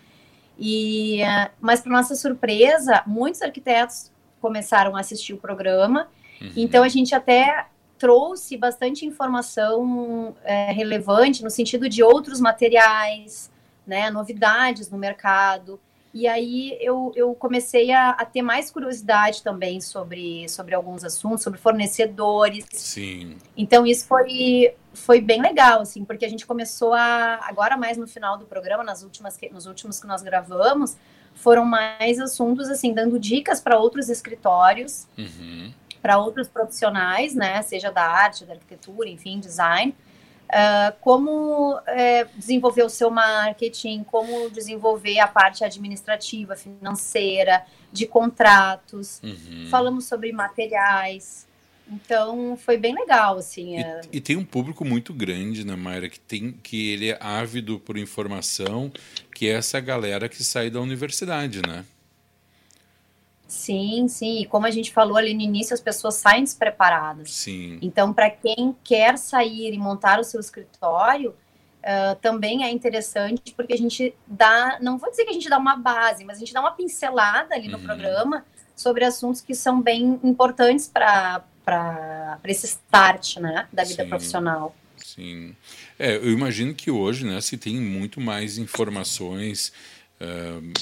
E, 0.59 1.23
uh, 1.23 1.51
mas, 1.59 1.81
para 1.81 1.91
nossa 1.91 2.15
surpresa, 2.15 3.03
muitos 3.07 3.41
arquitetos 3.41 4.13
começaram 4.41 4.95
a 4.95 5.01
assistir 5.01 5.33
o 5.33 5.39
programa. 5.39 6.07
Uhum. 6.41 6.53
Então, 6.55 6.85
a 6.85 6.89
gente 6.89 7.15
até 7.15 7.67
trouxe 7.99 8.57
bastante 8.57 9.07
informação 9.07 10.35
é, 10.45 10.73
relevante 10.73 11.43
no 11.43 11.51
sentido 11.51 11.89
de 11.89 12.03
outros 12.03 12.41
materiais, 12.41 13.51
né, 13.87 14.11
novidades 14.11 14.91
no 14.91 14.99
mercado. 14.99 15.81
E 16.13 16.29
aí 16.29 16.79
eu, 16.81 17.13
eu 17.17 17.35
comecei 17.35 17.91
a, 17.91 18.11
a, 18.11 18.25
ter 18.25 18.41
mais 18.41 18.71
curiosidade 18.71 19.43
também 19.43 19.81
sobre, 19.81 20.49
sobre 20.49 20.73
alguns 20.73 21.03
assuntos, 21.03 21.43
sobre 21.43 21.59
fornecedores. 21.59 22.67
Sim. 22.73 23.37
Então 23.57 23.85
isso 23.85 24.07
foi, 24.07 24.75
foi 24.93 25.21
bem 25.21 25.43
legal, 25.43 25.81
assim, 25.81 26.05
porque 26.05 26.25
a 26.25 26.29
gente 26.29 26.47
começou 26.47 26.95
a, 26.95 27.41
agora 27.43 27.77
mais 27.77 27.97
no 27.97 28.07
final 28.07 28.39
do 28.39 28.45
programa, 28.45 28.85
nas 28.85 29.03
últimas, 29.03 29.37
nos 29.51 29.67
últimos 29.67 29.99
que 29.99 30.07
nós 30.07 30.23
gravamos, 30.23 30.97
foram 31.35 31.65
mais 31.65 32.21
assuntos, 32.21 32.71
assim, 32.71 32.95
dando 32.95 33.19
dicas 33.19 33.61
para 33.61 33.77
outros 33.77 34.09
escritórios. 34.09 35.09
Uhum 35.19 35.73
para 36.05 36.19
outros 36.19 36.49
profissionais, 36.49 37.35
né, 37.35 37.63
seja 37.63 37.91
da 37.91 38.03
arte, 38.03 38.45
da 38.45 38.53
arquitetura, 38.53 39.09
enfim, 39.09 39.41
design, 39.41 39.95
uh, 40.51 40.95
como 41.01 41.77
uh, 41.77 41.81
desenvolver 42.37 42.83
o 42.83 42.91
seu 42.91 43.11
marketing, 43.11 44.05
como 44.05 44.51
desenvolver 44.51 45.19
a 45.19 45.27
parte 45.27 45.65
administrativa, 45.65 46.55
financeira, 46.57 47.65
de 47.91 48.05
contratos. 48.07 49.19
Uhum. 49.25 49.69
Falamos 49.71 50.05
sobre 50.05 50.31
materiais, 50.31 51.47
Então 51.91 52.55
foi 52.59 52.77
bem 52.77 52.95
legal, 52.95 53.39
assim. 53.39 53.79
E, 53.79 53.83
é... 53.83 54.01
e, 54.13 54.21
tem 54.21 54.37
um 54.37 54.45
público 54.45 54.85
muito 54.85 55.15
grande, 55.15 55.65
né, 55.65 55.75
Mayra, 55.75 56.11
que, 56.11 56.21
tem, 56.21 56.53
que 56.53 56.91
ele 56.91 57.13
é 57.13 57.19
ávido 57.19 57.81
por 57.81 57.97
informação, 57.97 58.93
que 59.35 59.49
é 59.49 59.53
essa 59.55 59.81
galera 59.81 60.29
que 60.29 60.45
sai 60.45 60.69
da 60.69 60.83
universidade, 60.83 61.63
né? 61.67 61.83
Sim, 63.47 64.09
sim. 64.09 64.41
E 64.41 64.47
como 64.47 64.67
a 64.67 64.71
gente 64.71 64.93
falou 64.93 65.17
ali 65.17 65.35
no 65.35 65.41
início, 65.41 65.75
as 65.75 65.81
pessoas 65.81 66.15
saem 66.15 66.45
despreparadas. 66.45 67.31
Sim. 67.31 67.79
Então, 67.83 68.13
para 68.13 68.31
quem 68.31 68.75
quer 68.83 69.19
sair 69.19 69.73
e 69.73 69.79
montar 69.79 70.19
o 70.19 70.25
seu 70.25 70.41
escritório, 70.41 71.31
uh, 71.31 72.17
também 72.21 72.65
é 72.65 72.71
interessante, 72.71 73.55
porque 73.55 73.75
a 73.75 73.79
gente 73.79 74.15
dá, 74.27 74.79
não 74.81 74.99
vou 74.99 75.11
dizer 75.11 75.25
que 75.25 75.31
a 75.31 75.35
gente 75.35 75.49
dá 75.49 75.59
uma 75.59 75.77
base, 75.77 76.25
mas 76.25 76.39
a 76.39 76.41
gente 76.41 76.53
dá 76.53 76.61
uma 76.61 76.73
pincelada 76.73 77.55
ali 77.55 77.69
no 77.69 77.79
uhum. 77.79 77.85
programa 77.85 78.45
sobre 78.75 79.05
assuntos 79.05 79.41
que 79.41 79.55
são 79.55 79.81
bem 79.81 80.19
importantes 80.25 80.89
para 80.89 81.45
esse 82.45 82.67
start 82.67 83.37
né, 83.37 83.69
da 83.73 83.85
vida 83.85 84.03
sim, 84.03 84.09
profissional. 84.09 84.75
Sim. 84.97 85.55
É, 85.99 86.17
eu 86.17 86.31
imagino 86.31 86.75
que 86.75 86.91
hoje 86.91 87.25
né, 87.25 87.41
se 87.41 87.57
tem 87.57 87.77
muito 87.77 88.21
mais 88.21 88.59
informações 88.59 89.73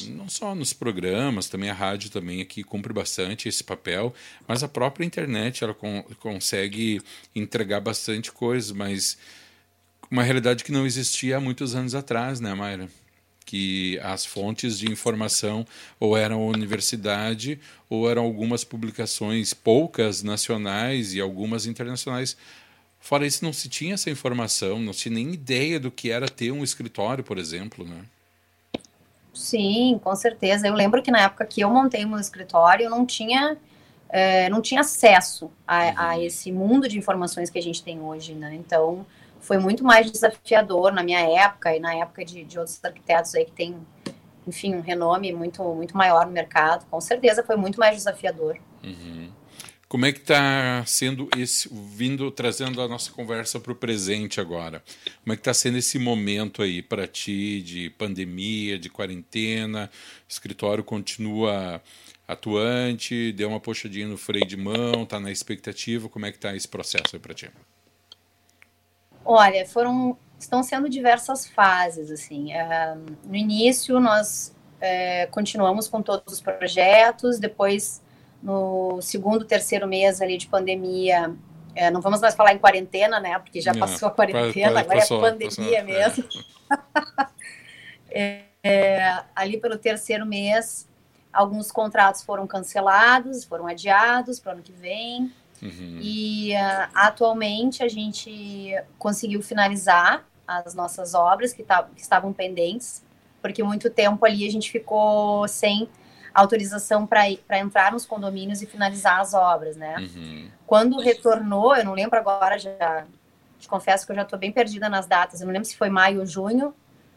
não 0.08 0.28
só 0.28 0.54
nos 0.54 0.72
programas, 0.72 1.48
também 1.48 1.70
a 1.70 1.74
rádio 1.74 2.10
também 2.10 2.40
aqui 2.40 2.62
cumpre 2.62 2.92
bastante 2.92 3.48
esse 3.48 3.62
papel, 3.62 4.14
mas 4.46 4.62
a 4.62 4.68
própria 4.68 5.04
internet 5.04 5.62
ela 5.64 5.74
con 5.74 6.02
consegue 6.18 7.00
entregar 7.34 7.80
bastante 7.80 8.30
coisa, 8.32 8.74
mas 8.74 9.18
uma 10.10 10.22
realidade 10.22 10.62
que 10.62 10.72
não 10.72 10.86
existia 10.86 11.38
há 11.38 11.40
muitos 11.40 11.74
anos 11.74 11.94
atrás, 11.94 12.38
né, 12.38 12.54
Mayra? 12.54 12.88
Que 13.46 13.98
as 14.02 14.24
fontes 14.24 14.78
de 14.78 14.90
informação 14.90 15.66
ou 15.98 16.16
eram 16.16 16.42
a 16.42 16.46
universidade 16.46 17.58
ou 17.88 18.08
eram 18.10 18.22
algumas 18.22 18.64
publicações, 18.64 19.54
poucas 19.54 20.22
nacionais 20.22 21.14
e 21.14 21.20
algumas 21.20 21.66
internacionais. 21.66 22.36
Fora 23.00 23.26
isso, 23.26 23.44
não 23.44 23.52
se 23.52 23.68
tinha 23.68 23.94
essa 23.94 24.10
informação, 24.10 24.78
não 24.78 24.92
se 24.92 25.00
tinha 25.04 25.14
nem 25.14 25.32
ideia 25.32 25.80
do 25.80 25.90
que 25.90 26.10
era 26.10 26.28
ter 26.28 26.52
um 26.52 26.62
escritório, 26.62 27.24
por 27.24 27.38
exemplo, 27.38 27.84
né? 27.84 28.04
Sim, 29.32 29.98
com 30.02 30.14
certeza. 30.14 30.66
Eu 30.66 30.74
lembro 30.74 31.02
que 31.02 31.10
na 31.10 31.22
época 31.22 31.44
que 31.46 31.62
eu 31.62 31.70
montei 31.70 32.04
o 32.04 32.08
meu 32.08 32.18
escritório, 32.18 32.84
eu 32.84 32.90
não 32.90 33.06
tinha, 33.06 33.56
é, 34.08 34.48
não 34.50 34.60
tinha 34.60 34.82
acesso 34.82 35.50
a, 35.66 36.10
a, 36.10 36.16
uhum. 36.16 36.22
esse 36.22 36.52
mundo 36.52 36.88
de 36.88 36.98
informações 36.98 37.48
que 37.48 37.58
a 37.58 37.62
gente 37.62 37.82
tem 37.82 38.00
hoje, 38.00 38.34
né? 38.34 38.54
Então, 38.54 39.06
foi 39.40 39.58
muito 39.58 39.82
mais 39.84 40.10
desafiador 40.10 40.92
na 40.92 41.02
minha 41.02 41.20
época 41.20 41.74
e 41.74 41.80
na 41.80 41.94
época 41.94 42.24
de, 42.24 42.44
de 42.44 42.58
outros 42.58 42.78
arquitetos 42.84 43.34
aí 43.34 43.44
que 43.44 43.52
tem, 43.52 43.76
enfim, 44.46 44.74
um 44.74 44.80
renome 44.80 45.32
muito, 45.32 45.62
muito 45.74 45.96
maior 45.96 46.26
no 46.26 46.32
mercado. 46.32 46.86
Com 46.90 47.00
certeza 47.00 47.42
foi 47.42 47.56
muito 47.56 47.80
mais 47.80 47.96
desafiador. 47.96 48.58
Uhum. 48.84 49.30
Como 49.92 50.06
é 50.06 50.12
que 50.12 50.20
está 50.20 50.82
sendo 50.86 51.28
esse, 51.36 51.68
vindo, 51.70 52.30
trazendo 52.30 52.80
a 52.80 52.88
nossa 52.88 53.12
conversa 53.12 53.60
para 53.60 53.72
o 53.72 53.74
presente 53.74 54.40
agora? 54.40 54.82
Como 55.22 55.34
é 55.34 55.36
que 55.36 55.42
está 55.42 55.52
sendo 55.52 55.76
esse 55.76 55.98
momento 55.98 56.62
aí 56.62 56.80
para 56.80 57.06
ti 57.06 57.60
de 57.60 57.90
pandemia, 57.90 58.78
de 58.78 58.88
quarentena? 58.88 59.90
O 60.26 60.32
escritório 60.32 60.82
continua 60.82 61.82
atuante, 62.26 63.32
deu 63.32 63.50
uma 63.50 63.60
puxadinha 63.60 64.08
no 64.08 64.16
freio 64.16 64.46
de 64.46 64.56
mão, 64.56 65.02
está 65.02 65.20
na 65.20 65.30
expectativa? 65.30 66.08
Como 66.08 66.24
é 66.24 66.30
que 66.30 66.38
está 66.38 66.56
esse 66.56 66.66
processo 66.66 67.14
aí 67.14 67.18
para 67.18 67.34
ti? 67.34 67.50
Olha, 69.22 69.66
foram, 69.66 70.16
estão 70.38 70.62
sendo 70.62 70.88
diversas 70.88 71.46
fases, 71.46 72.10
assim. 72.10 72.46
Uh, 72.54 73.16
no 73.28 73.36
início, 73.36 74.00
nós 74.00 74.56
uh, 74.78 75.30
continuamos 75.30 75.86
com 75.86 76.00
todos 76.00 76.32
os 76.32 76.40
projetos, 76.40 77.38
depois 77.38 78.01
no 78.42 79.00
segundo, 79.00 79.44
terceiro 79.44 79.86
mês 79.86 80.20
ali 80.20 80.36
de 80.36 80.48
pandemia, 80.48 81.34
é, 81.74 81.90
não 81.90 82.00
vamos 82.00 82.20
mais 82.20 82.34
falar 82.34 82.52
em 82.52 82.58
quarentena, 82.58 83.20
né? 83.20 83.38
Porque 83.38 83.60
já 83.60 83.74
passou 83.74 84.08
a 84.08 84.10
quarentena, 84.10 84.80
agora 84.80 84.98
é 84.98 85.06
pandemia 85.06 85.48
passou, 85.48 85.84
mesmo. 85.84 86.24
É. 88.14 88.42
é, 88.62 89.24
ali 89.34 89.56
pelo 89.56 89.78
terceiro 89.78 90.26
mês, 90.26 90.86
alguns 91.32 91.72
contratos 91.72 92.22
foram 92.22 92.46
cancelados, 92.46 93.42
foram 93.42 93.66
adiados 93.66 94.38
para 94.38 94.50
o 94.50 94.52
ano 94.52 94.62
que 94.62 94.72
vem. 94.72 95.32
Uhum. 95.62 95.98
E 96.02 96.52
uh, 96.52 96.90
atualmente 96.92 97.82
a 97.82 97.88
gente 97.88 98.74
conseguiu 98.98 99.40
finalizar 99.40 100.26
as 100.46 100.74
nossas 100.74 101.14
obras 101.14 101.54
que, 101.54 101.62
que 101.62 102.02
estavam 102.02 102.34
pendentes, 102.34 103.02
porque 103.40 103.62
muito 103.62 103.88
tempo 103.88 104.26
ali 104.26 104.46
a 104.46 104.50
gente 104.50 104.70
ficou 104.70 105.48
sem 105.48 105.88
autorização 106.34 107.06
para 107.06 107.58
entrar 107.58 107.92
nos 107.92 108.06
condomínios 108.06 108.62
e 108.62 108.66
finalizar 108.66 109.20
as 109.20 109.34
obras, 109.34 109.76
né? 109.76 109.96
Uhum. 109.98 110.48
Quando 110.66 110.98
retornou, 110.98 111.76
eu 111.76 111.84
não 111.84 111.92
lembro 111.92 112.18
agora, 112.18 112.58
já 112.58 113.04
te 113.58 113.68
confesso 113.68 114.04
que 114.06 114.12
eu 114.12 114.16
já 114.16 114.22
estou 114.22 114.38
bem 114.38 114.50
perdida 114.50 114.88
nas 114.88 115.06
datas, 115.06 115.40
eu 115.40 115.46
não 115.46 115.52
lembro 115.52 115.68
se 115.68 115.76
foi 115.76 115.88
maio 115.88 116.20
ou 116.20 116.26
junho, 116.26 116.74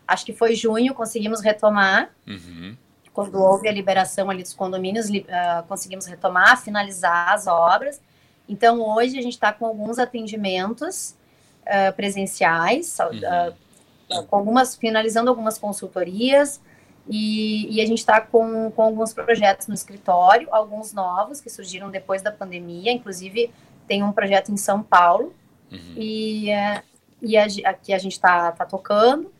acho 0.08 0.26
que 0.26 0.34
foi 0.34 0.56
junho, 0.56 0.94
conseguimos 0.94 1.42
retomar. 1.42 2.10
Uhum. 2.28 2.78
Quando 3.14 3.42
houve 3.42 3.70
a 3.70 3.72
liberação 3.72 4.30
ali 4.30 4.44
dos 4.44 4.54
condomínios, 4.54 5.10
uh, 5.10 5.64
conseguimos 5.70 6.06
retomar, 6.06 6.62
finalizar 6.62 7.34
as 7.34 7.48
obras. 7.48 8.02
Então, 8.48 8.82
hoje 8.82 9.18
a 9.18 9.22
gente 9.22 9.34
está 9.34 9.54
com 9.54 9.66
alguns 9.66 9.98
atendimentos 9.98 11.16
uh, 11.62 11.96
presenciais, 11.96 12.98
uhum. 13.00 14.20
uh, 14.20 14.24
com 14.26 14.36
algumas, 14.36 14.76
finalizando 14.76 15.30
algumas 15.30 15.58
consultorias, 15.58 16.62
e, 17.08 17.76
e 17.76 17.82
a 17.82 17.86
gente 17.86 18.00
está 18.00 18.20
com, 18.20 18.72
com 18.72 18.82
alguns 18.82 19.14
projetos 19.14 19.68
no 19.68 19.74
escritório, 19.74 20.48
alguns 20.52 20.92
novos 20.92 21.40
que 21.40 21.50
surgiram 21.50 21.92
depois 21.92 22.22
da 22.22 22.32
pandemia, 22.32 22.92
inclusive 22.92 23.52
tem 23.88 24.04
um 24.04 24.12
projeto 24.12 24.52
em 24.52 24.58
São 24.58 24.82
Paulo, 24.82 25.34
uhum. 25.72 25.94
e, 25.96 26.50
é, 26.50 26.84
e 27.22 27.38
a, 27.38 27.46
aqui 27.66 27.94
a 27.94 27.98
gente 27.98 28.14
está 28.14 28.52
tá 28.52 28.66
tocando. 28.66 29.32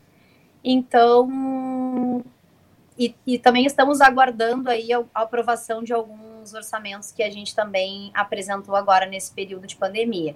Então, 0.62 2.24
e, 2.98 3.14
e, 3.26 3.38
também 3.38 3.66
estamos 3.66 4.00
aguardando 4.00 4.70
aí 4.70 4.92
a, 4.92 5.02
a, 5.14 5.22
aprovação 5.22 5.82
de 5.82 5.92
alguns 5.92 6.54
orçamentos 6.54 7.12
que 7.12 7.22
a 7.22 7.30
gente 7.30 7.54
também 7.54 8.10
apresentou 8.14 8.74
agora 8.74 9.06
nesse 9.06 9.32
período 9.32 9.66
de 9.66 9.76
pandemia. 9.76 10.34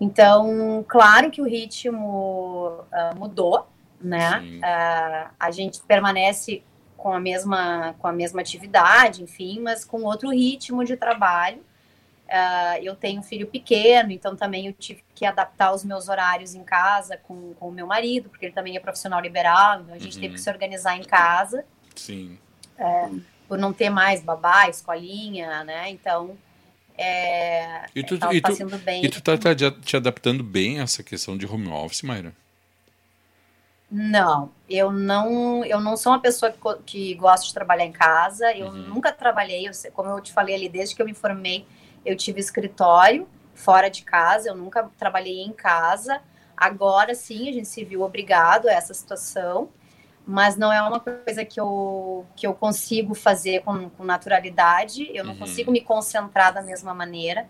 Então, 0.00 0.84
claro 0.88 1.30
que 1.30 1.42
o 1.42 1.44
ritmo 1.44 2.80
uh, 2.92 3.18
mudou, 3.18 3.66
né? 4.00 4.40
Uh, 4.40 5.34
a 5.38 5.50
gente 5.50 5.80
permanece 5.82 6.62
com 6.96 7.12
a 7.12 7.20
mesma 7.20 7.94
com 7.98 8.06
a 8.06 8.12
mesma 8.12 8.40
atividade, 8.40 9.22
enfim, 9.22 9.60
mas 9.60 9.84
com 9.84 10.02
outro 10.02 10.30
ritmo 10.30 10.84
de 10.84 10.96
trabalho. 10.96 11.58
Uh, 12.28 12.78
eu 12.82 12.94
tenho 12.94 13.20
um 13.20 13.24
filho 13.24 13.48
pequeno, 13.48 14.12
então 14.12 14.36
também 14.36 14.68
eu 14.68 14.72
tive 14.72 15.02
que 15.16 15.26
adaptar 15.26 15.72
os 15.72 15.84
meus 15.84 16.08
horários 16.08 16.54
em 16.54 16.62
casa 16.62 17.16
com, 17.16 17.54
com 17.54 17.68
o 17.68 17.72
meu 17.72 17.88
marido, 17.88 18.28
porque 18.28 18.46
ele 18.46 18.54
também 18.54 18.76
é 18.76 18.80
profissional 18.80 19.20
liberal, 19.20 19.80
então 19.80 19.94
a 19.94 19.98
gente 19.98 20.14
uhum. 20.14 20.20
teve 20.20 20.34
que 20.34 20.40
se 20.40 20.48
organizar 20.48 20.96
em 20.96 21.02
casa. 21.02 21.64
Sim. 21.96 22.38
É, 22.78 23.10
por 23.48 23.58
não 23.58 23.72
ter 23.72 23.90
mais 23.90 24.22
babá, 24.22 24.68
escolinha, 24.68 25.64
né? 25.64 25.90
Então, 25.90 26.38
é, 26.96 27.86
e 27.96 28.04
tu, 28.04 28.16
tá, 28.16 28.32
e 28.32 28.40
tu, 28.40 28.54
sendo 28.54 28.78
bem. 28.78 29.04
E 29.04 29.08
tu 29.08 29.20
tá, 29.20 29.36
tá 29.36 29.50
te 29.54 29.96
adaptando 29.96 30.44
bem 30.44 30.78
a 30.78 30.82
essa 30.84 31.02
questão 31.02 31.36
de 31.36 31.46
home 31.46 31.66
office, 31.68 32.02
Mayra? 32.02 32.32
Não, 33.90 34.52
eu 34.68 34.92
não, 34.92 35.64
eu 35.64 35.80
não 35.80 35.96
sou 35.96 36.12
uma 36.12 36.20
pessoa 36.20 36.52
que, 36.52 36.58
que 36.86 37.14
gosta 37.14 37.44
de 37.46 37.52
trabalhar 37.52 37.84
em 37.84 37.90
casa. 37.90 38.52
Eu 38.56 38.68
uhum. 38.68 38.88
nunca 38.88 39.10
trabalhei, 39.10 39.66
eu, 39.66 39.72
como 39.92 40.08
eu 40.08 40.20
te 40.20 40.32
falei 40.32 40.54
ali, 40.54 40.68
desde 40.68 40.94
que 40.94 41.02
eu 41.02 41.06
me 41.06 41.14
formei, 41.14 41.66
eu 42.06 42.16
tive 42.16 42.38
escritório 42.38 43.28
fora 43.52 43.90
de 43.90 44.02
casa. 44.02 44.48
Eu 44.48 44.56
nunca 44.56 44.88
trabalhei 44.96 45.40
em 45.40 45.52
casa. 45.52 46.20
Agora 46.56 47.14
sim, 47.16 47.48
a 47.48 47.52
gente 47.52 47.66
se 47.66 47.84
viu 47.84 48.02
obrigado 48.02 48.68
a 48.68 48.72
essa 48.72 48.94
situação, 48.94 49.70
mas 50.24 50.56
não 50.56 50.72
é 50.72 50.80
uma 50.82 51.00
coisa 51.00 51.44
que 51.44 51.58
eu, 51.58 52.24
que 52.36 52.46
eu 52.46 52.54
consigo 52.54 53.12
fazer 53.14 53.62
com, 53.62 53.90
com 53.90 54.04
naturalidade. 54.04 55.10
Eu 55.12 55.24
não 55.24 55.32
uhum. 55.32 55.38
consigo 55.40 55.72
me 55.72 55.80
concentrar 55.80 56.54
da 56.54 56.62
mesma 56.62 56.94
maneira. 56.94 57.48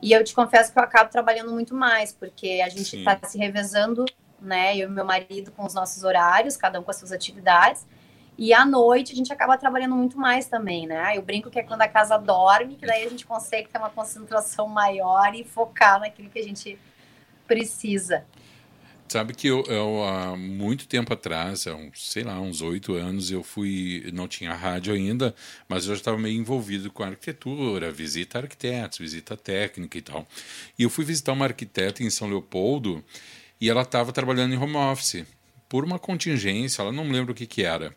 E 0.00 0.10
eu 0.12 0.24
te 0.24 0.34
confesso 0.34 0.72
que 0.72 0.78
eu 0.78 0.82
acabo 0.82 1.10
trabalhando 1.10 1.52
muito 1.52 1.74
mais, 1.74 2.12
porque 2.12 2.62
a 2.64 2.68
gente 2.70 2.96
está 2.96 3.18
se 3.24 3.36
revezando 3.36 4.06
né? 4.44 4.76
Eu 4.76 4.88
e 4.88 4.92
meu 4.92 5.04
marido 5.04 5.50
com 5.52 5.64
os 5.64 5.74
nossos 5.74 6.04
horários, 6.04 6.56
cada 6.56 6.78
um 6.80 6.82
com 6.82 6.90
as 6.90 6.96
suas 6.96 7.12
atividades. 7.12 7.86
E 8.38 8.52
à 8.52 8.64
noite 8.64 9.12
a 9.12 9.16
gente 9.16 9.32
acaba 9.32 9.58
trabalhando 9.58 9.94
muito 9.94 10.18
mais 10.18 10.46
também, 10.46 10.86
né? 10.86 11.16
Eu 11.16 11.22
brinco 11.22 11.50
que 11.50 11.58
é 11.58 11.62
quando 11.62 11.82
a 11.82 11.88
casa 11.88 12.16
dorme, 12.16 12.76
que 12.76 12.86
daí 12.86 13.04
a 13.04 13.08
gente 13.08 13.26
consegue 13.26 13.68
ter 13.68 13.78
uma 13.78 13.90
concentração 13.90 14.66
maior 14.68 15.34
e 15.34 15.44
focar 15.44 16.00
naquilo 16.00 16.30
que 16.30 16.38
a 16.38 16.42
gente 16.42 16.78
precisa. 17.46 18.24
Sabe 19.12 19.34
que 19.34 19.46
eu, 19.46 19.62
eu 19.66 20.02
há 20.04 20.34
muito 20.34 20.88
tempo 20.88 21.12
atrás, 21.12 21.66
há 21.66 21.74
uns, 21.74 22.10
sei 22.10 22.22
lá, 22.22 22.40
uns 22.40 22.62
oito 22.62 22.94
anos, 22.94 23.30
eu 23.30 23.42
fui, 23.42 24.10
não 24.14 24.26
tinha 24.26 24.54
rádio 24.54 24.94
ainda, 24.94 25.34
mas 25.68 25.84
eu 25.84 25.88
já 25.88 25.98
estava 25.98 26.16
meio 26.16 26.40
envolvido 26.40 26.90
com 26.90 27.02
arquitetura, 27.02 27.92
visita 27.92 28.38
arquitetos, 28.38 28.98
visita 28.98 29.36
técnica 29.36 29.98
e 29.98 30.00
tal. 30.00 30.26
E 30.78 30.84
eu 30.84 30.88
fui 30.88 31.04
visitar 31.04 31.32
uma 31.32 31.44
arquiteta 31.44 32.02
em 32.02 32.08
São 32.08 32.26
Leopoldo 32.26 33.04
e 33.62 33.70
ela 33.70 33.82
estava 33.82 34.10
trabalhando 34.10 34.52
em 34.52 34.58
home 34.58 34.74
office, 34.74 35.24
por 35.68 35.84
uma 35.84 35.96
contingência, 35.96 36.82
ela 36.82 36.90
não 36.90 37.08
lembra 37.08 37.30
o 37.30 37.34
que, 37.34 37.46
que 37.46 37.62
era. 37.62 37.94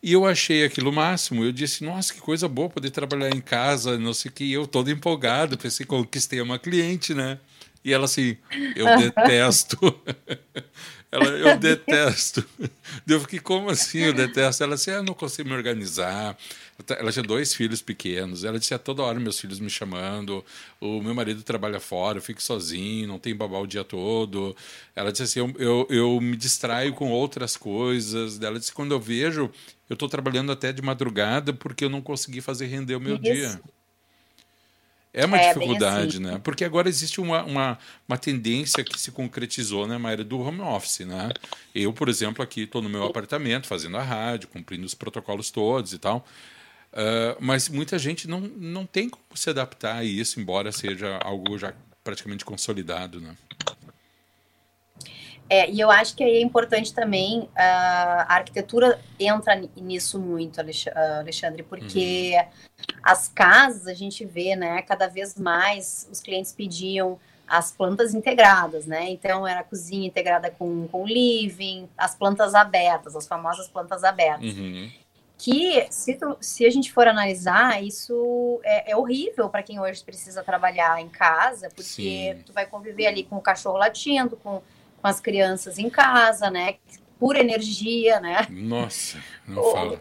E 0.00 0.12
eu 0.12 0.24
achei 0.24 0.64
aquilo 0.64 0.92
máximo. 0.92 1.42
Eu 1.42 1.50
disse, 1.50 1.82
nossa, 1.82 2.14
que 2.14 2.20
coisa 2.20 2.46
boa 2.46 2.70
poder 2.70 2.90
trabalhar 2.90 3.34
em 3.34 3.40
casa, 3.40 3.98
não 3.98 4.14
sei 4.14 4.30
o 4.30 4.32
que. 4.32 4.44
E 4.44 4.52
eu 4.52 4.64
todo 4.64 4.92
empolgado, 4.92 5.58
pensei, 5.58 5.84
conquistei 5.84 6.40
uma 6.40 6.56
cliente, 6.56 7.14
né? 7.14 7.40
E 7.84 7.92
ela 7.92 8.04
assim, 8.04 8.36
eu 8.76 8.86
detesto. 8.96 9.76
ela, 11.10 11.24
eu 11.26 11.58
detesto. 11.58 12.44
Eu 13.06 13.20
fiquei, 13.20 13.38
como 13.38 13.70
assim 13.70 13.98
eu 14.00 14.12
detesto? 14.12 14.62
Ela 14.62 14.74
disse, 14.74 14.90
ah, 14.90 14.94
eu 14.94 15.02
não 15.02 15.14
consigo 15.14 15.48
me 15.48 15.54
organizar. 15.54 16.36
Ela 16.98 17.12
tinha 17.12 17.22
dois 17.22 17.54
filhos 17.54 17.82
pequenos. 17.82 18.44
Ela 18.44 18.58
disse, 18.58 18.72
a 18.72 18.78
toda 18.78 19.02
hora 19.02 19.18
meus 19.20 19.38
filhos 19.38 19.60
me 19.60 19.68
chamando. 19.68 20.44
O 20.80 21.02
meu 21.02 21.14
marido 21.14 21.42
trabalha 21.42 21.80
fora, 21.80 22.18
eu 22.18 22.22
fico 22.22 22.42
sozinho, 22.42 23.08
não 23.08 23.18
tem 23.18 23.34
babá 23.34 23.58
o 23.58 23.66
dia 23.66 23.84
todo. 23.84 24.56
Ela 24.94 25.10
disse 25.10 25.22
assim, 25.24 25.40
eu, 25.40 25.54
eu, 25.58 25.86
eu 25.90 26.20
me 26.20 26.36
distraio 26.36 26.94
com 26.94 27.10
outras 27.10 27.56
coisas. 27.56 28.40
Ela 28.40 28.58
disse, 28.58 28.72
quando 28.72 28.92
eu 28.92 29.00
vejo, 29.00 29.50
eu 29.88 29.94
estou 29.94 30.08
trabalhando 30.08 30.52
até 30.52 30.72
de 30.72 30.82
madrugada 30.82 31.52
porque 31.52 31.84
eu 31.84 31.90
não 31.90 32.00
consegui 32.00 32.40
fazer 32.40 32.66
render 32.66 32.96
o 32.96 33.00
meu 33.00 33.14
Isso. 33.14 33.22
dia. 33.22 33.60
É 35.12 35.24
uma 35.24 35.38
é, 35.38 35.48
dificuldade, 35.48 36.16
assim. 36.16 36.18
né? 36.20 36.40
Porque 36.42 36.64
agora 36.64 36.88
existe 36.88 37.20
uma, 37.20 37.42
uma, 37.42 37.78
uma 38.06 38.18
tendência 38.18 38.84
que 38.84 39.00
se 39.00 39.10
concretizou, 39.10 39.86
né, 39.86 39.96
Maíra, 39.96 40.22
do 40.22 40.38
home 40.38 40.60
office, 40.60 41.00
né? 41.00 41.30
Eu, 41.74 41.92
por 41.92 42.08
exemplo, 42.08 42.42
aqui 42.42 42.62
estou 42.62 42.82
no 42.82 42.88
meu 42.88 43.04
apartamento 43.04 43.66
fazendo 43.66 43.96
a 43.96 44.02
rádio, 44.02 44.48
cumprindo 44.48 44.84
os 44.84 44.94
protocolos 44.94 45.50
todos 45.50 45.92
e 45.92 45.98
tal. 45.98 46.26
Uh, 46.92 47.36
mas 47.40 47.68
muita 47.68 47.98
gente 47.98 48.26
não, 48.28 48.40
não 48.40 48.86
tem 48.86 49.08
como 49.08 49.24
se 49.34 49.50
adaptar 49.50 49.96
a 49.96 50.04
isso, 50.04 50.40
embora 50.40 50.72
seja 50.72 51.18
algo 51.18 51.58
já 51.58 51.74
praticamente 52.02 52.44
consolidado, 52.44 53.20
né? 53.20 53.36
É, 55.50 55.70
e 55.70 55.80
eu 55.80 55.90
acho 55.90 56.14
que 56.14 56.22
aí 56.22 56.36
é 56.36 56.42
importante 56.42 56.92
também, 56.92 57.40
uh, 57.40 57.50
a 57.56 58.34
arquitetura 58.34 59.00
entra 59.18 59.56
nisso 59.76 60.18
muito, 60.18 60.60
Alexandre, 60.60 61.62
porque 61.62 62.34
uhum. 62.36 62.84
as 63.02 63.28
casas 63.28 63.86
a 63.86 63.94
gente 63.94 64.26
vê, 64.26 64.54
né, 64.54 64.82
cada 64.82 65.06
vez 65.06 65.36
mais 65.36 66.06
os 66.12 66.20
clientes 66.20 66.52
pediam 66.52 67.18
as 67.48 67.72
plantas 67.72 68.14
integradas, 68.14 68.84
né? 68.84 69.08
Então 69.08 69.46
era 69.46 69.60
a 69.60 69.64
cozinha 69.64 70.06
integrada 70.06 70.50
com, 70.50 70.86
com 70.88 71.06
living, 71.06 71.88
as 71.96 72.14
plantas 72.14 72.54
abertas, 72.54 73.16
as 73.16 73.26
famosas 73.26 73.66
plantas 73.68 74.04
abertas. 74.04 74.54
Uhum. 74.54 74.90
Que 75.38 75.86
se, 75.88 76.14
tu, 76.14 76.36
se 76.40 76.66
a 76.66 76.70
gente 76.70 76.92
for 76.92 77.08
analisar, 77.08 77.82
isso 77.82 78.60
é, 78.64 78.90
é 78.90 78.96
horrível 78.96 79.48
para 79.48 79.62
quem 79.62 79.80
hoje 79.80 80.02
precisa 80.04 80.42
trabalhar 80.42 81.00
em 81.00 81.08
casa, 81.08 81.68
porque 81.70 82.34
Sim. 82.36 82.42
tu 82.44 82.52
vai 82.52 82.66
conviver 82.66 83.06
ali 83.06 83.22
com 83.22 83.36
o 83.36 83.40
cachorro 83.40 83.78
latindo, 83.78 84.36
com 84.36 84.60
com 85.00 85.08
as 85.08 85.20
crianças 85.20 85.78
em 85.78 85.88
casa, 85.88 86.50
né? 86.50 86.76
Pura 87.18 87.40
energia, 87.40 88.20
né? 88.20 88.46
Nossa, 88.50 89.18
não 89.46 89.62
o, 89.62 89.72
fala. 89.72 90.00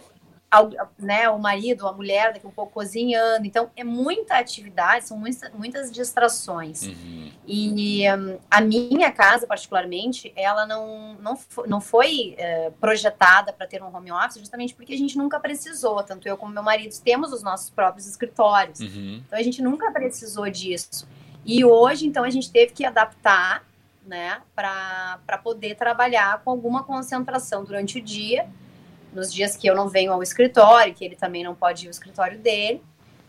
Ao, 0.50 0.70
né, 0.98 1.30
o 1.30 1.38
marido, 1.38 1.86
a 1.86 1.91
mulher, 1.91 2.32
daqui 2.32 2.48
um 2.48 2.52
pouco 2.52 2.72
cozinhando. 2.72 3.45
Então, 3.45 3.70
é 3.76 3.84
muita 3.84 4.38
atividade, 4.38 5.06
são 5.06 5.18
muitas, 5.18 5.52
muitas 5.52 5.91
distrações. 5.91 6.84
Uhum. 6.84 7.32
E 7.45 8.04
um, 8.14 8.39
a 8.50 8.62
minha 8.62 9.12
casa, 9.12 9.45
particularmente, 9.45 10.32
ela 10.38 10.66
não, 10.66 11.16
não, 11.16 11.36
foi, 11.36 11.68
não 11.68 11.82
foi 11.82 12.38
uh, 12.39 12.72
projetada 12.74 13.52
para 13.52 13.68
ter 13.68 13.84
um 13.84 13.93
home 13.93 14.12
office, 14.12 14.38
justamente 14.38 14.74
porque 14.74 14.93
a 14.93 14.98
gente 14.98 15.18
nunca 15.18 15.38
precisou. 15.38 16.02
Tanto 16.02 16.28
eu 16.30 16.38
como 16.38 16.54
meu 16.54 16.64
marido 16.64 16.95
temos 17.04 17.34
os 17.34 17.43
nossos 17.43 17.70
próprios 17.70 18.08
escritórios. 18.08 18.80
Uhum. 18.80 19.22
Então, 19.28 19.38
a 19.38 19.43
gente 19.43 19.62
nunca 19.62 19.91
precisou 19.91 20.50
disso. 20.50 21.06
E 21.45 21.66
hoje, 21.66 22.08
então, 22.08 22.24
a 22.24 22.30
gente 22.30 22.50
teve 22.50 22.72
que 22.72 22.86
adaptar 22.86 23.68
né, 24.08 24.41
para 24.55 25.38
poder 25.43 25.76
trabalhar 25.76 26.41
com 26.43 26.49
alguma 26.49 26.84
concentração 26.84 27.64
durante 27.64 27.99
o 27.99 28.01
dia, 28.01 28.47
nos 29.14 29.34
dias 29.34 29.55
que 29.55 29.68
eu 29.68 29.76
não 29.76 29.88
venho 29.88 30.14
ao 30.14 30.24
escritório, 30.24 30.93
que 30.93 31.03
ele 31.03 31.16
também 31.16 31.43
não 31.43 31.53
pode 31.53 31.86
ir 31.86 31.88
ao 31.88 31.91
escritório 31.91 32.39
dele, 32.39 32.82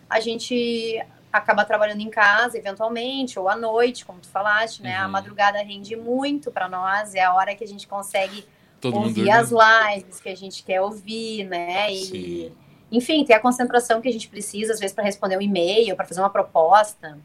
a 0.09 0.21
gente 0.21 1.05
acaba 1.33 1.65
trabalhando 1.65 2.01
em 2.01 2.09
casa, 2.09 2.57
eventualmente, 2.57 3.39
ou 3.39 3.49
à 3.49 3.57
noite, 3.57 4.05
como 4.05 4.19
tu 4.19 4.29
falaste, 4.29 4.83
né? 4.83 4.99
Uhum. 4.99 5.05
A 5.05 5.09
madrugada 5.09 5.59
rende 5.59 5.95
muito 5.95 6.51
para 6.51 6.69
nós, 6.69 7.15
é 7.15 7.23
a 7.23 7.35
hora 7.35 7.55
que 7.55 7.65
a 7.65 7.69
gente 7.69 7.87
consegue 7.87 8.47
Todo 8.81 8.97
ouvir 8.97 9.31
as 9.31 9.51
lives 9.51 10.21
que 10.21 10.29
a 10.29 10.37
gente 10.37 10.63
quer 10.63 10.81
ouvir, 10.81 11.45
né? 11.45 11.93
E, 11.93 12.05
Sim. 12.05 12.53
enfim, 12.91 13.25
ter 13.25 13.35
a 13.35 13.41
concentração 13.41 14.01
que 14.01 14.09
a 14.09 14.13
gente 14.13 14.29
precisa, 14.29 14.73
às 14.73 14.81
vezes, 14.81 14.95
para 14.95 15.05
responder 15.05 15.37
um 15.37 15.43
e-mail, 15.43 15.97
para 15.97 16.07
fazer 16.07 16.21
uma 16.21 16.31
proposta. 16.31 17.19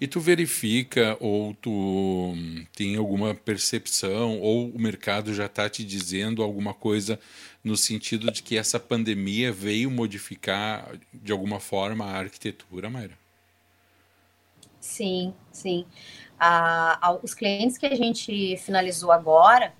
E 0.00 0.06
tu 0.06 0.20
verifica 0.20 1.16
ou 1.20 1.54
tu 1.54 2.34
tem 2.74 2.96
alguma 2.96 3.34
percepção 3.34 4.40
ou 4.40 4.68
o 4.68 4.78
mercado 4.78 5.32
já 5.32 5.46
está 5.46 5.70
te 5.70 5.82
dizendo 5.84 6.42
alguma 6.42 6.74
coisa 6.74 7.18
no 7.64 7.76
sentido 7.76 8.30
de 8.30 8.42
que 8.42 8.58
essa 8.58 8.78
pandemia 8.78 9.50
veio 9.50 9.90
modificar 9.90 10.92
de 11.12 11.32
alguma 11.32 11.60
forma 11.60 12.04
a 12.04 12.18
arquitetura, 12.18 12.90
Mayra? 12.90 13.16
Sim, 14.80 15.34
sim. 15.50 15.86
Ah, 16.38 17.18
os 17.22 17.34
clientes 17.34 17.78
que 17.78 17.86
a 17.86 17.94
gente 17.96 18.56
finalizou 18.58 19.10
agora 19.10 19.74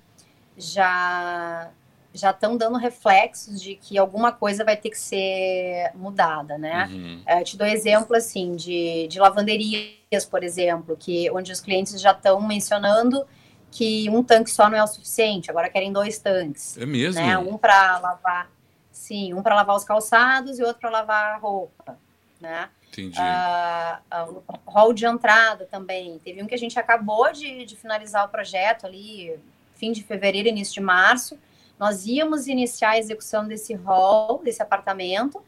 já 0.57 1.71
já 2.17 2.31
estão 2.31 2.57
dando 2.57 2.77
reflexos 2.77 3.61
de 3.61 3.75
que 3.75 3.97
alguma 3.97 4.31
coisa 4.31 4.65
vai 4.65 4.75
ter 4.75 4.89
que 4.89 4.97
ser 4.97 5.91
mudada, 5.93 6.57
né? 6.57 6.87
Uhum. 6.91 7.21
É, 7.25 7.43
te 7.43 7.55
dou 7.55 7.67
exemplo, 7.67 8.15
assim, 8.15 8.55
de, 8.55 9.07
de 9.07 9.19
lavanderias, 9.19 10.25
por 10.29 10.43
exemplo, 10.43 10.97
que 10.97 11.29
onde 11.31 11.51
os 11.51 11.61
clientes 11.61 11.99
já 12.01 12.11
estão 12.11 12.41
mencionando 12.41 13.25
que 13.69 14.09
um 14.09 14.23
tanque 14.23 14.49
só 14.49 14.69
não 14.69 14.77
é 14.77 14.83
o 14.83 14.87
suficiente, 14.87 15.51
agora 15.51 15.69
querem 15.69 15.91
dois 15.91 16.17
tanques. 16.17 16.77
É 16.77 16.85
mesmo? 16.85 17.21
Né? 17.21 17.37
Um 17.37 17.57
para 17.57 17.99
lavar, 17.99 18.49
sim, 18.91 19.33
um 19.33 19.43
para 19.43 19.55
lavar 19.55 19.75
os 19.75 19.83
calçados 19.83 20.57
e 20.57 20.63
outro 20.63 20.79
para 20.79 20.89
lavar 20.89 21.35
a 21.35 21.37
roupa, 21.37 21.97
né? 22.41 22.69
Entendi. 22.89 23.19
Uh, 23.19 24.33
uh, 24.33 24.43
hall 24.65 24.93
de 24.93 25.05
entrada 25.05 25.67
também. 25.69 26.17
Teve 26.19 26.41
um 26.41 26.47
que 26.47 26.55
a 26.55 26.57
gente 26.57 26.79
acabou 26.79 27.31
de, 27.31 27.65
de 27.65 27.75
finalizar 27.75 28.25
o 28.25 28.29
projeto 28.29 28.87
ali, 28.87 29.37
fim 29.75 29.91
de 29.91 30.03
fevereiro, 30.03 30.47
início 30.47 30.73
de 30.73 30.81
março, 30.81 31.37
nós 31.79 32.05
íamos 32.05 32.47
iniciar 32.47 32.91
a 32.91 32.97
execução 32.97 33.47
desse 33.47 33.73
hall, 33.73 34.41
desse 34.43 34.61
apartamento, 34.61 35.41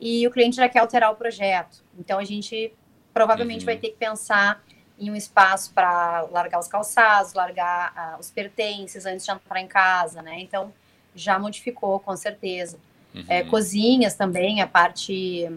e 0.00 0.26
o 0.26 0.30
cliente 0.30 0.56
já 0.56 0.68
quer 0.68 0.80
alterar 0.80 1.12
o 1.12 1.16
projeto. 1.16 1.82
Então 1.98 2.18
a 2.18 2.24
gente 2.24 2.72
provavelmente 3.14 3.60
uhum. 3.60 3.66
vai 3.66 3.76
ter 3.76 3.90
que 3.90 3.96
pensar 3.96 4.62
em 4.98 5.10
um 5.10 5.16
espaço 5.16 5.72
para 5.72 6.22
largar 6.30 6.58
os 6.58 6.68
calçados, 6.68 7.34
largar 7.34 7.92
uh, 8.16 8.20
os 8.20 8.30
pertences 8.30 9.06
antes 9.06 9.24
de 9.24 9.30
entrar 9.30 9.60
em 9.60 9.66
casa, 9.66 10.22
né? 10.22 10.40
Então 10.40 10.72
já 11.14 11.38
modificou 11.38 12.00
com 12.00 12.16
certeza. 12.16 12.78
Uhum. 13.14 13.24
É, 13.28 13.42
cozinhas 13.44 14.14
também, 14.14 14.60
a 14.60 14.66
parte 14.66 15.48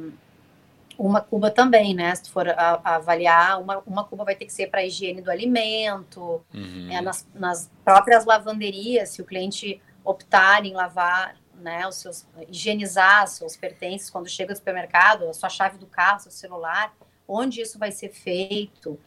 uma 0.98 1.22
cuba 1.22 1.50
também, 1.50 1.94
né? 1.94 2.14
Se 2.14 2.24
tu 2.24 2.32
for 2.32 2.50
a, 2.50 2.82
a 2.84 2.96
avaliar, 2.96 3.62
uma, 3.62 3.82
uma 3.88 4.04
cuba 4.04 4.26
vai 4.26 4.36
ter 4.36 4.46
que 4.46 4.52
ser 4.52 4.68
para 4.68 4.86
higiene 4.86 5.22
do 5.22 5.32
alimento, 5.32 6.42
uhum. 6.54 6.92
é, 6.92 7.00
nas, 7.00 7.26
nas 7.34 7.72
próprias 7.86 8.26
lavanderias, 8.26 9.10
se 9.10 9.22
o 9.22 9.26
cliente 9.26 9.82
optar 10.10 10.66
em 10.66 10.74
lavar, 10.74 11.36
né, 11.54 11.88
os 11.88 11.96
seus, 11.96 12.26
higienizar 12.50 13.28
seus 13.28 13.56
pertences 13.56 14.10
quando 14.10 14.28
chega 14.28 14.52
ao 14.52 14.56
supermercado, 14.56 15.30
a 15.30 15.34
sua 15.34 15.50
chave 15.50 15.78
do 15.78 15.86
carro, 15.86 16.20
seu 16.22 16.32
celular, 16.32 16.94
onde 17.28 17.62
isso 17.62 17.78
vai 17.78 17.92
ser 17.92 18.10
feito. 18.10 18.90
Uhum. 18.90 18.98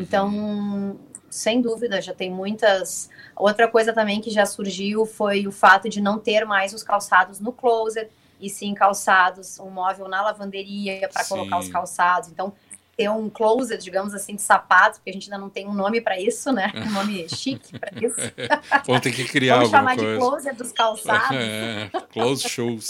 Então, 0.00 1.00
sem 1.28 1.60
dúvida, 1.60 2.00
já 2.00 2.14
tem 2.14 2.30
muitas. 2.30 3.10
Outra 3.34 3.66
coisa 3.66 3.92
também 3.92 4.20
que 4.20 4.30
já 4.30 4.46
surgiu 4.46 5.04
foi 5.04 5.46
o 5.48 5.52
fato 5.52 5.88
de 5.88 6.00
não 6.00 6.18
ter 6.18 6.44
mais 6.44 6.72
os 6.72 6.84
calçados 6.84 7.40
no 7.40 7.52
closet, 7.52 8.08
e 8.40 8.50
sim 8.50 8.74
calçados, 8.74 9.58
um 9.58 9.70
móvel 9.70 10.06
na 10.06 10.22
lavanderia 10.22 11.08
para 11.08 11.24
colocar 11.24 11.58
os 11.58 11.68
calçados. 11.68 12.28
Então, 12.28 12.52
ter 12.96 13.10
um 13.10 13.28
closet, 13.28 13.82
digamos 13.82 14.14
assim, 14.14 14.36
de 14.36 14.42
sapatos, 14.42 14.98
porque 14.98 15.10
a 15.10 15.12
gente 15.12 15.24
ainda 15.24 15.38
não 15.38 15.50
tem 15.50 15.66
um 15.66 15.74
nome 15.74 16.00
para 16.00 16.20
isso, 16.20 16.52
né? 16.52 16.72
Um 16.74 16.92
nome 16.92 17.28
chique 17.28 17.78
para 17.78 17.90
isso. 17.98 18.16
Vamos 18.86 19.02
ter 19.02 19.12
que 19.12 19.24
criar 19.24 19.56
Vamos 19.56 19.70
chamar 19.70 19.96
coisa. 19.96 20.12
de 20.12 20.18
closet 20.18 20.56
dos 20.56 20.72
calçados. 20.72 21.24
É, 21.34 21.90
close 22.12 22.48
shoes. 22.48 22.88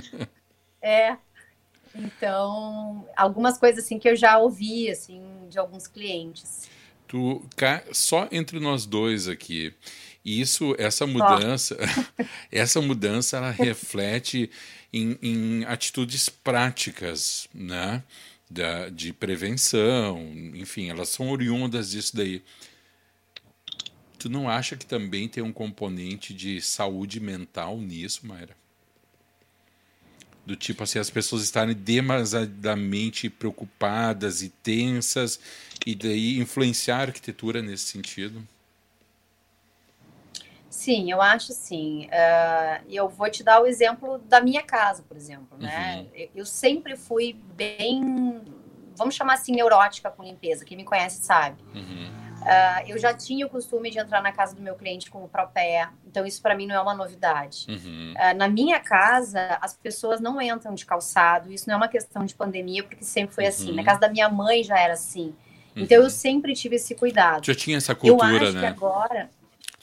é. 0.80 1.16
Então, 1.94 3.08
algumas 3.16 3.58
coisas 3.58 3.84
assim 3.84 3.98
que 3.98 4.08
eu 4.08 4.14
já 4.14 4.38
ouvi, 4.38 4.90
assim, 4.90 5.22
de 5.48 5.58
alguns 5.58 5.86
clientes. 5.86 6.68
Tu, 7.08 7.42
só 7.92 8.28
entre 8.30 8.60
nós 8.60 8.84
dois 8.84 9.28
aqui, 9.28 9.74
isso, 10.24 10.74
essa 10.76 11.06
mudança, 11.06 11.76
essa 12.50 12.80
mudança, 12.80 13.36
ela 13.36 13.50
reflete 13.50 14.50
em, 14.92 15.16
em 15.22 15.64
atitudes 15.64 16.28
práticas, 16.28 17.48
né? 17.54 18.02
Da, 18.50 18.88
de 18.88 19.12
prevenção, 19.12 20.20
enfim, 20.54 20.88
elas 20.88 21.08
são 21.08 21.30
oriundas 21.30 21.90
disso 21.90 22.16
daí. 22.16 22.42
Tu 24.18 24.28
não 24.28 24.48
acha 24.48 24.76
que 24.76 24.86
também 24.86 25.28
tem 25.28 25.42
um 25.42 25.52
componente 25.52 26.32
de 26.32 26.60
saúde 26.60 27.20
mental 27.20 27.78
nisso, 27.78 28.26
Mayra? 28.26 28.56
Do 30.44 30.54
tipo 30.54 30.84
assim, 30.84 30.98
as 30.98 31.10
pessoas 31.10 31.42
estarem 31.42 31.74
demasiadamente 31.74 33.28
preocupadas 33.28 34.42
e 34.42 34.48
tensas, 34.48 35.40
e 35.84 35.94
daí 35.94 36.38
influenciar 36.38 36.98
a 36.98 37.02
arquitetura 37.02 37.60
nesse 37.60 37.86
sentido? 37.86 38.46
Sim, 40.86 41.10
eu 41.10 41.20
acho 41.20 41.52
sim. 41.52 42.06
Uh, 42.06 42.84
eu 42.88 43.08
vou 43.08 43.28
te 43.28 43.42
dar 43.42 43.60
o 43.60 43.66
exemplo 43.66 44.18
da 44.18 44.40
minha 44.40 44.62
casa, 44.62 45.02
por 45.02 45.16
exemplo, 45.16 45.58
né? 45.58 46.06
Uhum. 46.14 46.28
Eu 46.32 46.46
sempre 46.46 46.96
fui 46.96 47.36
bem, 47.56 48.40
vamos 48.94 49.16
chamar 49.16 49.34
assim, 49.34 49.50
neurótica 49.50 50.12
com 50.12 50.22
limpeza. 50.22 50.64
Quem 50.64 50.76
me 50.76 50.84
conhece 50.84 51.24
sabe. 51.24 51.60
Uhum. 51.74 52.06
Uh, 52.40 52.86
eu 52.86 52.96
já 53.00 53.12
tinha 53.12 53.44
o 53.44 53.50
costume 53.50 53.90
de 53.90 53.98
entrar 53.98 54.22
na 54.22 54.30
casa 54.30 54.54
do 54.54 54.62
meu 54.62 54.76
cliente 54.76 55.10
com 55.10 55.24
o 55.24 55.28
pé, 55.28 55.88
então 56.06 56.24
isso 56.24 56.40
para 56.40 56.54
mim 56.54 56.68
não 56.68 56.76
é 56.76 56.80
uma 56.80 56.94
novidade. 56.94 57.66
Uhum. 57.68 58.14
Uh, 58.14 58.36
na 58.36 58.46
minha 58.46 58.78
casa, 58.78 59.58
as 59.60 59.74
pessoas 59.74 60.20
não 60.20 60.40
entram 60.40 60.72
de 60.72 60.86
calçado, 60.86 61.52
isso 61.52 61.66
não 61.66 61.74
é 61.74 61.76
uma 61.78 61.88
questão 61.88 62.24
de 62.24 62.32
pandemia, 62.32 62.84
porque 62.84 63.02
sempre 63.02 63.34
foi 63.34 63.46
assim. 63.46 63.72
Na 63.72 63.78
uhum. 63.78 63.84
casa 63.84 63.98
da 63.98 64.08
minha 64.08 64.28
mãe 64.28 64.62
já 64.62 64.78
era 64.78 64.92
assim. 64.92 65.34
Então 65.74 65.98
eu 65.98 66.04
uhum. 66.04 66.10
sempre 66.10 66.54
tive 66.54 66.76
esse 66.76 66.94
cuidado. 66.94 67.44
Já 67.44 67.54
tinha 67.54 67.76
essa 67.76 67.94
cultura, 67.94 68.32
eu 68.32 68.46
acho 68.46 68.52
né? 68.52 68.60
Que 68.60 68.66
agora. 68.66 69.30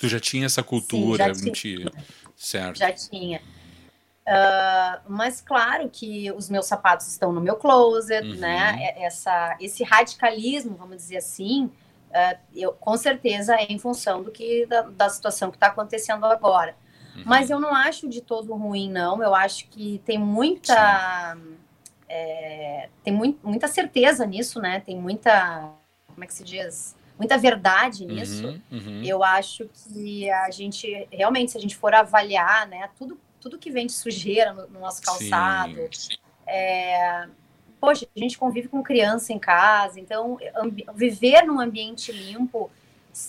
Tu 0.03 0.09
já 0.09 0.19
tinha 0.19 0.47
essa 0.47 0.61
cultura, 0.61 1.33
Sim, 1.33 1.45
já 1.45 1.51
tinha. 1.53 1.91
Certo. 2.35 2.77
Já 2.77 2.91
tinha. 2.91 3.41
Uh, 4.27 4.99
mas 5.07 5.39
claro 5.39 5.89
que 5.89 6.29
os 6.33 6.49
meus 6.49 6.65
sapatos 6.65 7.07
estão 7.07 7.31
no 7.31 7.39
meu 7.39 7.55
closet, 7.55 8.27
uhum. 8.27 8.35
né? 8.35 8.93
Essa, 8.97 9.55
esse 9.61 9.81
radicalismo, 9.81 10.75
vamos 10.75 10.97
dizer 10.97 11.15
assim, 11.19 11.67
uh, 11.67 12.37
eu, 12.53 12.73
com 12.73 12.97
certeza 12.97 13.55
é 13.55 13.63
em 13.63 13.79
função 13.79 14.21
do 14.21 14.29
que 14.29 14.65
da, 14.65 14.81
da 14.81 15.07
situação 15.07 15.49
que 15.49 15.55
está 15.55 15.67
acontecendo 15.67 16.25
agora. 16.25 16.75
Uhum. 17.15 17.23
Mas 17.25 17.49
eu 17.49 17.61
não 17.61 17.73
acho 17.73 18.09
de 18.09 18.19
todo 18.19 18.53
ruim, 18.55 18.91
não. 18.91 19.23
Eu 19.23 19.33
acho 19.33 19.69
que 19.69 20.01
tem 20.05 20.19
muita 20.19 21.37
é, 22.09 22.89
tem 23.05 23.13
muito, 23.13 23.39
muita 23.41 23.69
certeza 23.69 24.25
nisso, 24.25 24.59
né? 24.59 24.81
Tem 24.81 24.99
muita 24.99 25.71
como 26.07 26.25
é 26.25 26.27
que 26.27 26.33
se 26.33 26.43
diz? 26.43 26.93
Muita 27.17 27.37
verdade 27.37 28.05
nisso. 28.05 28.47
Uhum, 28.47 28.61
uhum. 28.71 29.03
Eu 29.03 29.23
acho 29.23 29.69
que 29.73 30.29
a 30.29 30.49
gente 30.49 31.07
realmente, 31.11 31.51
se 31.51 31.57
a 31.57 31.61
gente 31.61 31.75
for 31.75 31.93
avaliar, 31.93 32.67
né, 32.67 32.89
tudo 32.97 33.19
tudo 33.39 33.57
que 33.57 33.69
vem 33.69 33.85
de 33.85 33.91
sujeira 33.91 34.53
no, 34.53 34.67
no 34.69 34.79
nosso 34.79 35.01
calçado, 35.01 35.89
é, 36.47 37.27
poxa, 37.79 38.07
a 38.15 38.19
gente 38.19 38.37
convive 38.37 38.69
com 38.69 38.81
criança 38.81 39.33
em 39.33 39.39
casa, 39.39 39.99
então 39.99 40.37
viver 40.95 41.43
num 41.43 41.59
ambiente 41.59 42.09
limpo 42.09 42.71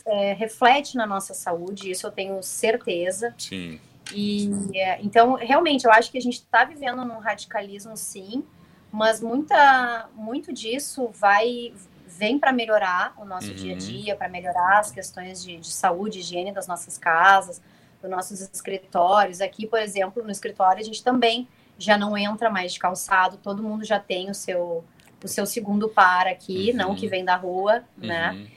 é, 0.07 0.33
reflete 0.33 0.97
na 0.97 1.05
nossa 1.05 1.35
saúde, 1.35 1.91
isso 1.91 2.07
eu 2.07 2.13
tenho 2.13 2.41
certeza. 2.45 3.35
Sim. 3.37 3.81
E 4.15 4.51
é, 4.75 5.01
então, 5.03 5.35
realmente, 5.35 5.85
eu 5.85 5.91
acho 5.91 6.13
que 6.13 6.19
a 6.19 6.21
gente 6.21 6.35
está 6.35 6.65
vivendo 6.65 7.05
num 7.05 7.19
radicalismo, 7.19 7.97
sim, 7.97 8.45
mas 8.93 9.21
muita, 9.21 10.09
muito 10.15 10.53
disso 10.53 11.09
vai 11.09 11.73
vem 12.17 12.39
para 12.39 12.53
melhorar 12.53 13.15
o 13.19 13.25
nosso 13.25 13.49
uhum. 13.49 13.55
dia 13.55 13.75
a 13.75 13.79
dia, 13.79 14.17
para 14.17 14.29
melhorar 14.29 14.79
as 14.79 14.91
questões 14.91 15.43
de, 15.43 15.57
de 15.57 15.73
saúde, 15.73 16.21
higiene 16.21 16.53
das 16.53 16.67
nossas 16.67 16.97
casas, 16.97 17.61
dos 18.01 18.11
nossos 18.11 18.41
escritórios. 18.41 19.41
Aqui, 19.41 19.67
por 19.67 19.79
exemplo, 19.79 20.23
no 20.23 20.31
escritório 20.31 20.81
a 20.81 20.85
gente 20.85 21.03
também 21.03 21.49
já 21.79 21.99
não 21.99 22.17
entra 22.17 22.51
mais 22.51 22.73
de 22.73 22.79
calçado, 22.79 23.37
todo 23.37 23.63
mundo 23.63 23.85
já 23.85 23.99
tem 23.99 24.31
o 24.31 24.35
seu, 24.35 24.85
o 25.23 25.29
seu 25.29 25.45
segundo 25.45 25.89
par 25.89 26.27
aqui, 26.27 26.71
uhum. 26.71 26.77
não 26.77 26.95
que 26.95 27.09
vem 27.09 27.25
da 27.25 27.37
rua, 27.37 27.85
né? 27.97 28.31
uhum. 28.31 28.39
né? 28.39 28.49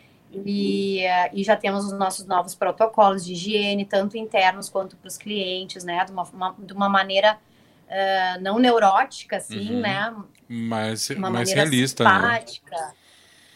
E, 0.46 1.04
e 1.34 1.44
já 1.44 1.56
temos 1.56 1.86
os 1.86 1.94
nossos 1.94 2.26
novos 2.26 2.54
protocolos 2.54 3.26
de 3.26 3.32
higiene, 3.32 3.86
tanto 3.86 4.18
internos 4.18 4.70
quanto 4.70 4.98
para 4.98 5.08
os 5.08 5.18
clientes, 5.18 5.84
né? 5.86 6.04
De 6.04 6.12
uma, 6.12 6.24
uma, 6.24 6.56
de 6.60 6.74
uma 6.74 6.90
maneira 6.90 7.40
uh, 7.88 8.42
não 8.42 8.60
neurótica, 8.60 9.38
assim, 9.38 9.76
uhum. 9.76 9.80
né? 9.80 10.16
Mais, 10.50 11.10
uma 11.12 11.30
mais 11.30 11.52
realista, 11.52 12.04
né? 12.04 12.14
simpática. 12.14 12.76
né? 12.76 12.92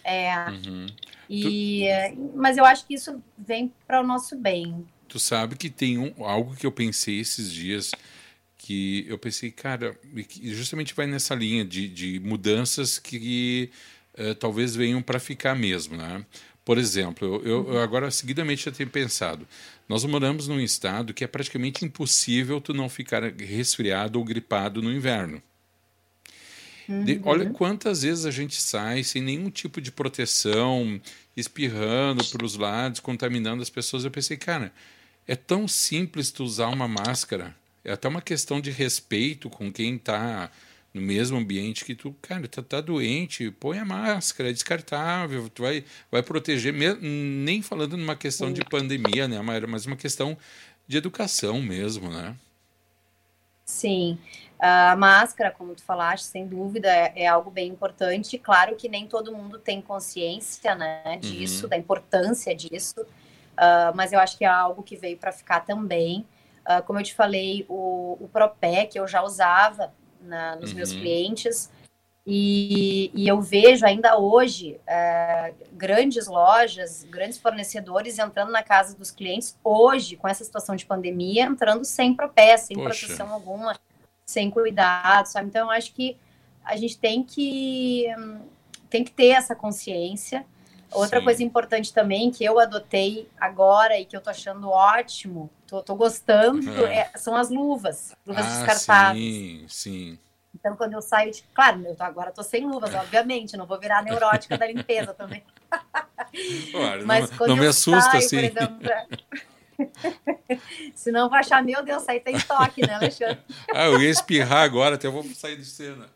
É. 0.04 0.50
Uhum. 0.50 0.88
E, 1.30 1.86
tu... 2.16 2.32
Mas 2.36 2.58
eu 2.58 2.66
acho 2.66 2.86
que 2.86 2.94
isso 2.94 3.22
vem 3.38 3.72
para 3.88 4.02
o 4.02 4.04
nosso 4.06 4.36
bem. 4.36 4.86
Tu 5.08 5.20
sabe 5.20 5.56
que 5.56 5.70
tem 5.70 5.98
um, 5.98 6.14
algo 6.26 6.56
que 6.56 6.66
eu 6.66 6.72
pensei 6.72 7.20
esses 7.20 7.52
dias 7.52 7.92
que 8.58 9.06
eu 9.10 9.18
pensei, 9.18 9.50
cara, 9.50 9.98
justamente 10.44 10.94
vai 10.94 11.08
nessa 11.08 11.34
linha 11.34 11.66
de, 11.66 11.88
de 11.88 12.20
mudanças 12.20 13.00
que 13.00 13.72
uh, 14.18 14.36
talvez 14.36 14.76
venham 14.76 15.02
para 15.02 15.20
ficar 15.20 15.56
mesmo, 15.56 15.98
né? 15.98 16.24
Por 16.64 16.78
exemplo, 16.78 17.42
eu, 17.44 17.74
eu, 17.74 17.80
agora 17.80 18.12
seguidamente 18.12 18.66
já 18.66 18.72
tenho 18.72 18.90
pensado, 18.90 19.48
nós 19.90 20.06
moramos 20.06 20.48
num 20.48 20.60
estado 20.60 21.12
que 21.12 21.24
é 21.24 21.28
praticamente 21.28 21.84
impossível 21.84 22.62
tu 22.62 22.72
não 22.72 22.88
ficar 22.88 23.24
resfriado 23.24 24.20
ou 24.20 24.24
gripado 24.24 24.80
no 24.80 24.94
inverno. 24.94 25.42
Uhum. 26.92 27.04
De, 27.04 27.22
olha 27.24 27.50
quantas 27.50 28.02
vezes 28.02 28.26
a 28.26 28.32
gente 28.32 28.62
sai 28.62 29.04
sem 29.04 29.22
nenhum 29.22 29.50
tipo 29.50 29.80
de 29.80 29.92
proteção, 29.92 31.00
espirrando 31.36 32.24
para 32.26 32.46
os 32.46 32.56
lados, 32.56 33.00
contaminando 33.00 33.62
as 33.62 33.70
pessoas. 33.70 34.04
Eu 34.04 34.12
pensei, 34.12 34.38
cara, 34.38 34.72
é 35.28 35.36
tão 35.36 35.68
simples 35.68 36.32
tu 36.32 36.44
usar 36.44 36.68
uma 36.68 36.88
máscara 36.88 37.56
é 37.84 37.92
até 37.92 38.08
uma 38.08 38.22
questão 38.22 38.62
de 38.62 38.70
respeito 38.70 39.50
com 39.50 39.72
quem 39.72 39.96
está 39.96 40.52
no 40.94 41.02
mesmo 41.02 41.38
ambiente 41.38 41.86
que 41.86 41.96
tu, 41.96 42.14
cara, 42.22 42.48
tá, 42.48 42.62
tá 42.62 42.82
doente, 42.82 43.50
põe 43.52 43.80
a 43.80 43.86
máscara, 43.86 44.50
é 44.50 44.54
descartável, 44.54 45.50
tu 45.50 45.62
vai, 45.64 45.86
vai 46.12 46.22
proteger, 46.22 46.74
nem 46.74 47.62
falando 47.62 47.96
numa 47.96 48.16
questão 48.16 48.52
de 48.52 48.62
pandemia, 48.66 49.28
né, 49.28 49.42
mas 49.42 49.86
uma 49.86 49.96
questão 49.96 50.38
de 50.88 50.98
educação 50.98 51.62
mesmo, 51.62 52.10
né? 52.10 52.36
Sim, 53.66 54.18
a 54.62 54.96
máscara, 54.96 55.50
como 55.50 55.74
tu 55.74 55.84
falaste, 55.84 56.26
sem 56.26 56.46
dúvida 56.46 56.88
é, 56.88 57.24
é 57.24 57.28
algo 57.28 57.50
bem 57.50 57.68
importante. 57.70 58.38
Claro 58.38 58.76
que 58.76 58.88
nem 58.88 59.08
todo 59.08 59.36
mundo 59.36 59.58
tem 59.58 59.82
consciência, 59.82 60.76
né, 60.76 61.18
disso, 61.20 61.64
uhum. 61.64 61.70
da 61.70 61.78
importância 61.78 62.56
disso, 62.56 63.02
uh, 63.02 63.96
mas 63.96 64.14
eu 64.14 64.20
acho 64.20 64.38
que 64.38 64.46
é 64.46 64.48
algo 64.48 64.84
que 64.84 64.96
veio 64.96 65.18
para 65.18 65.32
ficar 65.32 65.62
também. 65.62 66.28
Uh, 66.62 66.84
como 66.84 67.00
eu 67.00 67.04
te 67.04 67.16
falei, 67.16 67.66
o, 67.68 68.18
o 68.22 68.30
Propé, 68.32 68.86
que 68.86 69.00
eu 69.00 69.08
já 69.08 69.24
usava 69.24 69.92
na, 70.22 70.56
nos 70.58 70.70
uhum. 70.70 70.76
meus 70.76 70.92
clientes, 70.92 71.72
e, 72.24 73.10
e, 73.16 73.28
eu 73.28 73.42
vejo 73.42 73.84
ainda 73.84 74.16
hoje 74.20 74.80
uh, 74.84 75.56
grandes 75.72 76.28
lojas, 76.28 77.04
grandes 77.10 77.40
fornecedores 77.40 78.20
entrando 78.20 78.52
na 78.52 78.62
casa 78.62 78.96
dos 78.96 79.10
clientes, 79.10 79.58
hoje, 79.64 80.18
com 80.18 80.28
essa 80.28 80.44
situação 80.44 80.76
de 80.76 80.86
pandemia, 80.86 81.46
entrando 81.46 81.84
sem 81.84 82.14
Propé, 82.14 82.58
sem 82.58 82.78
Poxa. 82.78 83.08
proteção 83.08 83.34
alguma, 83.34 83.76
sem 84.32 84.50
cuidado, 84.50 85.26
sabe? 85.28 85.48
Então, 85.48 85.68
eu 85.68 85.72
acho 85.72 85.94
que 85.94 86.18
a 86.64 86.76
gente 86.76 86.98
tem 86.98 87.24
que, 87.24 88.06
tem 88.90 89.04
que 89.04 89.12
ter 89.12 89.30
essa 89.30 89.56
consciência. 89.56 90.46
Outra 90.92 91.20
Sim. 91.20 91.26
coisa 91.26 91.44
importante 91.44 91.94
também 91.94 92.32
que 92.32 92.44
eu 92.44 92.60
adotei 92.60 93.30
agora 93.40 93.98
e 93.98 94.06
que 94.06 94.16
eu 94.16 94.22
tô 94.22 94.30
achando 94.30 94.70
ótimo, 94.70 95.50
tô, 95.66 95.82
tô 95.82 95.96
gostando, 95.96 96.70
uhum. 96.70 96.86
é, 96.86 97.10
são 97.16 97.36
as 97.36 97.50
luvas, 97.50 98.14
luvas 98.26 98.46
ah, 98.46 98.50
descartáveis. 98.50 99.24
Sim, 99.24 99.66
sim. 99.70 100.20
Então, 100.54 100.76
quando 100.76 100.94
eu 100.94 101.02
saio 101.02 101.32
de. 101.32 101.44
Claro, 101.54 101.82
eu 101.86 101.96
tô, 101.96 102.04
agora 102.04 102.32
tô 102.32 102.44
sem 102.44 102.68
luvas, 102.68 102.94
obviamente, 102.94 103.56
não 103.56 103.66
vou 103.66 103.80
virar 103.80 104.04
neurótica 104.04 104.58
da 104.58 104.68
limpeza 104.68 105.14
também. 105.14 105.44
Olha, 106.74 107.04
Mas 107.08 107.32
não, 107.32 107.38
quando 107.38 107.50
não 107.52 107.56
eu 107.58 107.62
me 107.62 107.68
assusta 107.68 108.12
saio, 108.12 108.26
assim. 108.26 108.38
Exemplo, 108.38 108.78
pra... 108.80 109.08
Senão 110.96 111.30
vai 111.30 111.40
achar, 111.40 111.64
meu 111.64 111.84
Deus, 111.84 112.08
aí 112.08 112.20
tem 112.20 112.40
toque, 112.40 112.86
né, 112.86 112.96
Alexandre? 112.96 113.40
ah, 113.74 113.86
eu 113.86 114.02
ia 114.02 114.10
espirrar 114.10 114.64
agora, 114.64 114.96
até 114.96 115.08
eu 115.08 115.12
vou 115.12 115.24
sair 115.24 115.56
de 115.56 115.66
cena. 115.66 116.10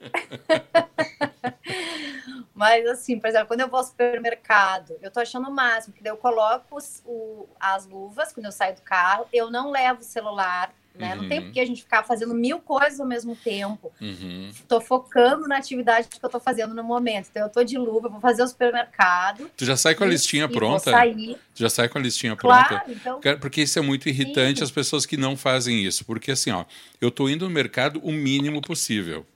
Mas, 2.54 2.86
assim, 2.86 3.18
por 3.18 3.28
exemplo, 3.28 3.48
quando 3.48 3.60
eu 3.60 3.68
vou 3.68 3.78
ao 3.78 3.84
supermercado, 3.84 4.96
eu 5.00 5.10
tô 5.10 5.20
achando 5.20 5.48
o 5.48 5.52
máximo, 5.52 5.92
porque 5.92 6.04
daí 6.04 6.12
eu 6.12 6.16
coloco 6.16 6.76
os, 6.76 7.02
o, 7.04 7.48
as 7.58 7.86
luvas 7.86 8.32
quando 8.32 8.46
eu 8.46 8.52
saio 8.52 8.74
do 8.74 8.82
carro, 8.82 9.26
eu 9.32 9.50
não 9.50 9.70
levo 9.70 10.00
o 10.00 10.04
celular, 10.04 10.72
né? 10.94 11.14
Uhum. 11.14 11.22
Não 11.22 11.28
tem 11.28 11.38
uhum. 11.38 11.44
porque 11.46 11.60
a 11.60 11.64
gente 11.64 11.82
ficar 11.82 12.02
fazendo 12.02 12.34
mil 12.34 12.60
coisas 12.60 13.00
ao 13.00 13.06
mesmo 13.06 13.34
tempo. 13.36 13.92
Uhum. 14.00 14.50
Tô 14.68 14.80
focando 14.80 15.48
na 15.48 15.56
atividade 15.56 16.08
que 16.08 16.24
eu 16.24 16.28
tô 16.28 16.38
fazendo 16.38 16.74
no 16.74 16.84
momento. 16.84 17.28
Então, 17.30 17.42
eu 17.42 17.48
tô 17.48 17.62
de 17.64 17.78
luva, 17.78 18.08
vou 18.08 18.20
fazer 18.20 18.42
o 18.42 18.48
supermercado. 18.48 19.50
Tu 19.56 19.64
já 19.64 19.76
sai 19.76 19.94
com 19.94 20.04
a 20.04 20.06
listinha 20.06 20.48
pronta? 20.48 20.90
Sair. 20.90 21.36
Tu 21.54 21.60
já 21.60 21.70
sai 21.70 21.88
com 21.88 21.98
a 21.98 22.00
listinha 22.00 22.36
pronta? 22.36 22.68
Claro, 22.68 22.84
então... 22.88 23.20
Porque 23.40 23.62
isso 23.62 23.78
é 23.78 23.82
muito 23.82 24.08
irritante 24.08 24.58
Sim. 24.58 24.64
as 24.64 24.70
pessoas 24.70 25.06
que 25.06 25.16
não 25.16 25.36
fazem 25.36 25.84
isso. 25.84 26.04
Porque, 26.04 26.30
assim, 26.30 26.50
ó, 26.50 26.64
eu 27.00 27.10
tô 27.10 27.28
indo 27.28 27.44
no 27.46 27.50
mercado 27.50 28.00
o 28.02 28.12
mínimo 28.12 28.60
possível. 28.60 29.26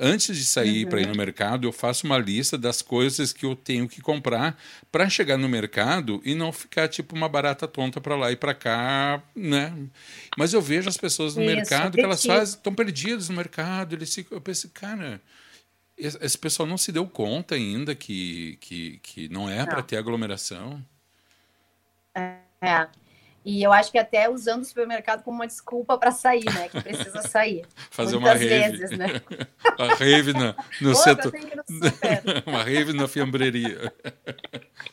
Antes 0.00 0.36
de 0.36 0.44
sair 0.44 0.84
uhum. 0.84 0.90
para 0.90 1.00
ir 1.00 1.08
no 1.08 1.14
mercado, 1.16 1.66
eu 1.66 1.72
faço 1.72 2.06
uma 2.06 2.16
lista 2.16 2.56
das 2.56 2.80
coisas 2.80 3.32
que 3.32 3.44
eu 3.44 3.56
tenho 3.56 3.88
que 3.88 4.00
comprar 4.00 4.56
para 4.92 5.10
chegar 5.10 5.36
no 5.36 5.48
mercado 5.48 6.22
e 6.24 6.36
não 6.36 6.52
ficar 6.52 6.86
tipo 6.86 7.16
uma 7.16 7.28
barata 7.28 7.66
tonta 7.66 8.00
para 8.00 8.14
lá 8.14 8.30
e 8.30 8.36
para 8.36 8.54
cá, 8.54 9.20
né? 9.34 9.74
Mas 10.36 10.52
eu 10.52 10.62
vejo 10.62 10.88
as 10.88 10.96
pessoas 10.96 11.34
no 11.34 11.42
Isso, 11.42 11.52
mercado 11.52 11.96
que 11.96 12.00
elas 12.00 12.24
fazem, 12.24 12.54
estão 12.54 12.72
perdidas 12.72 13.28
no 13.28 13.34
mercado, 13.34 13.96
eles 13.96 14.14
ficam, 14.14 14.38
eu 14.38 14.40
penso, 14.40 14.68
cara, 14.68 15.20
esse 15.96 16.38
pessoal 16.38 16.68
não 16.68 16.78
se 16.78 16.92
deu 16.92 17.04
conta 17.04 17.56
ainda 17.56 17.92
que, 17.92 18.56
que, 18.60 19.00
que 19.02 19.28
não 19.28 19.50
é 19.50 19.66
para 19.66 19.82
ter 19.82 19.96
aglomeração. 19.96 20.80
É. 22.62 22.88
E 23.48 23.62
eu 23.62 23.72
acho 23.72 23.90
que 23.90 23.96
até 23.96 24.28
usando 24.28 24.60
o 24.60 24.64
supermercado 24.66 25.22
como 25.22 25.38
uma 25.38 25.46
desculpa 25.46 25.96
para 25.96 26.10
sair, 26.10 26.44
né? 26.44 26.68
Que 26.68 26.82
precisa 26.82 27.22
sair. 27.22 27.64
Fazer 27.90 28.14
uma 28.14 28.34
rave. 28.34 28.46
Vezes, 28.46 28.90
né? 28.90 29.06
uma 29.78 29.94
rave 29.94 30.34
na, 30.34 30.54
no 30.82 30.94
setor. 30.94 31.32
uma 32.44 32.62
rave 32.62 32.92
na 32.92 33.08
fiambreria. 33.08 33.90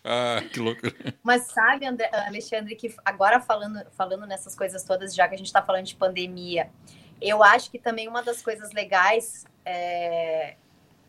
ah, 0.06 0.42
que 0.54 0.62
loucura. 0.62 0.96
Mas 1.22 1.48
sabe, 1.48 1.86
André, 1.86 2.10
Alexandre, 2.14 2.78
que 2.78 2.96
agora 3.04 3.42
falando, 3.42 3.86
falando 3.92 4.26
nessas 4.26 4.56
coisas 4.56 4.86
todas, 4.86 5.14
já 5.14 5.28
que 5.28 5.36
a 5.36 5.38
gente 5.38 5.48
está 5.48 5.62
falando 5.62 5.84
de 5.84 5.96
pandemia, 5.98 6.70
eu 7.22 7.44
acho 7.44 7.70
que 7.70 7.78
também 7.78 8.08
uma 8.08 8.24
das 8.24 8.42
coisas 8.42 8.72
legais 8.72 9.44
é, 9.66 10.56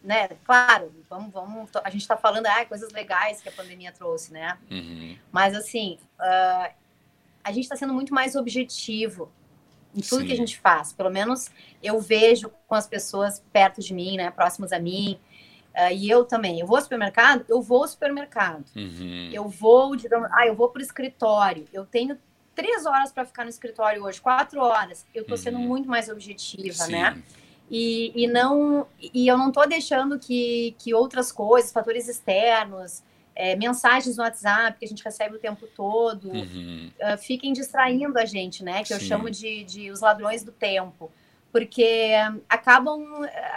né? 0.03 0.31
Claro, 0.45 0.93
vamos, 1.09 1.33
vamos. 1.33 1.71
A 1.85 1.91
gente 1.91 2.03
está 2.03 2.17
falando, 2.17 2.47
ah, 2.47 2.65
coisas 2.65 2.91
legais 2.93 3.41
que 3.41 3.49
a 3.49 3.53
pandemia 3.53 3.93
trouxe, 3.93 4.33
né? 4.33 4.59
Uhum. 4.69 5.17
Mas 5.31 5.55
assim, 5.55 5.97
uh, 6.19 6.86
a 7.47 7.53
gente 7.53 7.63
está 7.63 7.77
sendo 7.77 7.95
muito 7.95 8.13
mais 8.13 8.35
objetivo 8.35 9.31
em 9.95 10.01
tudo 10.01 10.23
Sim. 10.23 10.27
que 10.27 10.33
a 10.33 10.37
gente 10.37 10.59
faz. 10.59 10.93
Pelo 10.93 11.09
menos 11.09 11.49
eu 11.81 12.01
vejo 12.01 12.51
com 12.67 12.75
as 12.75 12.89
pessoas 12.89 13.41
perto 13.53 13.81
de 13.81 13.95
mim, 13.95 14.17
né? 14.17 14.33
Próximas 14.33 14.73
a 14.73 14.81
mim. 14.81 15.17
Uh, 15.73 15.93
e 15.93 16.11
eu 16.11 16.25
também. 16.25 16.59
Eu 16.59 16.67
vou 16.67 16.77
ao 16.77 16.83
supermercado? 16.83 17.45
Eu 17.49 17.63
vou 17.63 17.83
ao 17.83 17.89
supermercado. 17.89 18.65
Uhum. 18.75 19.31
Eu 19.33 19.49
vou, 19.49 19.95
digamos, 19.95 20.29
ah, 20.33 20.45
eu 20.45 20.57
vou 20.57 20.71
para 20.71 20.81
o 20.81 20.83
escritório. 20.83 21.67
Eu 21.73 21.87
tenho 21.87 22.19
três 22.53 22.85
horas 22.85 23.13
para 23.13 23.25
ficar 23.25 23.45
no 23.45 23.51
escritório 23.51 24.03
hoje, 24.03 24.21
quatro 24.21 24.61
horas. 24.61 25.07
Eu 25.15 25.23
estou 25.23 25.37
sendo 25.37 25.59
uhum. 25.59 25.69
muito 25.69 25.89
mais 25.89 26.09
objetiva, 26.09 26.75
Sim. 26.75 26.93
né? 26.93 27.23
E, 27.71 28.13
e 28.25 28.27
não 28.27 28.89
e 29.01 29.29
eu 29.29 29.39
não 29.39 29.49
estou 29.49 29.69
deixando 29.69 30.19
que, 30.19 30.75
que 30.81 30.93
outras 30.93 31.31
coisas, 31.31 31.73
fatores 31.73 32.09
externos, 32.09 33.05
é, 33.37 33.55
mensagens 33.55 34.17
no 34.17 34.23
WhatsApp 34.23 34.79
que 34.79 34.85
a 34.85 34.89
gente 34.89 35.05
recebe 35.05 35.37
o 35.37 35.39
tempo 35.39 35.67
todo, 35.77 36.31
uhum. 36.31 36.91
uh, 36.99 37.19
fiquem 37.19 37.53
distraindo 37.53 38.19
a 38.19 38.25
gente, 38.25 38.65
né? 38.65 38.83
Que 38.83 38.89
Sim. 38.89 38.95
eu 38.95 39.01
chamo 39.01 39.31
de, 39.31 39.63
de 39.65 39.91
os 39.91 40.01
ladrões 40.01 40.43
do 40.43 40.51
tempo. 40.51 41.13
Porque 41.53 42.13
acabam. 42.49 43.03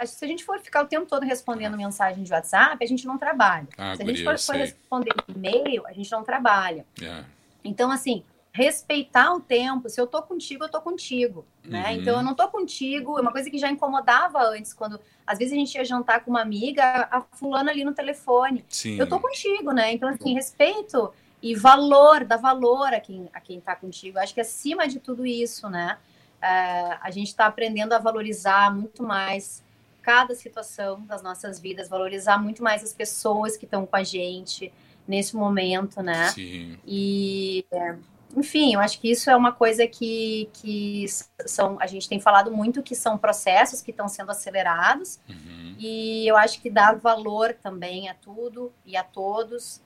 Se 0.06 0.24
a 0.24 0.28
gente 0.28 0.44
for 0.44 0.58
ficar 0.60 0.82
o 0.82 0.86
tempo 0.86 1.06
todo 1.06 1.24
respondendo 1.24 1.76
mensagem 1.76 2.22
de 2.22 2.32
WhatsApp, 2.32 2.82
a 2.82 2.86
gente 2.86 3.06
não 3.06 3.18
trabalha. 3.18 3.68
Ah, 3.76 3.94
se 3.96 4.02
a 4.02 4.06
gente 4.06 4.22
for, 4.22 4.38
for 4.38 4.56
responder 4.56 5.12
e-mail, 5.28 5.86
a 5.86 5.92
gente 5.92 6.10
não 6.10 6.22
trabalha. 6.22 6.86
Yeah. 6.98 7.22
É. 7.22 7.24
Então, 7.62 7.90
assim, 7.90 8.22
respeitar 8.52 9.32
o 9.32 9.40
tempo. 9.40 9.88
Se 9.88 10.00
eu 10.00 10.06
tô 10.06 10.22
contigo, 10.22 10.64
eu 10.64 10.68
tô 10.68 10.80
contigo, 10.80 11.46
né? 11.64 11.90
Uhum. 11.90 12.00
Então 12.00 12.16
eu 12.16 12.22
não 12.22 12.34
tô 12.34 12.48
contigo. 12.48 13.18
É 13.18 13.22
uma 13.22 13.32
coisa 13.32 13.50
que 13.50 13.58
já 13.58 13.70
incomodava 13.70 14.42
antes, 14.42 14.72
quando 14.72 15.00
às 15.26 15.38
vezes 15.38 15.52
a 15.52 15.56
gente 15.56 15.74
ia 15.74 15.84
jantar 15.84 16.24
com 16.24 16.30
uma 16.30 16.42
amiga, 16.42 17.08
a 17.10 17.20
fulana 17.20 17.70
ali 17.70 17.84
no 17.84 17.94
telefone. 17.94 18.64
Sim. 18.68 18.98
Eu 18.98 19.08
tô 19.08 19.20
contigo, 19.20 19.72
né? 19.72 19.92
Então 19.92 20.08
assim, 20.08 20.34
respeito 20.34 21.12
e 21.42 21.54
valor, 21.54 22.24
dá 22.24 22.36
valor 22.36 22.92
a 22.92 23.00
quem 23.00 23.28
a 23.32 23.40
quem 23.40 23.60
tá 23.60 23.76
contigo. 23.76 24.18
Acho 24.18 24.34
que 24.34 24.40
acima 24.40 24.88
de 24.88 24.98
tudo 24.98 25.24
isso, 25.24 25.68
né? 25.70 25.96
Uh, 26.42 26.96
a 27.02 27.10
gente 27.10 27.28
está 27.28 27.46
aprendendo 27.46 27.92
a 27.92 27.98
valorizar 27.98 28.74
muito 28.74 29.02
mais 29.02 29.62
cada 30.02 30.34
situação 30.34 31.02
das 31.02 31.22
nossas 31.22 31.60
vidas, 31.60 31.88
valorizar 31.88 32.38
muito 32.38 32.62
mais 32.62 32.82
as 32.82 32.92
pessoas 32.92 33.56
que 33.56 33.64
estão 33.64 33.86
com 33.86 33.94
a 33.94 34.02
gente 34.02 34.72
nesse 35.06 35.36
momento, 35.36 36.02
né? 36.02 36.28
Sim. 36.28 36.78
E 36.86 37.64
é, 37.70 37.96
enfim, 38.36 38.74
eu 38.74 38.80
acho 38.80 39.00
que 39.00 39.10
isso 39.10 39.28
é 39.28 39.36
uma 39.36 39.52
coisa 39.52 39.86
que, 39.86 40.48
que 40.52 41.06
são, 41.46 41.78
a 41.80 41.86
gente 41.86 42.08
tem 42.08 42.20
falado 42.20 42.50
muito 42.50 42.82
que 42.82 42.94
são 42.94 43.18
processos 43.18 43.82
que 43.82 43.90
estão 43.90 44.08
sendo 44.08 44.30
acelerados 44.30 45.18
uhum. 45.28 45.74
e 45.78 46.26
eu 46.28 46.36
acho 46.36 46.60
que 46.60 46.70
dar 46.70 46.96
valor 46.96 47.56
também 47.60 48.08
a 48.08 48.14
tudo 48.14 48.72
e 48.86 48.96
a 48.96 49.02
todos 49.02 49.80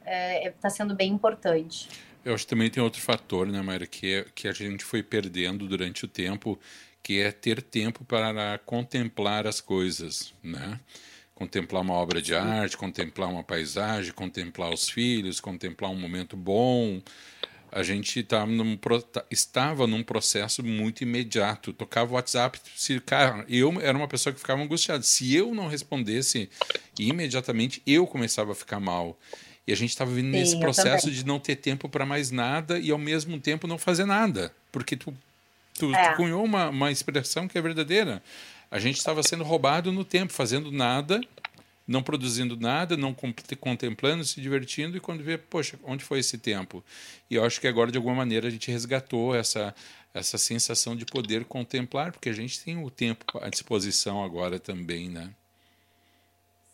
está 0.00 0.10
é, 0.10 0.46
é 0.46 0.50
tá 0.50 0.68
sendo 0.68 0.94
bem 0.94 1.12
importante. 1.12 1.88
Eu 2.24 2.34
acho 2.34 2.44
que 2.44 2.50
também 2.50 2.70
tem 2.70 2.82
outro 2.82 3.00
fator, 3.00 3.46
né, 3.46 3.62
Mayra, 3.62 3.86
que, 3.86 4.14
é, 4.14 4.26
que 4.34 4.46
a 4.46 4.52
gente 4.52 4.84
foi 4.84 5.02
perdendo 5.02 5.66
durante 5.66 6.04
o 6.04 6.08
tempo, 6.08 6.58
que 7.02 7.20
é 7.20 7.32
ter 7.32 7.62
tempo 7.62 8.04
para 8.04 8.58
contemplar 8.58 9.46
as 9.46 9.60
coisas, 9.60 10.34
né? 10.42 10.78
Contemplar 11.34 11.80
uma 11.80 11.94
obra 11.94 12.20
de 12.20 12.34
arte, 12.34 12.76
contemplar 12.76 13.30
uma 13.30 13.42
paisagem, 13.42 14.12
contemplar 14.12 14.70
os 14.70 14.90
filhos, 14.90 15.40
contemplar 15.40 15.90
um 15.90 15.98
momento 15.98 16.36
bom, 16.36 17.00
a 17.72 17.82
gente 17.82 18.22
tá 18.22 18.44
num, 18.44 18.76
tá, 18.76 19.24
estava 19.30 19.86
num 19.86 20.02
processo 20.02 20.62
muito 20.62 21.02
imediato. 21.02 21.72
Tocava 21.72 22.12
o 22.12 22.14
WhatsApp, 22.14 22.60
se, 22.74 22.98
cara, 23.00 23.44
eu 23.48 23.80
era 23.80 23.96
uma 23.96 24.08
pessoa 24.08 24.32
que 24.32 24.40
ficava 24.40 24.60
angustiada. 24.60 25.02
Se 25.02 25.34
eu 25.34 25.54
não 25.54 25.68
respondesse 25.68 26.50
imediatamente, 26.98 27.80
eu 27.86 28.06
começava 28.06 28.52
a 28.52 28.54
ficar 28.54 28.80
mal. 28.80 29.18
E 29.66 29.72
a 29.72 29.76
gente 29.76 29.90
estava 29.90 30.10
vindo 30.10 30.28
nesse 30.28 30.58
processo 30.58 31.10
de 31.10 31.24
não 31.24 31.38
ter 31.38 31.56
tempo 31.56 31.88
para 31.88 32.04
mais 32.04 32.30
nada 32.30 32.78
e 32.78 32.90
ao 32.90 32.98
mesmo 32.98 33.38
tempo 33.38 33.68
não 33.68 33.78
fazer 33.78 34.04
nada. 34.04 34.52
Porque 34.72 34.96
tu, 34.96 35.14
tu, 35.78 35.94
é. 35.94 36.10
tu 36.10 36.16
cunhou 36.16 36.44
uma, 36.44 36.70
uma 36.70 36.90
expressão 36.90 37.46
que 37.46 37.56
é 37.56 37.62
verdadeira. 37.62 38.22
A 38.68 38.80
gente 38.80 38.98
estava 38.98 39.22
sendo 39.22 39.44
roubado 39.44 39.92
no 39.92 40.04
tempo, 40.04 40.32
fazendo 40.32 40.72
nada 40.72 41.20
não 41.90 42.04
produzindo 42.04 42.56
nada, 42.56 42.96
não 42.96 43.12
contemplando, 43.58 44.22
se 44.24 44.40
divertindo, 44.40 44.96
e 44.96 45.00
quando 45.00 45.24
vê, 45.24 45.36
poxa, 45.36 45.76
onde 45.82 46.04
foi 46.04 46.20
esse 46.20 46.38
tempo? 46.38 46.84
E 47.28 47.34
eu 47.34 47.44
acho 47.44 47.60
que 47.60 47.66
agora, 47.66 47.90
de 47.90 47.98
alguma 47.98 48.14
maneira, 48.14 48.46
a 48.46 48.50
gente 48.50 48.70
resgatou 48.70 49.34
essa, 49.34 49.74
essa 50.14 50.38
sensação 50.38 50.94
de 50.94 51.04
poder 51.04 51.44
contemplar, 51.46 52.12
porque 52.12 52.28
a 52.28 52.32
gente 52.32 52.62
tem 52.62 52.80
o 52.80 52.90
tempo 52.90 53.24
à 53.42 53.48
disposição 53.48 54.22
agora 54.22 54.60
também, 54.60 55.08
né? 55.08 55.32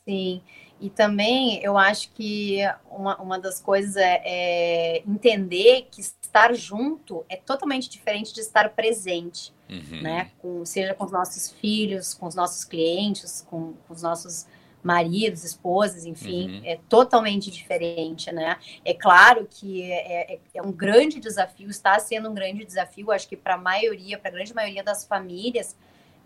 Sim, 0.04 0.42
e 0.78 0.90
também 0.90 1.62
eu 1.64 1.78
acho 1.78 2.10
que 2.10 2.58
uma, 2.90 3.16
uma 3.16 3.38
das 3.38 3.58
coisas 3.58 3.96
é, 3.96 4.20
é 4.22 5.02
entender 5.06 5.88
que 5.90 6.02
estar 6.02 6.52
junto 6.54 7.24
é 7.26 7.36
totalmente 7.36 7.88
diferente 7.88 8.34
de 8.34 8.40
estar 8.40 8.68
presente, 8.68 9.50
uhum. 9.70 10.02
né? 10.02 10.30
Com, 10.40 10.62
seja 10.66 10.92
com 10.92 11.06
os 11.06 11.10
nossos 11.10 11.50
filhos, 11.52 12.12
com 12.12 12.26
os 12.26 12.34
nossos 12.34 12.64
clientes, 12.64 13.42
com, 13.48 13.72
com 13.88 13.94
os 13.94 14.02
nossos 14.02 14.46
maridos, 14.86 15.42
esposas, 15.42 16.04
enfim, 16.04 16.58
uhum. 16.58 16.62
é 16.64 16.78
totalmente 16.88 17.50
diferente, 17.50 18.30
né? 18.30 18.56
É 18.84 18.94
claro 18.94 19.46
que 19.50 19.82
é, 19.82 20.34
é, 20.34 20.38
é, 20.54 20.62
um 20.62 20.70
grande 20.70 21.18
desafio, 21.18 21.68
está 21.68 21.98
sendo 21.98 22.30
um 22.30 22.34
grande 22.34 22.64
desafio, 22.64 23.10
acho 23.10 23.28
que 23.28 23.36
para 23.36 23.54
a 23.54 23.58
maioria, 23.58 24.16
para 24.16 24.30
a 24.30 24.32
grande 24.32 24.54
maioria 24.54 24.84
das 24.84 25.04
famílias, 25.04 25.76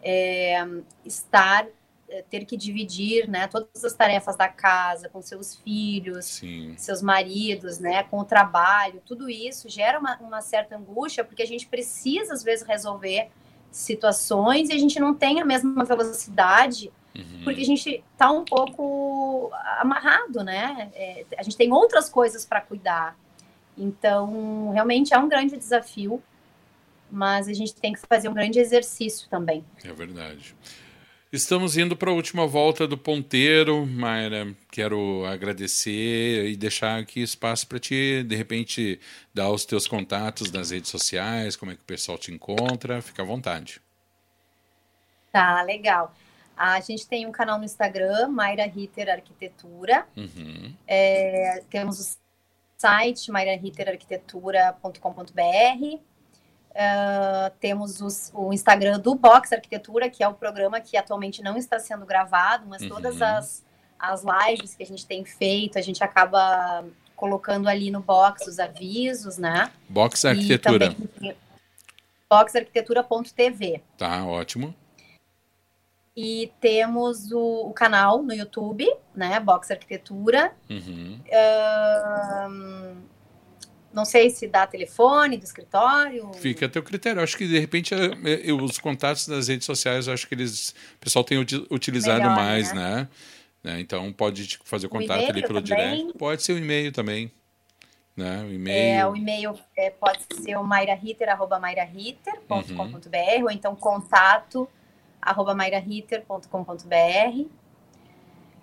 é, 0.03 0.63
estar 1.07 1.67
é, 2.11 2.23
ter 2.29 2.45
que 2.45 2.55
dividir, 2.55 3.27
né, 3.31 3.47
todas 3.47 3.83
as 3.83 3.95
tarefas 3.95 4.37
da 4.37 4.49
casa 4.49 5.09
com 5.09 5.23
seus 5.23 5.57
filhos, 5.57 6.27
Sim. 6.27 6.75
seus 6.77 7.01
maridos, 7.01 7.79
né, 7.79 8.03
com 8.03 8.19
o 8.19 8.25
trabalho, 8.25 9.03
tudo 9.07 9.31
isso 9.31 9.71
gera 9.71 9.99
uma, 9.99 10.19
uma 10.19 10.43
certa 10.43 10.77
angústia 10.77 11.25
porque 11.25 11.43
a 11.43 11.47
gente 11.47 11.67
precisa 11.67 12.35
às 12.35 12.43
vezes 12.43 12.67
resolver 12.67 13.31
situações 13.71 14.69
e 14.69 14.73
a 14.75 14.79
gente 14.79 15.01
não 15.01 15.15
tem 15.15 15.41
a 15.41 15.45
mesma 15.47 15.83
velocidade 15.85 16.93
Uhum. 17.15 17.43
Porque 17.45 17.61
a 17.61 17.65
gente 17.65 18.05
está 18.13 18.31
um 18.31 18.45
pouco 18.45 19.51
amarrado, 19.79 20.45
né? 20.45 20.91
É, 20.95 21.25
a 21.37 21.43
gente 21.43 21.57
tem 21.57 21.73
outras 21.73 22.09
coisas 22.09 22.45
para 22.45 22.61
cuidar. 22.61 23.17
Então, 23.77 24.71
realmente 24.73 25.15
é 25.15 25.19
um 25.19 25.29
grande 25.29 25.57
desafio, 25.57 26.23
mas 27.11 27.49
a 27.49 27.53
gente 27.53 27.75
tem 27.75 27.93
que 27.93 28.01
fazer 28.01 28.29
um 28.29 28.35
grande 28.35 28.59
exercício 28.59 29.29
também. 29.29 29.65
É 29.85 29.93
verdade. 29.93 30.55
Estamos 31.33 31.77
indo 31.77 31.97
para 31.97 32.11
a 32.11 32.13
última 32.13 32.45
volta 32.45 32.89
do 32.89 32.99
ponteiro, 32.99 33.87
Mayra. 33.87 34.53
Quero 34.69 35.25
agradecer 35.27 36.49
e 36.49 36.57
deixar 36.57 36.99
aqui 36.99 37.23
espaço 37.23 37.69
para 37.69 37.79
ti, 37.79 38.25
de 38.25 38.35
repente, 38.35 38.99
dar 39.33 39.49
os 39.49 39.65
teus 39.65 39.87
contatos 39.87 40.51
nas 40.51 40.71
redes 40.71 40.91
sociais, 40.91 41.55
como 41.55 41.71
é 41.71 41.77
que 41.77 41.83
o 41.83 41.85
pessoal 41.85 42.19
te 42.19 42.33
encontra. 42.33 43.01
Fica 43.01 43.23
à 43.23 43.25
vontade. 43.25 43.81
Tá, 45.31 45.63
legal. 45.63 46.13
A 46.61 46.79
gente 46.81 47.09
tem 47.09 47.27
um 47.27 47.33
canal 47.33 47.57
no 47.57 47.65
Instagram, 47.65 48.29
Mayra 48.29 48.67
Ritter 48.67 49.09
Arquitetura. 49.09 50.07
Uhum. 50.15 50.75
É, 50.87 51.63
temos 51.71 51.99
o 51.99 52.05
site 52.77 53.31
mairahitterarquitetura.com.br. 53.31 56.01
Uh, 56.71 57.51
temos 57.59 58.03
os, 58.03 58.31
o 58.35 58.53
Instagram 58.53 59.01
do 59.01 59.15
Box 59.15 59.55
Arquitetura, 59.55 60.11
que 60.11 60.23
é 60.23 60.29
o 60.29 60.35
programa 60.35 60.83
que 60.83 60.99
atualmente 60.99 61.43
não 61.43 61.57
está 61.57 61.79
sendo 61.79 62.05
gravado, 62.05 62.67
mas 62.69 62.83
uhum. 62.83 62.91
todas 62.91 63.23
as, 63.23 63.65
as 63.99 64.23
lives 64.23 64.75
que 64.75 64.83
a 64.83 64.87
gente 64.87 65.07
tem 65.07 65.25
feito, 65.25 65.79
a 65.79 65.83
gente 65.83 66.05
acaba 66.05 66.85
colocando 67.17 67.71
ali 67.71 67.91
no 67.91 68.01
box 68.01 68.47
os 68.47 68.59
avisos, 68.59 69.39
né? 69.39 69.73
Box 69.89 70.27
Arquitetura. 70.27 70.95
Boxarquitetura.tv. 72.29 73.83
Tá, 73.97 74.27
ótimo. 74.27 74.75
E 76.23 76.53
temos 76.61 77.33
o, 77.33 77.69
o, 77.69 77.73
canal 77.73 78.23
no 78.23 78.35
YouTube, 78.35 78.87
né? 79.15 79.41
Box 79.41 79.71
Arquitetura. 79.71 80.53
Uhum. 80.69 81.19
Uh, 81.25 82.97
não 83.91 84.05
sei 84.05 84.29
se 84.29 84.47
dá 84.47 84.67
telefone 84.67 85.39
do 85.39 85.45
escritório. 85.45 86.31
Fica 86.35 86.67
a 86.67 86.69
teu 86.69 86.83
critério. 86.83 87.23
Acho 87.23 87.39
que 87.39 87.49
de 87.49 87.59
repente 87.59 87.95
é, 87.95 88.53
os 88.53 88.79
contatos 88.79 89.27
das 89.27 89.49
redes 89.49 89.65
sociais, 89.65 90.09
acho 90.09 90.29
que 90.29 90.35
eles, 90.35 90.75
o 90.97 90.99
pessoal 90.99 91.25
tem 91.25 91.39
utilizado 91.39 92.21
Melhor, 92.21 92.37
mais, 92.37 92.71
né? 92.75 93.09
né? 93.65 93.81
Então 93.81 94.13
pode 94.13 94.59
fazer 94.63 94.89
contato 94.89 95.31
ali 95.31 95.41
pelo 95.41 95.63
também. 95.63 95.97
direct. 95.97 96.19
Pode 96.19 96.43
ser 96.43 96.53
o 96.53 96.59
e-mail 96.59 96.93
também. 96.93 97.33
Né? 98.15 98.43
O 98.43 98.53
e-mail. 98.53 98.95
É, 98.95 99.07
o 99.07 99.17
e-mail 99.17 99.59
é, 99.75 99.89
pode 99.89 100.21
ser 100.35 100.57
o 100.57 100.65
mairahiter.com.br 100.65 101.57
uhum. 102.51 103.45
ou 103.45 103.51
então 103.51 103.75
contato 103.75 104.69
arroba 105.21 105.55
mairahiter.com.br. 105.55 107.45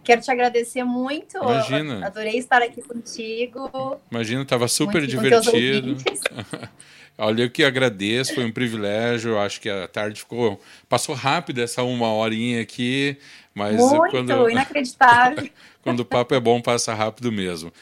Quero 0.03 0.21
te 0.21 0.31
agradecer 0.31 0.83
muito. 0.83 1.37
Imagina. 1.37 2.05
Adorei 2.05 2.37
estar 2.37 2.61
aqui 2.61 2.81
contigo. 2.81 3.99
Imagina, 4.09 4.43
estava 4.43 4.67
super 4.67 5.01
muito 5.01 5.09
divertido. 5.09 5.97
Olha, 7.19 7.43
eu 7.43 7.49
que 7.49 7.63
agradeço, 7.63 8.35
foi 8.35 8.45
um 8.45 8.51
privilégio. 8.51 9.31
Eu 9.31 9.39
acho 9.39 9.59
que 9.59 9.69
a 9.69 9.87
tarde 9.87 10.19
ficou. 10.19 10.61
Passou 10.87 11.15
rápido 11.15 11.59
essa 11.61 11.83
uma 11.83 12.13
horinha 12.13 12.61
aqui, 12.61 13.17
mas. 13.57 13.75
Muito, 13.75 14.11
quando, 14.11 14.49
inacreditável. 14.49 15.49
quando 15.81 16.01
o 16.01 16.05
papo 16.05 16.35
é 16.35 16.39
bom, 16.39 16.61
passa 16.61 16.93
rápido 16.93 17.31
mesmo. 17.31 17.73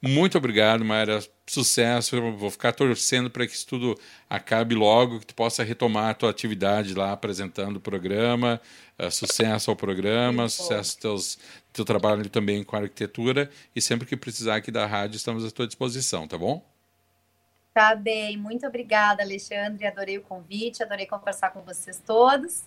Muito 0.00 0.38
obrigado, 0.38 0.84
Mayra. 0.84 1.20
Sucesso. 1.46 2.16
Eu 2.16 2.36
vou 2.36 2.50
ficar 2.50 2.72
torcendo 2.72 3.28
para 3.28 3.46
que 3.46 3.52
isso 3.52 3.66
tudo 3.66 3.98
acabe 4.30 4.74
logo, 4.74 5.18
que 5.18 5.26
tu 5.26 5.34
possa 5.34 5.64
retomar 5.64 6.10
a 6.10 6.14
tua 6.14 6.30
atividade 6.30 6.94
lá 6.94 7.12
apresentando 7.12 7.78
o 7.78 7.80
programa. 7.80 8.60
Uh, 8.96 9.10
sucesso 9.10 9.70
ao 9.70 9.76
programa, 9.76 10.48
sucesso 10.48 10.96
teus 11.00 11.38
teu 11.72 11.84
trabalho 11.84 12.28
também 12.28 12.62
com 12.62 12.76
a 12.76 12.80
arquitetura 12.80 13.50
e 13.74 13.80
sempre 13.80 14.06
que 14.06 14.16
precisar 14.16 14.54
aqui 14.54 14.70
da 14.70 14.86
rádio 14.86 15.16
estamos 15.16 15.44
à 15.44 15.50
tua 15.50 15.66
disposição, 15.66 16.28
tá 16.28 16.38
bom? 16.38 16.64
Tá 17.74 17.96
bem, 17.96 18.36
muito 18.36 18.64
obrigada, 18.64 19.24
Alexandre. 19.24 19.84
Adorei 19.84 20.16
o 20.16 20.22
convite, 20.22 20.80
adorei 20.80 21.06
conversar 21.06 21.50
com 21.50 21.60
vocês 21.62 22.00
todos. 22.06 22.62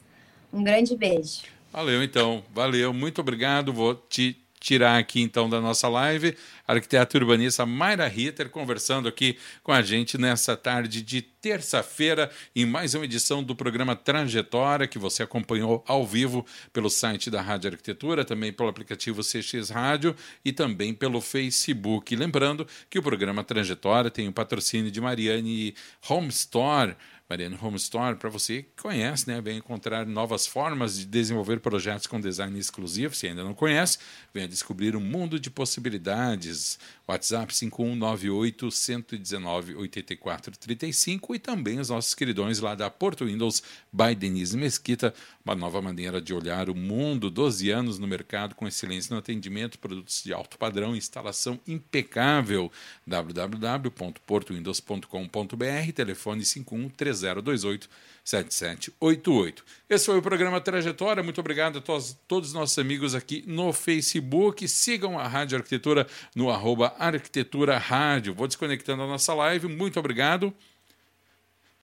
Um 0.52 0.62
grande 0.62 0.98
beijo. 0.98 1.44
Valeu, 1.72 2.04
então. 2.04 2.44
Valeu, 2.54 2.94
muito 2.94 3.22
obrigado. 3.22 3.74
Vou 3.74 3.96
te 3.96 4.38
tirar 4.60 4.98
aqui 4.98 5.22
então 5.22 5.50
da 5.50 5.62
nossa 5.62 5.88
live 5.88 6.36
a 6.68 6.74
arquiteta 6.74 7.18
urbanista 7.18 7.66
Mayra 7.66 8.08
Ritter 8.08 8.50
conversando 8.50 9.08
aqui 9.08 9.38
com 9.64 9.72
a 9.72 9.82
gente 9.82 10.18
nessa 10.18 10.58
tarde 10.58 11.02
de 11.02 11.22
terça-feira 11.22 12.30
em 12.56 12.66
mais 12.66 12.94
uma 12.94 13.06
edição 13.06 13.44
do 13.44 13.56
programa 13.56 13.96
Trajetória 13.96 14.88
que 14.88 15.00
você 15.00 15.24
acompanhou 15.24 15.84
ao 15.88 16.06
vivo 16.06 16.46
pelo 16.74 16.90
site 16.90 17.30
da 17.30 17.42
Rádio 17.42 17.72
Arquitetura, 17.72 18.26
também 18.26 18.52
pelo 18.52 18.68
aplicativo 18.68 19.22
CX 19.22 19.70
Rádio 19.70 20.16
e 20.44 20.52
também 20.52 20.94
pelo 20.94 21.22
Facebook. 21.22 22.16
Lembrando 22.16 22.68
que 22.90 23.00
o 23.00 23.04
programa 23.04 23.44
Trajetória 23.44 24.12
tem 24.12 24.28
o 24.28 24.34
patrocínio 24.34 24.92
de 24.92 25.00
Mariane 25.00 25.76
Home 26.10 26.30
Store 26.30 26.96
Mariano 27.30 27.58
Home 27.62 27.76
Store, 27.76 28.16
para 28.16 28.30
você 28.30 28.64
que 28.64 28.82
conhece, 28.82 29.28
né, 29.28 29.42
vem 29.42 29.58
encontrar 29.58 30.06
novas 30.06 30.48
formas 30.48 30.98
de 30.98 31.06
desenvolver 31.06 31.60
projetos 31.60 32.08
com 32.08 32.22
design 32.22 32.58
exclusivo. 32.58 33.14
Se 33.14 33.28
ainda 33.28 33.44
não 33.44 33.54
conhece, 33.54 33.98
venha 34.34 34.48
descobrir 34.48 34.96
um 34.96 35.02
mundo 35.02 35.38
de 35.38 35.50
possibilidades. 35.50 36.80
WhatsApp 37.08 37.56
5198 37.56 38.70
119 38.70 39.76
8435 39.76 41.36
e 41.36 41.40
também 41.40 41.80
os 41.80 41.88
nossos 41.88 42.14
queridões 42.14 42.60
lá 42.60 42.76
da 42.76 42.90
Porto 42.90 43.26
Windows 43.26 43.64
by 43.94 44.14
Denise 44.14 44.58
Mesquita, 44.58 45.14
uma 45.46 45.56
nova 45.56 45.82
maneira 45.82 46.20
de 46.20 46.34
olhar 46.34 46.70
o 46.70 46.76
mundo, 46.76 47.32
12 47.32 47.72
anos 47.72 47.98
no 47.98 48.06
mercado 48.06 48.56
com 48.56 48.68
excelência 48.68 49.14
no 49.14 49.20
atendimento, 49.20 49.80
produtos 49.80 50.22
de 50.22 50.34
alto 50.34 50.58
padrão, 50.58 50.98
instalação 50.98 51.58
impecável. 51.66 52.70
www.portowindows.com.br, 53.06 55.92
telefone 55.96 56.44
51 56.44 56.90
3028 56.90 57.90
7788. 58.28 59.64
Esse 59.90 60.06
foi 60.08 60.18
o 60.18 60.22
programa 60.22 60.60
Trajetória. 60.60 61.24
Muito 61.24 61.40
obrigado 61.40 61.78
a 61.78 61.82
todos, 61.82 62.18
todos 62.28 62.50
os 62.50 62.54
nossos 62.54 62.78
amigos 62.78 63.16
aqui 63.16 63.42
no 63.48 63.72
Facebook. 63.72 64.68
Sigam 64.68 65.18
a 65.18 65.26
Rádio 65.26 65.58
Arquitetura 65.58 66.06
no 66.36 66.50
arroba 66.50 66.94
Arquitetura 67.00 67.78
Rádio. 67.78 68.34
Vou 68.34 68.46
desconectando 68.46 69.04
a 69.04 69.08
nossa 69.08 69.34
live. 69.34 69.70
Muito 69.70 69.98
obrigado 69.98 70.54